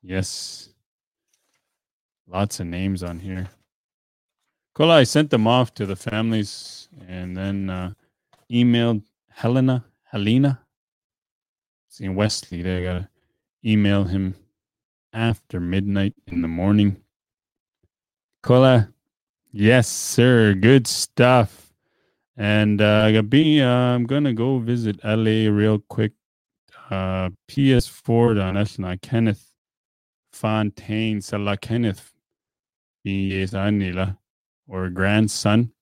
Yes. 0.02 0.67
Lots 2.30 2.60
of 2.60 2.66
names 2.66 3.02
on 3.02 3.18
here. 3.20 3.48
Cola, 4.74 4.98
I 4.98 5.04
sent 5.04 5.30
them 5.30 5.46
off 5.46 5.72
to 5.74 5.86
the 5.86 5.96
families 5.96 6.88
and 7.08 7.34
then 7.34 7.70
uh, 7.70 7.92
emailed 8.52 9.02
Helena, 9.30 9.84
Helena, 10.04 10.60
seeing 11.88 12.14
Wesley 12.14 12.62
there. 12.62 12.80
I 12.80 12.82
gotta 12.84 13.08
email 13.64 14.04
him 14.04 14.34
after 15.12 15.58
midnight 15.58 16.14
in 16.26 16.42
the 16.42 16.48
morning. 16.48 16.98
Kola, 18.42 18.92
yes, 19.50 19.88
sir. 19.88 20.54
Good 20.54 20.86
stuff. 20.86 21.72
And 22.36 22.80
uh, 22.80 23.06
Gabi, 23.06 23.62
uh, 23.62 23.94
I'm 23.94 24.04
gonna 24.04 24.34
go 24.34 24.58
visit 24.58 25.02
LA 25.02 25.50
real 25.50 25.78
quick. 25.88 26.12
Uh, 26.90 27.30
PS4 27.48 28.42
on 28.42 28.54
Esna 28.54 29.00
Kenneth 29.00 29.50
Fontaine 30.32 31.20
Sala 31.20 31.56
Kenneth 31.56 32.12
or 34.66 34.90
grandson. 34.90 35.72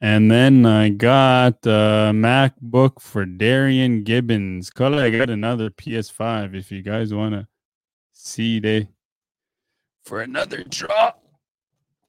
And 0.00 0.28
then 0.30 0.66
I 0.66 0.88
got 0.88 1.64
a 1.64 2.10
MacBook 2.12 3.00
for 3.00 3.24
Darian 3.24 4.02
Gibbons. 4.02 4.68
Color, 4.68 5.04
I 5.04 5.10
got 5.10 5.30
another 5.30 5.70
PS5 5.70 6.56
if 6.56 6.72
you 6.72 6.82
guys 6.82 7.14
want 7.14 7.34
to 7.34 7.46
see 8.12 8.58
they 8.58 8.88
for 10.04 10.20
another 10.20 10.64
drop. 10.64 11.22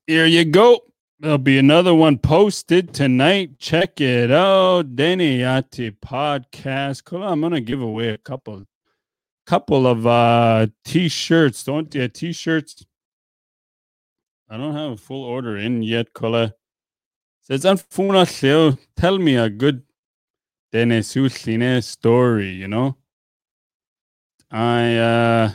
Here 0.07 0.25
you 0.25 0.43
go. 0.45 0.81
There'll 1.19 1.37
be 1.37 1.59
another 1.59 1.93
one 1.93 2.17
posted 2.17 2.93
tonight. 2.93 3.59
Check 3.59 4.01
it 4.01 4.31
out. 4.31 4.95
Deniati 4.95 5.95
podcast. 6.03 7.05
Cool. 7.05 7.23
I'm 7.23 7.41
gonna 7.41 7.61
give 7.61 7.81
away 7.81 8.09
a 8.09 8.17
couple 8.17 8.65
couple 9.45 9.85
of 9.85 10.07
uh 10.07 10.67
t-shirts. 10.83 11.63
Don't 11.63 11.93
you 11.93 12.07
t-shirts? 12.07 12.85
I 14.53 14.57
don't 14.57 14.75
have 14.75 14.91
a 14.91 14.97
full 14.97 15.23
order 15.23 15.57
in 15.57 15.81
yet, 15.81 16.13
Kola. 16.13 16.53
Says 17.41 17.63
Anfuna 17.63 18.23
Leo, 18.43 18.77
tell 18.95 19.17
me 19.17 19.35
a 19.35 19.49
good 19.49 19.81
Denesuline 20.71 21.83
story, 21.83 22.49
you 22.49 22.67
know? 22.67 22.95
I 24.51 24.95
uh 24.97 25.51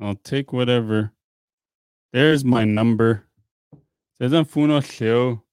I'll 0.00 0.14
take 0.14 0.54
whatever. 0.54 1.12
There's 2.14 2.42
my 2.42 2.64
number. 2.64 3.26
Says 4.16 4.32
Anfuna 4.32 4.80
Leo. 4.98 5.44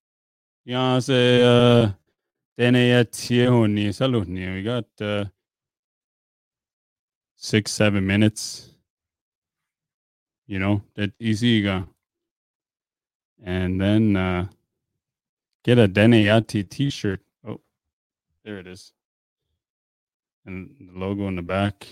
Yeah, 0.63 0.99
say 0.99 1.43
uh 1.43 1.89
Dene 2.57 3.03
We 4.55 4.63
got 4.63 4.85
uh 5.01 5.25
six, 7.35 7.71
seven 7.73 8.07
minutes. 8.07 8.69
You 10.45 10.59
know, 10.59 10.83
that 10.95 11.11
easy 11.19 11.61
go. 11.61 11.85
And 13.43 13.79
then 13.79 14.15
uh 14.15 14.47
Get 15.67 15.79
a 15.79 15.88
Deniati 15.89 16.63
t-shirt. 16.63 17.19
Oh, 17.45 17.59
there 18.45 18.57
it 18.57 18.67
is. 18.67 18.93
And 20.45 20.73
the 20.79 20.97
logo 20.97 21.27
in 21.27 21.35
the 21.35 21.41
back. 21.41 21.85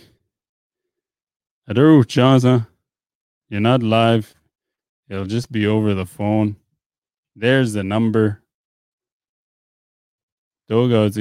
Adaru 1.70 2.06
Jaza. 2.06 2.68
You're 3.50 3.60
not 3.60 3.84
live. 3.84 4.34
It'll 5.10 5.26
just 5.26 5.52
be 5.52 5.68
over 5.68 5.94
the 5.94 6.06
phone. 6.06 6.56
There's 7.36 7.74
the 7.74 7.84
number. 7.84 8.42
Doga 10.70 11.12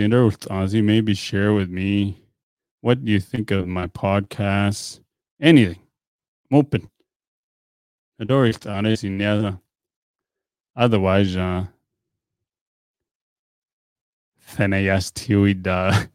maybe 0.85 1.15
share 1.15 1.53
with 1.55 1.69
me 1.69 2.23
what 2.83 3.05
do 3.05 3.11
you 3.11 3.19
think 3.19 3.51
of 3.51 3.67
my 3.67 3.89
podcast? 3.89 5.01
Anything. 5.41 5.81
I'm 6.53 6.59
open. 6.59 6.89
Otherwise, 10.77 11.37
uh, 11.37 11.67
Fenayastioida. 14.47 16.09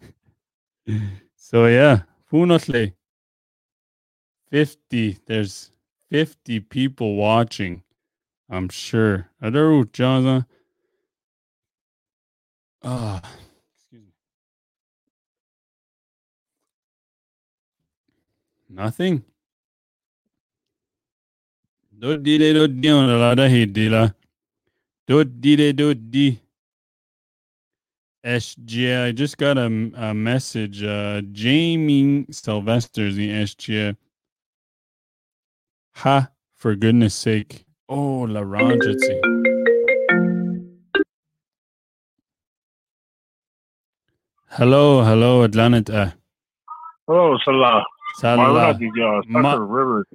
so 1.35 1.65
yeah, 1.67 2.01
Funotli. 2.31 2.93
50. 4.51 5.19
There's 5.25 5.71
50 6.09 6.59
people 6.61 7.15
watching. 7.15 7.83
I'm 8.49 8.69
sure. 8.69 9.29
Adaru 9.41 9.85
Jaza. 9.85 10.45
Ah, 12.83 13.21
excuse 13.75 14.01
me. 14.01 14.13
Nothing. 18.69 19.23
Do 21.97 22.17
di 22.17 22.37
de 22.37 22.53
do 22.53 22.67
di 22.67 22.89
on 22.89 23.19
la 23.19 23.35
da 23.35 23.47
he 23.47 23.65
Do 25.09 25.23
di 25.25 25.55
de 25.55 25.73
do 25.73 25.95
di. 25.95 26.39
SGA. 28.23 29.05
I 29.07 29.11
just 29.11 29.37
got 29.37 29.57
a, 29.57 29.65
a 29.95 30.13
message. 30.13 30.83
Uh, 30.83 31.21
Jamie 31.31 32.25
Sylvester's 32.29 33.15
the 33.15 33.29
SGA. 33.31 33.95
Ha, 35.95 36.29
for 36.55 36.75
goodness 36.75 37.15
sake. 37.15 37.65
Oh, 37.87 38.27
La 38.29 38.41
Ranjatsi. 38.41 39.19
Hello, 44.49 45.03
hello, 45.03 45.43
Atlanta. 45.43 46.15
Hello, 47.07 47.37
Salah. 47.43 47.83
Salah. 48.17 48.77
Ma- 49.27 49.55
River. 49.55 50.05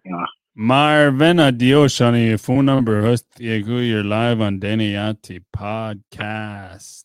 Marvin 0.56 1.40
adios 1.40 2.00
on 2.00 2.14
your 2.14 2.38
phone 2.38 2.64
number. 2.64 3.02
Host 3.02 3.26
you're 3.40 4.04
live 4.04 4.40
on 4.40 4.60
Deniati 4.60 5.40
podcast. 5.52 7.04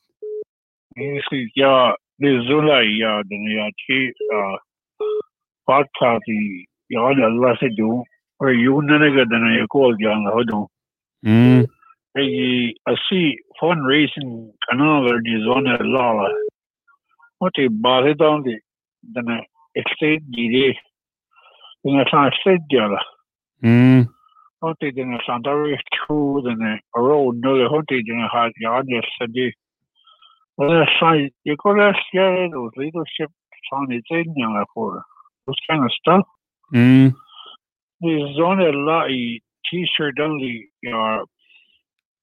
Basically, 0.96 1.50
ja, 1.56 1.96
det 2.20 2.46
Zula 2.46 2.84
ja 2.84 3.24
den 3.24 3.44
ja 3.44 3.72
chi 3.88 4.14
podcast 5.66 6.24
ja 6.88 7.14
det 7.14 7.26
alla 7.26 7.58
sig 7.58 7.76
do 7.76 8.06
och 8.40 8.54
ju 8.54 8.82
när 8.82 9.26
den 9.26 9.56
jag 9.56 9.70
call 9.70 9.96
ja 10.00 10.20
na 10.20 10.44
do. 10.44 10.68
Mm. 11.26 11.66
I 12.16 12.76
see 13.10 13.38
fundraising 13.60 14.54
kanal 14.70 15.24
di 15.24 15.44
zona 15.44 15.78
lala. 15.78 16.30
What 17.40 17.58
a 17.58 17.70
bare 17.70 18.14
down 18.14 18.44
di 18.44 18.60
den 19.02 19.44
estate 19.74 20.20
di 20.20 20.48
de. 20.50 20.80
Den 21.84 22.00
är 22.00 22.10
fan 22.12 22.32
estate 23.64 23.68
ja. 23.68 24.00
Mm. 24.00 24.08
Hunty 24.62 24.92
den 24.92 25.14
er 25.14 25.22
Sandari 25.26 25.78
to 26.08 26.42
den 26.42 26.62
er 26.62 26.80
ro 26.96 27.32
nulle 27.32 27.70
hunty 27.70 28.02
den 28.04 28.20
er 28.20 28.28
har 28.28 28.52
ja 28.62 29.02
sadi. 29.18 29.52
Well, 30.58 30.86
sai 31.00 31.30
you 31.46 31.56
go 31.56 31.74
to 31.74 31.94
share 32.12 32.50
those 32.52 32.72
leadership 32.76 33.32
on 33.72 33.92
its 33.92 34.08
in 34.10 34.34
young 34.36 34.66
for 34.74 35.04
those 35.48 35.60
kind 35.70 35.84
of 35.86 35.92
stuff. 35.92 36.26
Mm. 36.74 37.16
There's 38.02 38.40
only 38.40 38.66
a 38.66 38.72
lot 38.72 39.06
of 39.06 39.18
t-shirt 39.70 40.20
only 40.20 40.70
your 40.82 41.26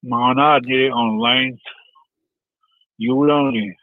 mana 0.03 0.59
did 0.61 0.91
online. 0.91 1.57
You 2.97 3.15
will 3.15 3.31
only. 3.31 3.75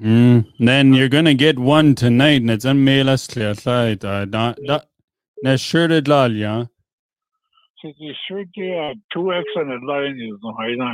Mm. 0.00 0.46
Then 0.58 0.94
you're 0.94 1.08
gonna 1.08 1.34
get 1.34 1.58
one 1.58 1.94
tonight, 1.94 2.40
and 2.40 2.50
it's 2.50 2.64
on 2.64 2.84
mail 2.84 3.10
us 3.10 3.26
clear 3.26 3.54
side. 3.54 4.04
Uh, 4.04 4.24
da, 4.24 4.54
da, 4.66 4.80
na 5.42 5.56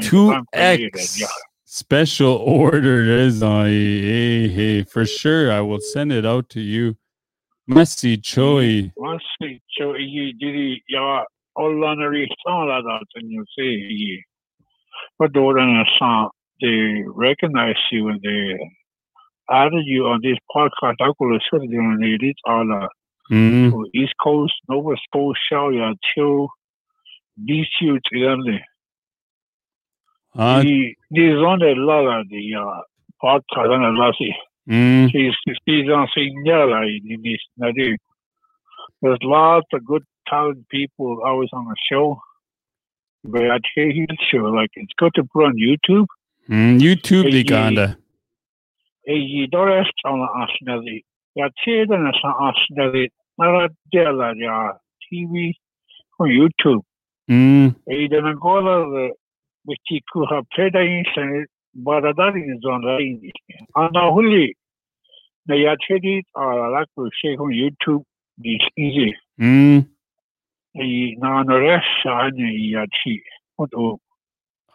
2X 0.02 1.24
special 1.64 2.36
order 2.36 3.02
is 3.02 3.42
I 3.42 3.68
hey, 3.68 4.48
hey, 4.48 4.82
for 4.84 5.04
sure. 5.04 5.52
I 5.52 5.60
will 5.60 5.80
send 5.80 6.12
it 6.12 6.24
out 6.24 6.48
to 6.50 6.60
you. 6.60 6.96
Messi 7.68 8.22
Choi. 8.22 8.90
Messi 8.98 9.60
Choi. 9.76 9.98
you 9.98 10.32
did 10.32 10.80
your 10.88 11.26
all 11.54 11.84
on 11.84 11.98
Ya 11.98 12.26
Allah'ın 12.46 13.00
and 13.16 13.30
you 13.30 13.44
say, 13.56 14.24
But 15.18 15.34
the 15.34 15.40
order 15.40 15.60
they 16.60 17.04
recognize 17.06 17.76
you 17.92 18.08
and 18.08 18.20
they 18.22 18.58
added 19.50 19.84
you 19.84 20.06
on 20.06 20.20
this 20.22 20.38
podcast. 20.54 20.96
I 21.00 21.12
could 21.18 21.32
have 21.32 21.42
said 21.50 21.62
it 21.62 21.76
on 21.76 22.00
the 23.30 23.90
East 23.94 24.14
Coast, 24.22 24.54
Nova 24.68 24.96
Scotia, 25.04 25.92
until 25.92 26.48
Together. 28.10 28.60
Ah, 30.34 30.60
The 30.62 30.94
the 31.10 31.30
on 31.32 31.58
the 31.60 31.74
lot 31.76 32.20
of 32.20 32.28
the 32.28 32.54
uh 32.54 32.82
podcast 33.22 33.70
on 33.74 33.94
the 33.94 34.00
she's 35.66 35.88
on 35.88 36.08
signal 36.14 36.72
in 36.82 37.22
this 37.22 37.40
Nadu. 37.60 37.96
There's 39.00 39.18
lots 39.22 39.66
of 39.72 39.84
good 39.84 40.04
talented 40.28 40.68
people 40.68 41.20
always 41.24 41.48
on 41.52 41.64
the 41.64 41.76
show. 41.90 42.20
But 43.24 43.50
I 43.50 43.58
tell 43.74 43.84
you 43.84 44.06
the 44.06 44.16
show, 44.30 44.44
like 44.44 44.70
it's 44.74 44.92
good 44.96 45.12
to 45.14 45.24
put 45.24 45.46
on 45.46 45.56
YouTube. 45.56 46.06
Mm. 46.48 46.80
YouTube 46.80 47.30
the 47.30 47.42
ganda. 47.42 47.98
Hey, 49.04 49.16
you 49.16 49.46
don't 49.46 49.70
ask 49.70 49.90
on 50.04 50.20
the 50.20 50.26
Asnelli. 50.26 51.04
I 51.36 51.48
tell 51.64 51.74
you 51.74 51.86
the 51.86 52.12
Asnelli, 52.24 53.08
not 53.38 53.64
a 53.64 53.68
deal 53.90 54.22
at 54.22 54.36
your 54.36 54.78
TV 55.12 55.54
on 56.20 56.28
YouTube. 56.28 56.82
Mm. 57.28 57.74
Hey, 57.86 58.08
then 58.08 58.24
I 58.24 58.32
go 58.40 58.60
to 58.60 58.90
the 58.90 59.10
which 59.64 59.78
you 59.90 60.00
could 60.12 60.28
have 60.30 60.44
played 60.54 60.74
in 60.74 61.46
but 61.74 62.00
that 62.00 62.32
is 62.36 62.64
on 62.64 62.80
the 62.82 62.98
English. 62.98 63.32
And 63.76 63.92
now, 63.92 64.10
Huli, 64.12 64.54
now 65.46 65.54
you 65.54 65.66
tell 65.86 65.98
it, 66.02 66.24
or 66.34 66.64
I 66.64 66.80
like 66.80 66.88
to 66.98 67.10
say 67.22 67.36
on 67.36 67.52
YouTube, 67.52 68.02
it's 68.42 68.64
easy. 68.76 69.14
Mm. 69.40 69.86
i 70.76 71.14
naanores 71.20 71.82
ane 72.06 72.48
i 72.48 72.74
ati 72.76 73.22
o 73.58 73.98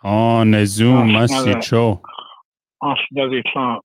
Oh, 0.05 0.43
na 0.43 0.65
Zoom, 0.65 0.97
Ah, 0.97 1.05
Messi 1.05 1.45
nada. 1.45 1.61
Cho. 1.61 2.01
as 2.83 2.99
na 3.11 3.27
de 3.27 3.41
sa 3.53 3.79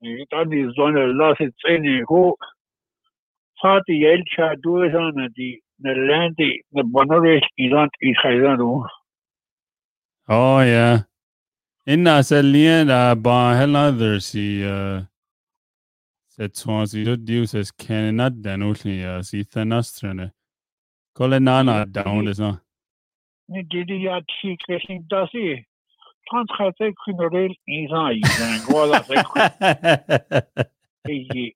i 0.03 0.27
ta 0.31 0.45
ni 0.45 0.65
zone 0.77 1.03
la 1.21 1.35
se 1.39 1.51
tsene 1.51 2.05
ho 2.09 2.37
Fati 3.63 4.05
el 4.07 4.23
cha 4.37 4.55
do 4.63 4.79
na 5.17 5.29
di 5.37 5.61
na 5.81 5.93
landi 5.93 6.63
na 6.73 6.83
bonore 6.83 7.41
i 7.59 7.69
lant 7.69 7.93
i 8.03 8.15
khaidan 8.23 8.61
Oh 10.29 10.61
yeah. 10.61 11.03
Inna 11.87 12.23
selien 12.23 12.91
uh, 12.91 13.15
ba 13.17 13.57
hela 13.57 13.93
there 13.93 14.21
si 14.21 14.65
uh 14.65 15.03
set 16.29 16.55
swansi 16.55 17.05
do 17.05 17.17
dius 17.17 17.55
es 17.55 17.73
kenat 17.73 18.43
den 18.43 18.63
utli 18.63 19.05
uh, 19.05 19.23
si 19.23 19.45
thenastrene. 19.45 20.33
Kole 21.21 21.39
nana 21.43 21.85
down 21.85 22.29
is 22.29 22.41
no. 22.41 22.59
ni 23.51 23.63
didi 23.63 24.05
ya 24.05 24.21
chi 24.33 24.57
kresin 24.63 25.07
da 25.11 25.27
si 25.33 25.67
tan 26.31 26.47
khate 26.57 26.87
kunore 27.01 27.43
i 27.79 27.81
sa 27.91 28.05
i 28.09 28.21
dan 28.39 28.61
go 28.69 28.85
la 28.87 29.01
se 29.03 29.15
i 31.09 31.53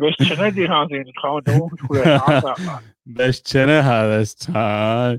West 0.00 0.18
Kennedy 0.26 0.66
has 0.66 0.88
in 0.90 1.04
Colorado 1.20 1.68
where 1.86 2.18
Best 3.06 3.46
chene 3.46 3.82
hades 3.88 4.34
ta. 4.34 5.16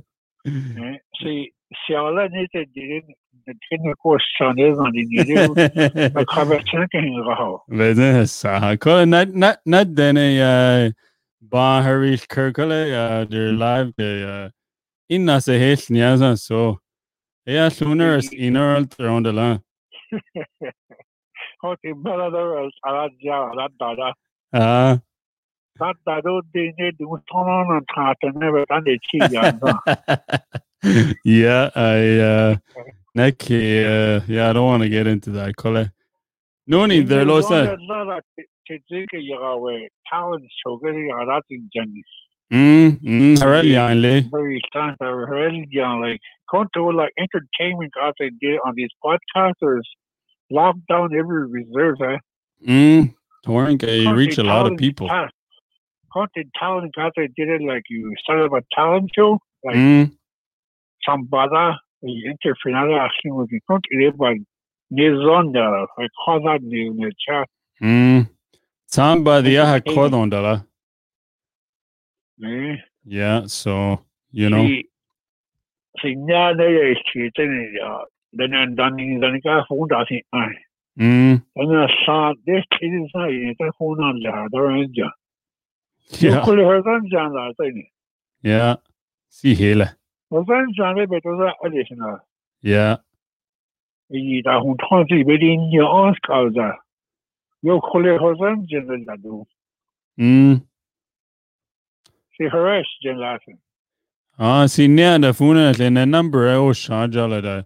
See, 1.22 1.54
Shawla 1.88 2.30
needs 2.32 2.56
a 2.56 2.66
didn't 2.66 3.16
the 3.48 3.54
tin 3.70 3.94
course 4.02 4.26
son 4.38 4.60
is 4.60 4.78
on 4.80 4.92
the 4.92 5.06
needle. 5.06 5.54
I 6.20 6.26
cover 6.26 6.60
checking 6.74 7.24
how. 7.38 7.64
Vedin 7.70 8.28
sa. 8.28 8.76
Kole 8.76 9.08
not 9.08 9.30
not 9.34 9.60
not 9.66 9.96
dene 9.96 10.94
ba 11.42 11.82
harish 11.82 12.28
kirkole 12.28 12.94
uh 12.94 13.26
their 13.26 13.52
live 13.54 13.94
the 13.98 14.30
uh 14.30 14.50
inna 15.10 15.42
se 15.42 15.60
hes 15.60 15.88
niaza 15.90 16.38
so. 16.40 16.80
Yeah, 17.46 17.70
sooner 17.70 18.18
is 18.18 18.34
inner 18.34 18.88
around 19.00 19.26
the 19.26 19.32
line. 19.32 19.62
Okay, 21.64 21.94
brother, 21.94 22.58
a 22.86 22.92
lot 22.92 23.12
ja, 23.20 23.52
a 23.52 23.56
lot 23.56 23.72
da. 23.80 24.14
Ah. 24.54 25.00
That 25.80 25.96
da 26.06 26.22
do 26.22 26.42
de 26.54 26.74
ne 26.78 26.92
do 26.92 27.20
ton 27.32 27.50
on 27.50 27.76
and 27.78 27.88
tat 27.94 28.18
and 28.22 28.36
never 28.36 28.66
done 28.66 28.84
the 28.84 29.00
yeah, 31.26 31.70
I 31.76 32.20
uh 32.20 32.56
Neki, 33.18 33.84
uh 33.84 34.22
yeah, 34.28 34.50
I 34.50 34.54
don't 34.54 34.66
want 34.66 34.84
to 34.84 34.90
get 34.90 35.08
into 35.08 35.32
that 35.32 35.56
color. 35.56 35.92
No 36.68 36.86
need 36.86 37.08
there, 37.08 37.26
Losa. 37.26 37.78
To 38.68 38.80
think 38.90 39.10
you 39.14 39.38
way 39.58 39.90
talent 40.12 40.44
so 40.66 40.78
good 40.78 40.96
a 40.96 41.24
lot 41.26 41.44
Jenny. 41.50 42.04
Mm, 42.52 43.00
mm, 43.00 43.42
already 43.44 43.78
only. 43.78 44.22
Very 44.22 44.62
times 44.74 44.98
I 45.02 45.06
really 45.06 45.68
like 46.02 46.20
going 46.52 46.96
like 46.96 47.12
entertainment 47.18 47.94
as 48.04 48.14
they 48.20 48.32
did 48.42 48.60
on 48.66 48.74
these 48.76 48.90
podcasters 49.04 49.82
locked 50.50 50.86
down 50.90 51.16
every 51.16 51.48
reserve 51.48 51.98
eh? 52.02 52.18
Mm. 52.68 53.14
Torrent, 53.44 53.84
you 53.84 54.14
reach 54.14 54.38
a 54.40 54.44
lot 54.44 54.72
of 54.72 54.78
people. 54.78 55.08
Haunted 56.10 56.50
talent 56.58 56.96
as 56.98 57.12
they 57.16 57.28
did 57.36 57.50
it 57.50 57.62
like 57.62 57.84
you 57.90 58.14
started 58.24 58.52
a 58.52 58.62
talent 58.74 59.12
show 59.16 59.38
like 59.64 59.76
Mm. 59.76 60.12
somebody 61.06 61.78
interfinale 62.04 62.98
action 63.00 63.36
with 63.36 63.50
the 63.50 63.60
country 63.70 64.12
by 64.18 64.38
Nizonda 64.94 65.88
like 65.98 66.10
how 66.26 66.40
that 66.40 66.62
new 66.64 66.92
in 66.92 66.98
the 66.98 67.12
chat 67.28 67.48
Mm. 67.82 68.30
Somebody 68.88 69.58
I 69.60 69.66
had 69.74 69.86
caught 69.86 70.14
on 70.14 70.30
that. 70.30 70.66
eh? 72.44 72.76
Yeah, 73.06 73.46
so 73.48 74.00
you 74.32 74.50
know. 74.50 74.66
See, 74.66 74.86
see, 76.02 76.16
now 76.16 76.54
they 76.54 76.64
are 76.64 76.96
cheating. 77.14 77.76
Uh, 77.84 78.00
then 78.34 78.54
I'm 78.54 78.76
done 78.76 79.00
in 79.00 79.20
the 79.20 79.40
guy 79.44 79.62
phone 79.70 79.88
does 79.88 80.08
it. 80.10 80.26
Uh, 80.34 80.48
Mm. 80.98 81.44
and 81.58 81.78
I 81.78 81.88
saw 82.06 82.34
this 82.46 82.64
kid 82.80 82.88
is 82.88 83.12
not 83.14 83.30
in 83.30 83.54
the 83.60 83.72
phone 83.78 84.02
on 84.02 84.18
the 84.24 84.30
other 84.30 84.72
end. 84.72 84.96
You 84.96 85.10
Yeah. 86.20 86.42
could 86.46 86.58
have 86.58 86.86
heard 86.86 87.04
John 87.12 87.34
last 87.34 87.58
thing. 87.58 87.90
Yeah. 88.42 88.76
See 89.30 89.56
here. 89.56 89.98
Well, 90.30 90.46
then 90.46 90.68
John, 90.74 90.96
they 90.96 91.06
better 91.06 91.36
that 91.36 91.56
additional. 91.66 92.20
Yeah. 92.62 92.98
You 94.10 94.42
da 94.44 94.62
hun 94.62 94.78
twenty 94.88 95.24
within 95.26 95.70
your 95.70 95.90
Oscar 95.90 96.50
there. 96.52 96.68
You 96.68 96.74
could 96.76 96.85
them, 97.64 98.66
Jen, 98.68 99.06
do. 99.22 99.46
Mm. 100.20 100.64
See, 102.38 102.48
harass 102.48 102.86
Jen 103.02 103.20
laughing. 103.20 103.58
Ah, 104.38 104.68
near 104.78 105.18
the 105.18 105.34
phone 105.34 105.58
and 105.58 105.98
the 105.98 106.06
number 106.06 106.50
I 106.50 106.58
was 106.58 106.80
charged 106.80 107.18
all 107.18 107.32
of 107.32 107.44
that. 107.44 107.66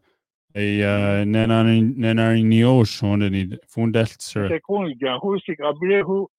A 0.56 1.26
nena 1.26 1.64
nena 1.64 2.36
neo 2.36 2.84
shown 2.84 3.20
the 3.20 3.60
phone 3.68 3.92
desk 3.92 4.22
sir. 4.22 4.50
They 4.50 4.60
call 4.60 4.90
you 4.90 4.96
John, 4.96 5.20
who's 5.22 5.44
the 5.48 5.56
Gabriel 5.56 6.04
who 6.06 6.30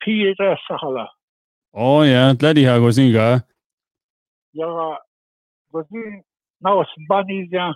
Peter 0.00 0.56
Sahala. 0.68 1.06
Oh 1.72 2.02
yeah, 2.02 2.32
bloody 2.32 2.64
how 2.64 2.78
goes 2.78 2.98
in 2.98 3.12
guy. 3.12 3.42
Yaga, 4.52 4.98
was 5.72 5.86
in 5.92 6.22
now 6.60 6.80
it's 6.80 6.90
bunny 7.08 7.48
John. 7.52 7.74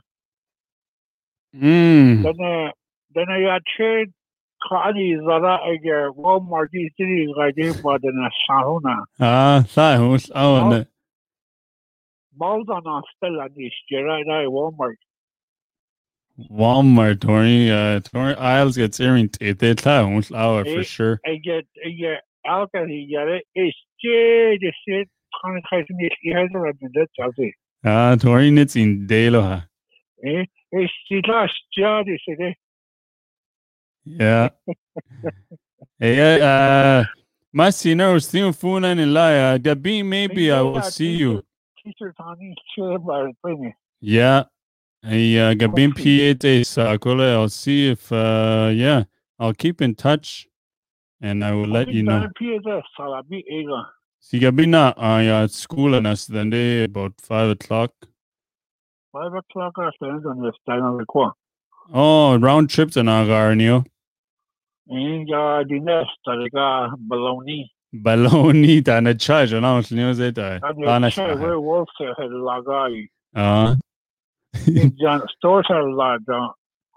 Mm. 1.54 2.22
Then, 2.22 2.72
then 3.14 3.28
I 3.30 3.42
got 3.42 3.62
trade. 3.76 4.12
Kani 4.70 5.16
Zara, 5.24 5.56
I 5.62 5.76
get 5.76 5.92
Walmart, 6.16 6.68
these 6.72 6.90
cities, 6.98 7.28
I 7.40 7.50
did, 7.50 7.82
but 7.82 8.00
then 8.02 8.14
a 8.24 8.30
Sahuna. 8.52 9.04
Ah, 9.20 9.64
that 9.74 9.98
was 9.98 10.30
oh 10.34 10.56
Oh. 10.56 10.68
no. 10.70 10.84
Balls 12.36 12.66
on 12.68 12.82
a 12.86 13.02
still 13.16 13.40
on 13.40 13.50
this 13.56 13.72
Gerard 13.90 14.26
I 14.28 14.46
Walmart. 14.46 14.94
Tori, 17.20 17.70
uh, 17.70 18.00
Tori 18.00 18.34
Isles 18.34 18.76
gets 18.76 18.98
earring 18.98 19.28
tape. 19.28 19.58
They 19.58 19.74
tell 19.74 20.10
one 20.10 20.22
flower 20.22 20.64
for 20.64 20.82
sure. 20.82 21.20
I 21.24 21.36
get 21.36 21.64
I 21.86 21.90
get 21.90 22.22
alcohol 22.44 22.86
he 22.88 23.06
get 23.06 23.28
it. 23.28 23.44
It's 23.54 23.76
J 24.02 24.58
the 24.60 24.72
shit 24.86 25.08
kind 25.44 25.58
of 25.58 25.64
kind 25.70 25.82
of 25.88 25.96
he 26.22 26.32
has 26.32 26.48
a 26.54 26.72
bit 26.80 26.90
that 26.94 27.08
Chelsea. 27.16 27.54
Ah, 27.84 28.16
Tori 28.16 28.50
nits 28.50 28.74
in 28.76 29.06
Dalo, 29.06 29.42
ha. 29.42 29.66
Eh? 30.26 30.44
It's 30.72 30.92
the 31.08 31.22
last 31.28 31.54
job 31.76 32.06
is 32.08 32.20
it. 32.26 32.56
Yeah. 34.04 34.50
hey, 35.98 36.40
uh, 36.40 37.04
my 37.52 37.70
senior 37.70 38.12
was 38.12 38.26
still 38.26 38.52
fun 38.52 38.84
and 38.84 39.14
lie. 39.14 39.36
Uh, 39.36 39.58
Gabi, 39.58 40.04
maybe 40.04 40.50
I 40.50 40.60
will 40.60 40.82
see 40.82 41.12
you. 41.12 41.42
Teacher 41.84 42.14
Tony 42.18 42.54
chill 42.74 42.96
about 42.96 43.30
it. 43.44 43.74
Yeah. 44.00 44.44
Hey, 45.02 45.38
uh, 45.38 45.52
Gabin 45.54 45.90
Okay. 45.90 46.34
P8 46.34 47.34
I'll 47.34 47.48
see 47.50 47.90
if, 47.90 48.10
uh, 48.10 48.70
yeah, 48.72 49.04
I'll 49.38 49.52
keep 49.52 49.82
in 49.82 49.94
touch 49.94 50.48
and 51.20 51.44
I 51.44 51.52
will 51.52 51.66
let 51.66 51.88
you 51.88 52.02
know. 52.02 52.26
PSS 52.38 52.82
Salabi 52.98 53.44
Ega. 53.46 53.86
See, 54.20 54.38
Gabin, 54.38 54.70
na, 54.70 54.94
uh, 54.96 55.20
yeah, 55.22 55.42
at 55.42 55.50
school 55.50 55.94
and 55.94 56.06
us 56.06 56.26
then 56.26 56.50
day 56.50 56.84
about 56.84 57.20
five 57.20 57.50
o'clock. 57.50 57.92
Five 59.12 59.34
o'clock 59.34 59.74
after 59.78 60.06
on 60.06 60.40
the 60.40 60.52
time 60.66 60.84
of 60.84 60.98
the. 60.98 61.30
Oh, 61.92 62.38
round 62.38 62.70
trip 62.70 62.90
to 62.92 63.00
Nagarnio. 63.00 63.84
And 64.88 65.32
uh, 65.32 65.64
the 65.68 65.80
nest, 65.80 66.10
I 66.26 66.48
got 66.52 66.98
baloney. 66.98 67.70
Baloney 67.94 68.82
da 68.82 69.00
na 69.00 69.12
charge 69.14 69.52
on 69.54 69.64
out 69.64 69.90
news 69.90 70.18
it. 70.18 70.38
Uh, 70.38 70.58
And 70.62 70.82
the 70.82 70.88
honest. 70.88 71.16
chair 71.16 71.36
where 71.36 71.60
Wolf 71.60 71.88
had 71.98 72.26
a 72.26 72.28
lagai. 72.30 73.08
uh, 73.34 73.76
John 75.00 75.22
stores 75.36 75.66
are 75.70 75.88
la 75.90 76.18
John. 76.26 76.50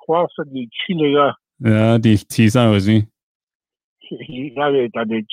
Quaff 0.05 0.29
the 0.37 0.67
chili. 0.85 1.13
yeah, 1.59 1.97
the 1.97 2.17
tea 2.17 2.49
son 2.49 2.71
was 2.71 2.87
me. 2.87 3.07
He 3.99 4.53
had 4.57 4.73
it 4.73 4.91
at 4.95 5.07
the 5.09 5.23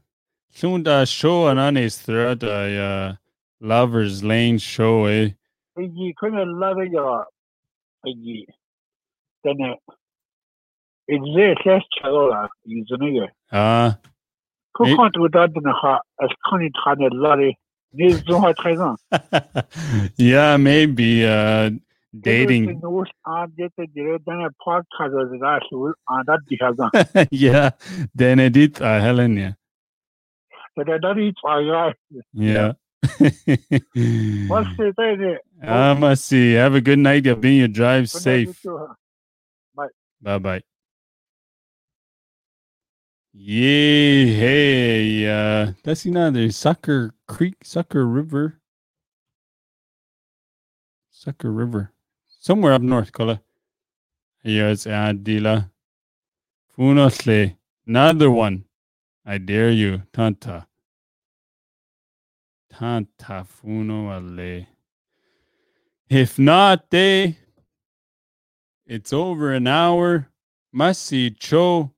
soon 0.52 0.84
the 0.84 1.06
show 1.06 1.48
and 1.48 1.60
on 1.60 1.76
thread, 1.98 2.44
I 2.44 2.76
uh, 2.76 3.16
lovers 3.62 4.24
lane 4.24 4.58
show. 4.58 5.06
Eh, 5.06 5.30
you 5.78 6.14
couldn't 6.18 6.60
love 6.60 6.80
it 6.80 6.92
your 6.92 7.26
then 9.44 9.58
uh, 9.64 9.76
it's 11.08 11.26
a 11.26 11.64
first 11.64 11.88
chalola. 12.04 12.48
Is 12.66 12.92
a 12.92 12.98
ah, 13.52 13.98
Who 14.04 14.17
Can't 14.78 15.14
do 15.14 15.28
that 15.34 15.52
in 15.56 15.66
a 15.66 15.74
heart 15.74 16.04
as 16.22 16.30
can't 16.50 16.72
try 16.84 16.96
to 16.96 17.10
love 17.14 17.40
it? 17.40 17.56
This 17.94 18.16
is 18.16 18.28
what 18.28 18.60
I 18.60 18.76
try 18.76 18.96
yeah, 20.18 20.58
maybe 20.58 21.26
uh, 21.26 21.72
dating. 22.20 22.82
I 23.26 23.46
did 23.58 23.72
the 23.78 24.20
then 24.26 24.42
a 24.42 24.50
podcast 24.66 25.14
was 25.14 25.32
that 25.42 25.62
on 26.08 26.24
that 26.28 26.40
because 26.48 26.76
yeah, 27.32 27.72
then 28.14 28.40
I 28.40 28.50
did 28.50 28.82
uh, 28.82 29.00
Helen. 29.00 29.38
Yeah, 29.38 29.54
but 30.76 30.90
I 30.90 30.98
don't 30.98 31.20
eat 31.20 31.36
my 31.44 31.64
guy. 31.64 31.94
yeah. 32.34 32.74
What's 33.20 34.70
the 34.78 34.94
thing? 34.96 35.38
I 35.64 35.94
must 35.94 36.26
see. 36.26 36.54
Have 36.54 36.76
a 36.76 36.82
good 36.82 37.00
night. 37.00 37.24
Gabin. 37.24 37.54
You 37.54 37.68
drive 37.68 38.12
Good 38.12 38.16
night, 38.16 38.22
safe. 38.22 38.48
you 38.48 38.54
too, 38.54 38.78
huh? 38.78 38.94
Bye 40.22 40.40
bye. 40.40 40.62
Yay, 43.40 44.34
hey, 44.34 45.28
uh, 45.28 45.72
that's 45.84 46.06
another 46.06 46.52
Sucker 46.52 47.14
Creek, 47.28 47.58
Sucker 47.64 48.04
River. 48.08 48.60
Sucker 51.12 51.52
River. 51.52 51.94
Somewhere 52.40 52.74
up 52.74 52.82
north, 52.82 53.12
Kola. 53.12 53.44
Yes, 54.44 54.86
Adila. 54.86 55.70
Funosle. 56.76 57.56
Another 57.86 58.32
one. 58.32 58.66
I 59.24 59.38
dare 59.38 59.70
you. 59.70 60.02
Tanta. 60.12 60.66
Tanta 62.74 63.46
funo 63.46 64.12
ale. 64.18 64.66
If 66.10 66.40
not, 66.40 66.90
they. 66.90 67.38
It's 68.88 69.14
over 69.14 69.54
an 69.54 69.68
hour. 69.68 70.28
Masi 70.74 71.38
cho. 71.38 71.92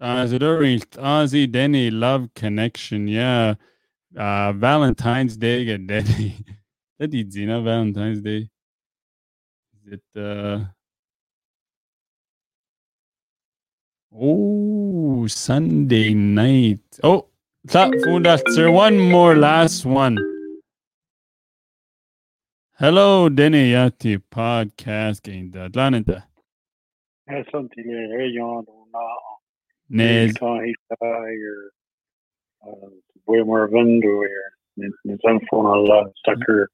Already 0.00 0.80
Ozzy 0.80 1.50
Denny 1.50 1.90
love 1.90 2.28
connection. 2.34 3.08
Yeah. 3.08 3.54
Uh 4.16 4.52
Valentine's 4.52 5.36
Day 5.36 5.64
get 5.64 5.86
Denny. 5.86 6.36
That 6.98 7.12
is 7.12 7.30
Zina 7.30 7.60
Valentine's 7.60 8.22
Day. 8.22 8.48
Is 9.86 9.92
it 9.98 10.20
uh 10.20 10.64
Oh 14.18 15.26
Sunday 15.26 16.14
night. 16.14 16.80
Oh 17.02 17.26
sir, 17.68 18.70
one 18.70 18.98
more 18.98 19.36
last 19.36 19.84
one. 19.84 20.16
Hello, 22.78 23.28
Deniati 23.28 24.22
podcast 24.30 25.22
game 25.22 25.52
Atlanta. 25.56 26.24
That's 27.26 27.50
something 27.50 27.84
rayon 27.88 28.64
na 28.92 29.00
Nez 29.88 30.34
or 30.40 31.70
way 33.26 33.42
more 33.42 33.62
or 33.62 33.68
some 35.24 35.40
phone 35.50 35.66
a 35.66 35.80
lot 35.80 36.12
sucker 36.24 36.70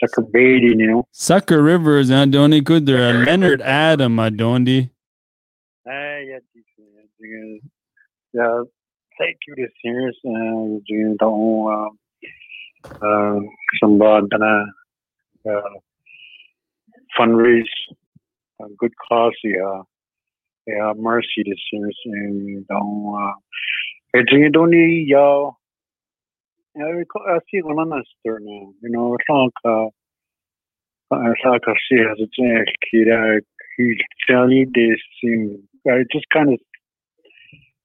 sucker 0.00 0.22
baiting, 0.22 0.80
you 0.80 0.86
know. 0.86 1.06
Sucker 1.12 1.62
Rivers 1.62 2.10
good 2.60 2.86
there. 2.86 3.24
Leonard 3.24 3.62
Adam 3.62 4.16
Adondi. 4.16 4.90
Ah, 5.86 6.18
yeah, 6.18 6.38
decent. 6.54 7.62
Yeah, 8.32 8.62
thank 9.18 9.36
you 9.46 9.54
this 9.56 9.72
year. 9.82 10.08
Uh, 10.08 10.80
you 10.86 11.16
don't 11.18 11.72
um, 11.72 11.98
uh, 13.02 13.40
gonna 14.30 14.64
uh, 15.48 15.78
fundraise 17.18 17.64
a 18.60 18.68
good 18.78 18.92
cause. 19.08 19.32
Yeah, 19.42 19.82
yeah, 20.66 20.92
mercy 20.96 21.42
this 21.44 21.58
year. 21.72 21.90
And 22.04 22.66
don't. 22.66 23.32
Uh, 24.14 24.20
you 24.32 24.50
don't 24.50 24.70
need 24.70 25.08
y'all. 25.08 25.56
Yeah, 26.76 26.84
I 26.84 27.38
see 27.50 27.62
one 27.62 27.78
on 27.78 28.02
there 28.24 28.38
now. 28.40 28.72
You 28.82 28.90
know, 28.90 29.14
it's 29.14 29.28
like 29.28 29.50
uh, 29.64 29.86
it's 31.30 31.40
like 31.44 31.62
I 31.66 31.72
see 31.88 32.00
as 32.00 32.18
it's 32.18 32.38
a 32.38 32.64
kid. 32.90 33.44
He's 33.76 33.96
telling 34.28 34.70
this 34.74 35.00
thing. 35.20 35.62
I 35.86 36.04
just 36.12 36.26
kind 36.32 36.52
of 36.52 36.60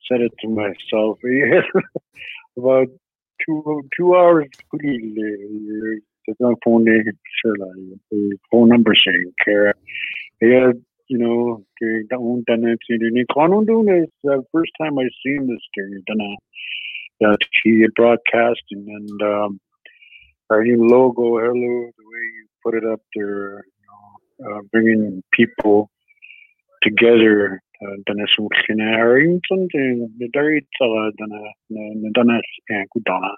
said 0.07 0.21
it 0.21 0.33
to 0.41 0.49
myself. 0.49 1.19
About 2.57 2.87
two 3.45 3.81
two 3.97 4.15
hours 4.15 4.47
the 4.71 6.55
phone 6.63 6.85
the 6.85 8.37
phone 8.51 8.69
number 8.69 8.93
saying 8.95 9.33
care. 9.43 9.73
Yeah, 10.41 10.71
you 11.07 11.17
know, 11.17 11.63
it 11.81 12.07
the 12.09 13.25
Quantum 13.29 13.65
doing 13.65 13.85
this 13.85 14.09
the 14.23 14.43
first 14.51 14.71
time 14.79 14.97
I 14.97 15.03
seen 15.25 15.47
this 15.47 15.61
during 15.75 16.03
done 16.07 16.37
that 17.21 17.37
he 17.63 17.85
broadcasting 17.95 18.85
and 18.87 19.21
um 19.21 19.59
our 20.49 20.63
new 20.63 20.87
logo, 20.87 21.39
hello, 21.39 21.91
the 21.97 22.05
way 22.05 22.23
you 22.35 22.47
put 22.63 22.75
it 22.75 22.85
up 22.85 23.01
there, 23.15 23.65
you 23.65 24.45
know, 24.45 24.57
uh, 24.57 24.61
bringing 24.71 25.23
people 25.33 25.89
together 26.83 27.61
uh, 27.81 27.95
dana 28.05 28.25
sukhin 28.37 28.79
Arlington 28.79 29.67
the 29.71 30.29
dari 30.33 30.65
tsala 30.79 31.11
dana 31.17 31.41
na 31.69 32.09
dana 32.13 32.39
and 32.69 32.87
kudana 32.95 33.31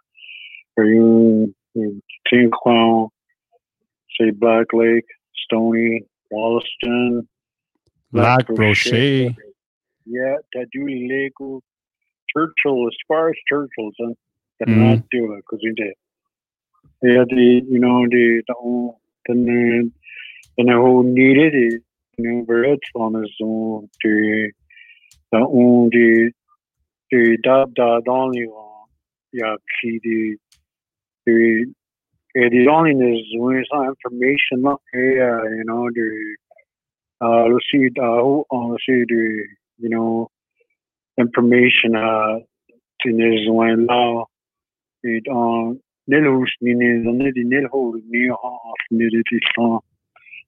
or 0.76 0.86
you 0.86 1.53
Tin 2.30 2.49
Kwao, 2.51 3.09
say 4.20 4.32
Black 4.32 4.68
Lake, 4.74 5.05
Stony, 5.45 6.03
Wollaston, 6.32 7.28
Lac 8.14 8.47
Brochet. 8.47 9.36
Yeah, 10.05 10.38
that 10.53 10.68
Julie 10.74 11.08
Lake, 11.10 11.34
Churchill, 12.34 12.88
as 12.88 12.95
far 13.08 13.30
as 13.30 13.36
Churchill's, 13.49 13.95
and 13.99 14.16
they're 14.60 14.74
Mm. 14.74 14.95
not 14.97 15.10
doing 15.10 15.34
it 15.38 15.43
because 15.43 15.60
we 15.64 15.74
did. 15.74 15.93
Yeah, 17.01 17.26
the 17.30 17.62
you 17.70 17.80
know 17.80 18.08
the 18.10 18.41
the 18.47 18.53
whole 18.53 18.99
the 19.28 19.91
the 20.58 20.74
whole 20.74 21.03
needed 21.03 21.53
is 21.53 21.82
new 22.18 22.43
birds 22.43 22.82
on 22.95 23.14
the 23.14 23.28
own, 23.43 23.89
de 24.01 24.51
the 25.32 25.38
on 25.38 25.89
the, 25.91 26.32
de 27.12 27.38
da 27.43 27.66
da 27.76 27.99
dans 28.01 28.30
les 28.32 28.47
yeah 29.34 29.55
qui 29.80 29.99
de 29.99 30.38
de 31.28 31.66
et 32.36 32.49
the 32.49 32.68
only 32.68 32.91
is 32.91 33.26
when 33.38 33.64
some 33.72 33.86
information 33.86 34.62
not 34.62 34.82
here 34.91 35.55
you 35.55 35.64
know 35.66 35.89
the 35.93 36.10
uh 37.26 37.45
let's 37.51 37.65
see 37.72 37.89
uh 37.95 38.76
see 38.86 39.03
the 39.13 39.24
you 39.78 39.89
know 39.89 40.30
information 41.18 41.95
uh 41.95 42.39
in 43.05 43.20
is 43.22 43.47
when 43.49 43.86
now 43.86 44.28
it 45.03 45.28
on 45.28 45.80
Nilhus 46.09 46.53
mine 46.61 47.03
dan 47.03 47.18
net 47.18 47.34
die 47.34 47.45
Nilhol 47.45 48.01
meer 48.09 48.34
af 48.34 48.82
dit 49.09 49.32
is 49.32 49.51
van 49.55 49.82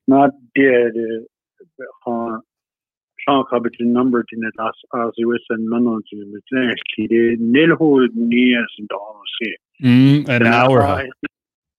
not 0.05 0.31
dead 0.53 0.95
heb 3.49 3.65
de 3.77 3.83
number 3.83 4.23
in 4.25 4.43
het 4.43 4.57
as 4.57 4.85
as 4.89 5.17
US 5.17 5.45
en 5.47 5.67
man 5.67 6.03
met 6.31 6.81
ki 6.93 7.07
de 7.07 7.35
Nilhol 7.39 8.09
nie 8.13 8.57
as 8.57 8.75
da 8.87 9.03
se 9.23 9.57
Mm, 9.81 10.25
an 10.27 10.45
hour. 10.45 10.81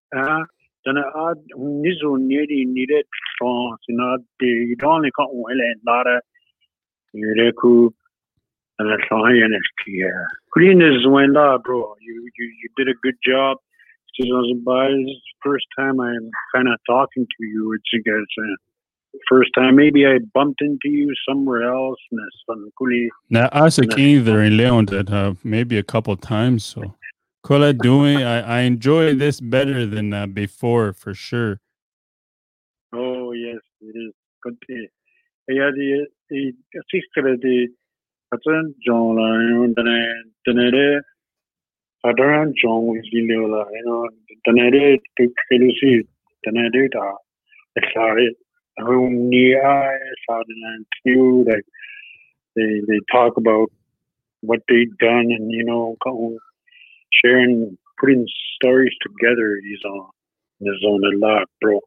huh? 0.08 0.44
Uh, 0.84 0.92
dan 0.92 0.96
a 0.96 1.34
ni 1.56 1.92
zo 1.98 2.16
ne 2.16 2.46
die 2.46 2.66
ni 2.66 2.84
het 2.88 3.06
van 3.38 3.78
na 3.86 4.18
de 4.36 4.74
dan 4.76 5.10
kan 5.10 5.28
hele 5.48 5.78
lara 5.82 6.20
je 7.10 7.52
ku 7.52 7.90
het 8.76 9.10
en 9.10 9.60
ki 9.84 10.04
Green 10.48 10.80
is 10.80 11.06
when 11.06 11.32
bro 11.62 11.96
you 12.00 12.16
you 12.36 12.46
you 12.60 12.68
did 12.76 12.88
a 12.88 12.98
good 13.02 13.18
job 13.20 13.58
Susan 14.16 14.62
This 14.64 15.16
is 15.16 15.22
the 15.32 15.38
first 15.42 15.66
time 15.78 16.00
I'm 16.00 16.30
kind 16.54 16.68
of 16.68 16.78
talking 16.86 17.26
to 17.26 17.46
you. 17.46 17.72
It's 17.74 17.92
you 17.92 18.02
guys. 18.02 18.26
Uh, 18.38 18.56
first 19.28 19.50
time, 19.54 19.76
maybe 19.76 20.06
I 20.06 20.18
bumped 20.34 20.60
into 20.60 20.88
you 20.88 21.12
somewhere 21.28 21.62
else. 21.72 21.98
And 22.10 22.20
it's 22.26 22.42
fun. 22.46 22.70
Coolly. 22.78 23.10
Now, 23.28 23.46
us 23.52 23.78
again 23.78 24.24
there 24.24 24.42
in 24.42 24.56
Leon 24.56 24.86
that 24.86 25.10
uh, 25.10 25.34
maybe 25.42 25.78
a 25.78 25.82
couple 25.82 26.16
times. 26.16 26.64
So, 26.64 26.94
Kola 27.42 27.72
doing, 27.72 28.22
I, 28.22 28.40
I 28.40 28.60
enjoy 28.62 29.14
this 29.14 29.40
better 29.40 29.86
than 29.86 30.12
uh, 30.12 30.26
before 30.26 30.92
for 30.92 31.14
sure. 31.14 31.60
Oh 32.92 33.32
yes, 33.32 33.60
it 33.80 33.96
is. 33.96 34.12
That's 38.30 38.44
John. 38.86 39.16
Then 39.16 40.32
then 40.46 41.02
Saturn 42.04 42.54
John 42.62 42.86
was 42.86 43.04
Leola, 43.12 43.64
you 43.72 43.82
know, 43.84 44.08
Tanade 44.46 45.00
Kelusi, 45.52 46.06
Tanade, 46.44 46.90
sorry, 47.94 48.36
whom 48.78 49.28
near 49.28 50.14
Southern 50.28 50.86
like 51.46 51.64
they 52.56 52.80
they 52.86 53.00
talk 53.12 53.36
about 53.36 53.70
what 54.40 54.60
they've 54.68 54.96
done 54.98 55.30
and 55.30 55.50
you 55.50 55.64
know 55.64 55.96
sharing 57.12 57.76
putting 57.98 58.26
stories 58.56 58.94
together 59.02 59.56
is 59.56 59.84
on 59.84 60.10
is 60.60 60.84
on 60.84 61.14
a 61.14 61.18
lot, 61.18 61.48
bro. 61.60 61.80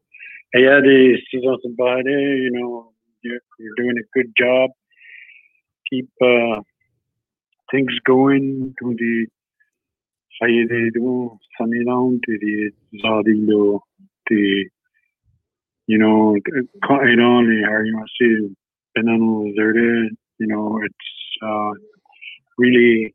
The 0.52 1.18
seasons 1.30 1.60
about 1.64 2.06
it, 2.06 2.42
you 2.42 2.50
know, 2.52 2.92
you're, 3.22 3.40
you're 3.58 3.74
doing 3.76 3.96
a 3.98 4.18
good 4.18 4.32
job. 4.38 4.70
Keep 5.90 6.08
uh, 6.22 6.60
things 7.70 7.92
going 8.06 8.74
to 8.80 8.94
the 8.96 9.26
Sayedeo, 10.40 11.38
Samilang, 11.60 12.20
the 12.26 12.70
Zadilo, 13.02 13.80
the, 14.28 14.64
you 15.86 15.98
know, 15.98 16.36
Kaidali, 16.84 17.64
how 17.64 17.82
you 17.82 17.96
want 17.96 18.10
to 18.18 18.48
see 18.48 18.56
Benano 18.96 19.52
Zerde, 19.56 20.10
you 20.38 20.46
know, 20.46 20.80
it's 20.84 21.42
uh, 21.42 21.70
really 22.58 23.14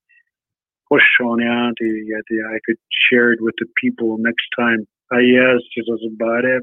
push 0.89 1.03
on 1.25 1.43
out 1.43 1.77
I 1.81 2.59
could 2.65 2.79
share 3.11 3.33
it 3.33 3.41
with 3.41 3.55
the 3.59 3.67
people 3.77 4.17
next 4.19 4.47
time. 4.59 4.87
Uh, 5.13 5.19
yes, 5.19 5.61
it 5.77 5.85
was 5.89 6.03
about 6.15 6.45
it. 6.45 6.63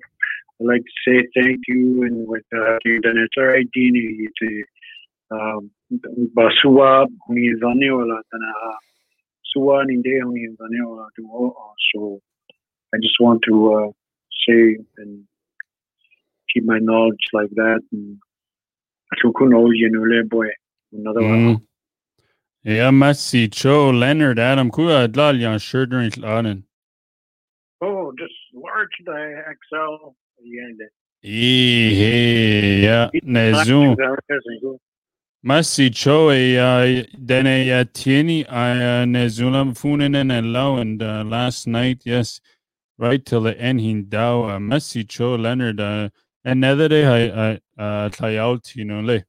I'd 0.61 0.67
like 0.67 0.81
to 0.81 0.95
say 1.05 1.27
thank 1.35 1.59
you 1.67 2.03
and 2.03 2.27
with 2.27 2.43
uh, 2.55 2.77
it's 2.85 3.37
our 3.37 3.55
idea 3.55 4.29
to 4.39 4.63
um, 5.31 5.71
basua 6.35 7.07
ni 7.29 7.53
zaniola 7.55 8.21
tana 8.31 8.53
suwa 9.53 9.85
ni 9.85 10.01
de 10.01 10.21
ni 10.25 10.47
zaniola 10.55 11.07
to 11.15 11.53
so 11.93 12.19
I 12.93 12.97
just 13.01 13.19
want 13.19 13.41
to 13.47 13.73
uh, 13.73 13.91
say 14.47 14.77
and 14.97 15.23
keep 16.53 16.63
my 16.65 16.79
knowledge 16.79 17.25
like 17.33 17.49
that 17.55 17.81
and 17.91 18.17
to 19.21 19.31
kuno 19.33 19.69
you 19.71 19.89
know 19.89 20.23
boy 20.29 20.47
another 20.93 21.21
Mm. 21.21 21.45
one. 21.47 21.61
Ja 22.65 22.91
Messi 22.91 23.49
Cho 23.51 23.89
Leonard 23.91 24.39
Adam 24.39 24.69
ku 24.71 24.83
dlal 24.83 25.43
an 25.45 25.59
sure 25.59 25.85
Oh, 27.81 28.13
just 28.17 28.33
large 28.53 28.95
the 29.05 29.43
XL 29.69 30.13
yeah, 30.43 30.87
he 31.21 32.83
ja 32.85 33.09
the- 33.13 33.21
ne 33.23 33.53
zoom 33.65 33.95
Go. 34.61 34.79
Messi 35.45 35.89
Cho 35.93 36.31
e 36.31 36.55
denne 37.17 37.65
ja 37.65 37.83
tieni 37.85 38.45
a 38.49 39.05
ne 39.05 39.27
zulam 39.29 39.73
funen 39.75 40.15
en 40.15 40.53
low 40.53 40.77
and 40.77 41.01
uh, 41.03 41.23
last 41.25 41.67
night 41.67 42.05
yes 42.05 42.41
right 42.97 43.25
till 43.25 43.41
the 43.41 43.57
end 43.59 43.81
hin 43.81 44.05
daw 44.09 44.43
uh, 44.45 44.59
Messi 44.59 45.07
Cho 45.07 45.35
Leonard 45.35 45.79
uh, 45.79 46.09
another 46.45 46.87
day 46.89 47.05
I 47.05 47.59
uh, 47.81 48.09
try 48.09 48.37
out 48.37 48.75
you 48.75 48.85
know 48.85 49.01
le 49.01 49.23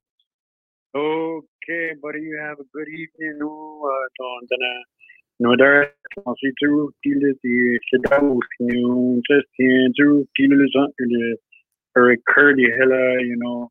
Okay, 0.95 1.93
buddy, 2.03 2.21
you 2.21 2.39
have 2.43 2.59
a 2.61 2.65
good 2.75 2.89
evening. 2.89 3.39
No, 3.39 3.83
uh, 3.87 4.94
Don, 5.43 5.51
then, 5.51 5.57
no, 5.59 5.65
there, 5.65 5.93
I'll 6.27 6.35
see 6.43 6.53
through, 6.61 6.93
deal 7.03 7.19
with 7.23 7.37
the 7.43 7.79
Shadows, 7.91 8.39
you 8.61 8.83
know, 8.83 9.23
just 9.31 9.47
in 9.59 9.93
through, 9.97 10.27
deal 10.37 10.51
with 10.51 10.73
the, 10.99 11.37
or 11.97 12.17
curly 12.29 12.67
hella, 12.79 13.23
you 13.23 13.37
know, 13.37 13.71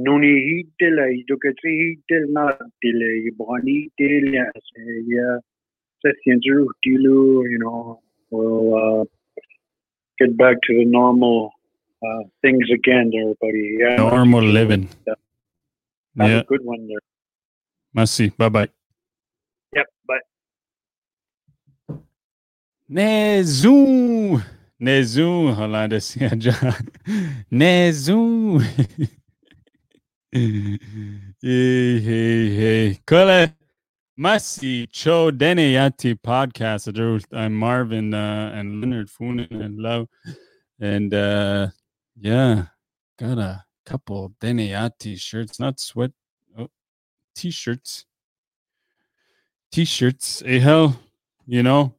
Nuni 0.00 0.38
heat 0.38 0.66
till 0.78 0.98
I 1.00 1.22
look 1.28 1.40
at 1.46 1.54
heat 1.62 1.98
till 2.08 2.28
not 2.28 2.58
till 2.58 3.02
I 3.02 3.30
bonnie 3.36 3.90
till 3.98 4.24
yes, 4.32 4.52
yeah, 5.06 5.38
just 6.04 6.18
in 6.26 6.40
through, 6.42 6.70
deal, 6.82 7.02
you 7.02 7.58
know, 7.60 8.00
we'll, 8.30 9.00
uh, 9.00 9.04
get 10.18 10.36
back 10.36 10.56
to 10.66 10.74
the 10.74 10.84
normal, 10.84 11.52
uh, 12.02 12.22
things 12.40 12.68
again 12.72 13.10
there, 13.12 13.34
buddy. 13.40 13.76
Yeah. 13.78 13.96
normal 13.96 14.42
living 14.42 14.88
Have 16.18 16.30
yeah 16.30 16.38
a 16.40 16.44
good 16.44 16.64
one 16.64 16.88
there. 16.88 16.98
Messi 17.96 18.36
bye 18.36 18.48
bye 18.48 18.68
Yep, 19.74 19.86
bye. 20.06 20.18
Nezu 22.92 24.42
Nezu 24.80 25.54
hala 25.56 25.88
da 25.90 26.00
siya 26.00 26.30
dyan. 26.40 26.74
Nezu 27.50 28.60
Hey 30.32 30.78
hey 32.00 32.56
hey. 32.56 33.00
Kole 33.06 33.50
Masi 34.18 34.86
Cho 34.92 35.30
Deniati 35.30 36.14
podcast. 36.20 37.24
I'm 37.32 37.54
Marvin 37.54 38.12
uh, 38.12 38.52
and 38.54 38.82
Leonard 38.82 39.08
Funen 39.08 39.50
and 39.50 39.78
Love 39.78 40.08
and 40.78 41.14
uh 41.14 41.68
yeah 42.20 42.66
got 43.18 43.38
a 43.38 43.64
couple 43.86 44.34
Deniati 44.38 45.18
shirts 45.18 45.58
not 45.58 45.80
sweat 45.80 46.10
oh, 46.58 46.68
t-shirts. 47.34 48.04
T-shirts 49.70 50.42
a 50.44 50.58
hell 50.58 51.00
you 51.46 51.62
know 51.62 51.94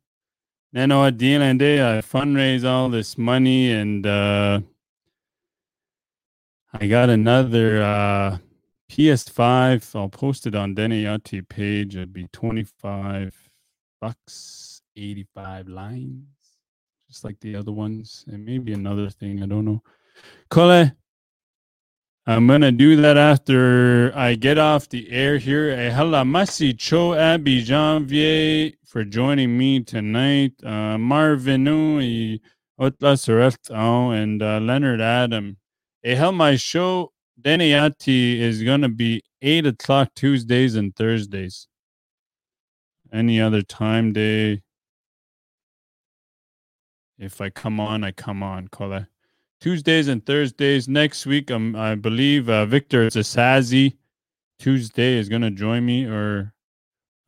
Nano 0.73 1.05
at 1.05 1.19
the 1.19 1.35
end 1.35 1.59
day, 1.59 1.79
I 1.81 2.01
fundraise 2.01 2.67
all 2.67 2.89
this 2.89 3.15
money 3.15 3.71
and 3.71 4.07
uh, 4.07 4.59
I 6.73 6.87
got 6.87 7.11
another 7.11 7.83
uh, 7.83 8.37
PS5. 8.91 9.95
I'll 9.95 10.09
post 10.09 10.47
it 10.47 10.55
on 10.55 10.73
Deniati 10.73 11.47
page. 11.47 11.95
It'd 11.95 12.11
be 12.11 12.27
25 12.33 13.35
bucks, 14.01 14.81
85 14.97 15.67
lines, 15.67 16.25
just 17.07 17.23
like 17.23 17.39
the 17.41 17.55
other 17.55 17.71
ones. 17.71 18.25
And 18.27 18.43
maybe 18.43 18.73
another 18.73 19.11
thing. 19.11 19.43
I 19.43 19.45
don't 19.45 19.65
know. 19.65 19.83
Kole, 20.49 20.95
I'm 22.25 22.47
to 22.47 22.71
do 22.71 22.95
that 22.97 23.17
after 23.17 24.13
I 24.15 24.35
get 24.35 24.57
off 24.57 24.87
the 24.87 25.11
air 25.11 25.37
here. 25.37 25.71
Eh, 25.71 25.89
Hala 25.89 26.23
Masi 26.23 26.77
Cho 26.77 27.13
Abby 27.13 27.61
Janvier 27.61 28.71
for 28.85 29.03
joining 29.03 29.57
me 29.57 29.81
tonight. 29.81 30.53
Uh, 30.63 30.97
Marvin, 30.97 31.67
oh, 31.67 32.39
Otla 32.79 34.17
and 34.17 34.41
uh, 34.41 34.59
Leonard 34.61 35.01
Adam. 35.01 35.57
A 36.05 36.15
hell 36.15 36.31
my 36.31 36.55
show 36.55 37.11
Deniati 37.41 38.39
is 38.39 38.63
gonna 38.63 38.87
be 38.87 39.21
eight 39.41 39.65
o'clock 39.65 40.11
Tuesdays 40.15 40.75
and 40.75 40.95
Thursdays. 40.95 41.67
Any 43.11 43.41
other 43.41 43.63
time 43.63 44.13
day. 44.13 44.61
If 47.17 47.41
I 47.41 47.49
come 47.49 47.81
on, 47.81 48.05
I 48.05 48.11
come 48.11 48.41
on. 48.41 48.69
Call 48.69 48.93
it 48.93 49.12
Tuesdays 49.64 50.10
and 50.10 50.26
Thursdays. 50.26 50.90
Next 50.90 51.26
week, 51.26 51.49
I 51.49 51.95
believe 51.95 52.49
uh, 52.49 52.65
Victor 52.65 53.07
Zasazi 53.07 53.95
Tuesday 54.60 55.14
is 55.18 55.30
gonna 55.30 55.52
join 55.52 55.85
me, 55.85 56.03
or 56.03 56.53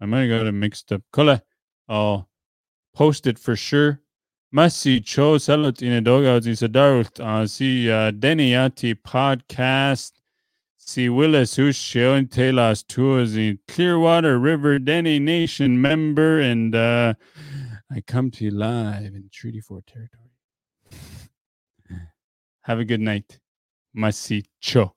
I 0.02 0.06
might 0.06 0.28
have 0.28 0.40
got 0.40 0.46
it 0.46 0.52
mixed 0.52 0.92
up. 0.92 1.02
Kola, 1.14 1.42
I'll 1.88 2.28
post 2.94 3.26
it 3.26 3.40
for 3.40 3.56
sure. 3.56 4.02
Masi 4.54 5.02
Cho 5.02 5.38
Salut 5.38 5.82
in 5.82 5.94
a 5.94 6.02
dog 6.02 6.26
out 6.26 6.46
in 6.46 6.52
Sadarut. 6.56 7.22
Uh, 7.22 7.48
see 7.48 7.90
uh, 7.90 8.12
Deniati 8.12 8.96
podcast. 8.96 10.12
See 10.76 11.08
Willis 11.08 11.54
showing 11.74 12.28
Telas 12.28 12.86
tours 12.86 13.38
in 13.38 13.60
Clearwater 13.70 14.38
River 14.40 14.78
Dene 14.78 15.24
Nation 15.24 15.80
member, 15.80 16.42
and 16.42 16.76
uh, 16.76 17.14
I 17.90 18.02
come 18.02 18.30
to 18.32 18.44
you 18.44 18.52
live 18.52 19.16
in 19.16 19.30
Treaty 19.32 19.62
4 19.62 19.82
territory. 19.88 20.25
Have 22.66 22.80
a 22.80 22.86
good 22.86 23.00
night. 23.02 23.40
Masi 23.96 24.44
Cho. 24.60 24.96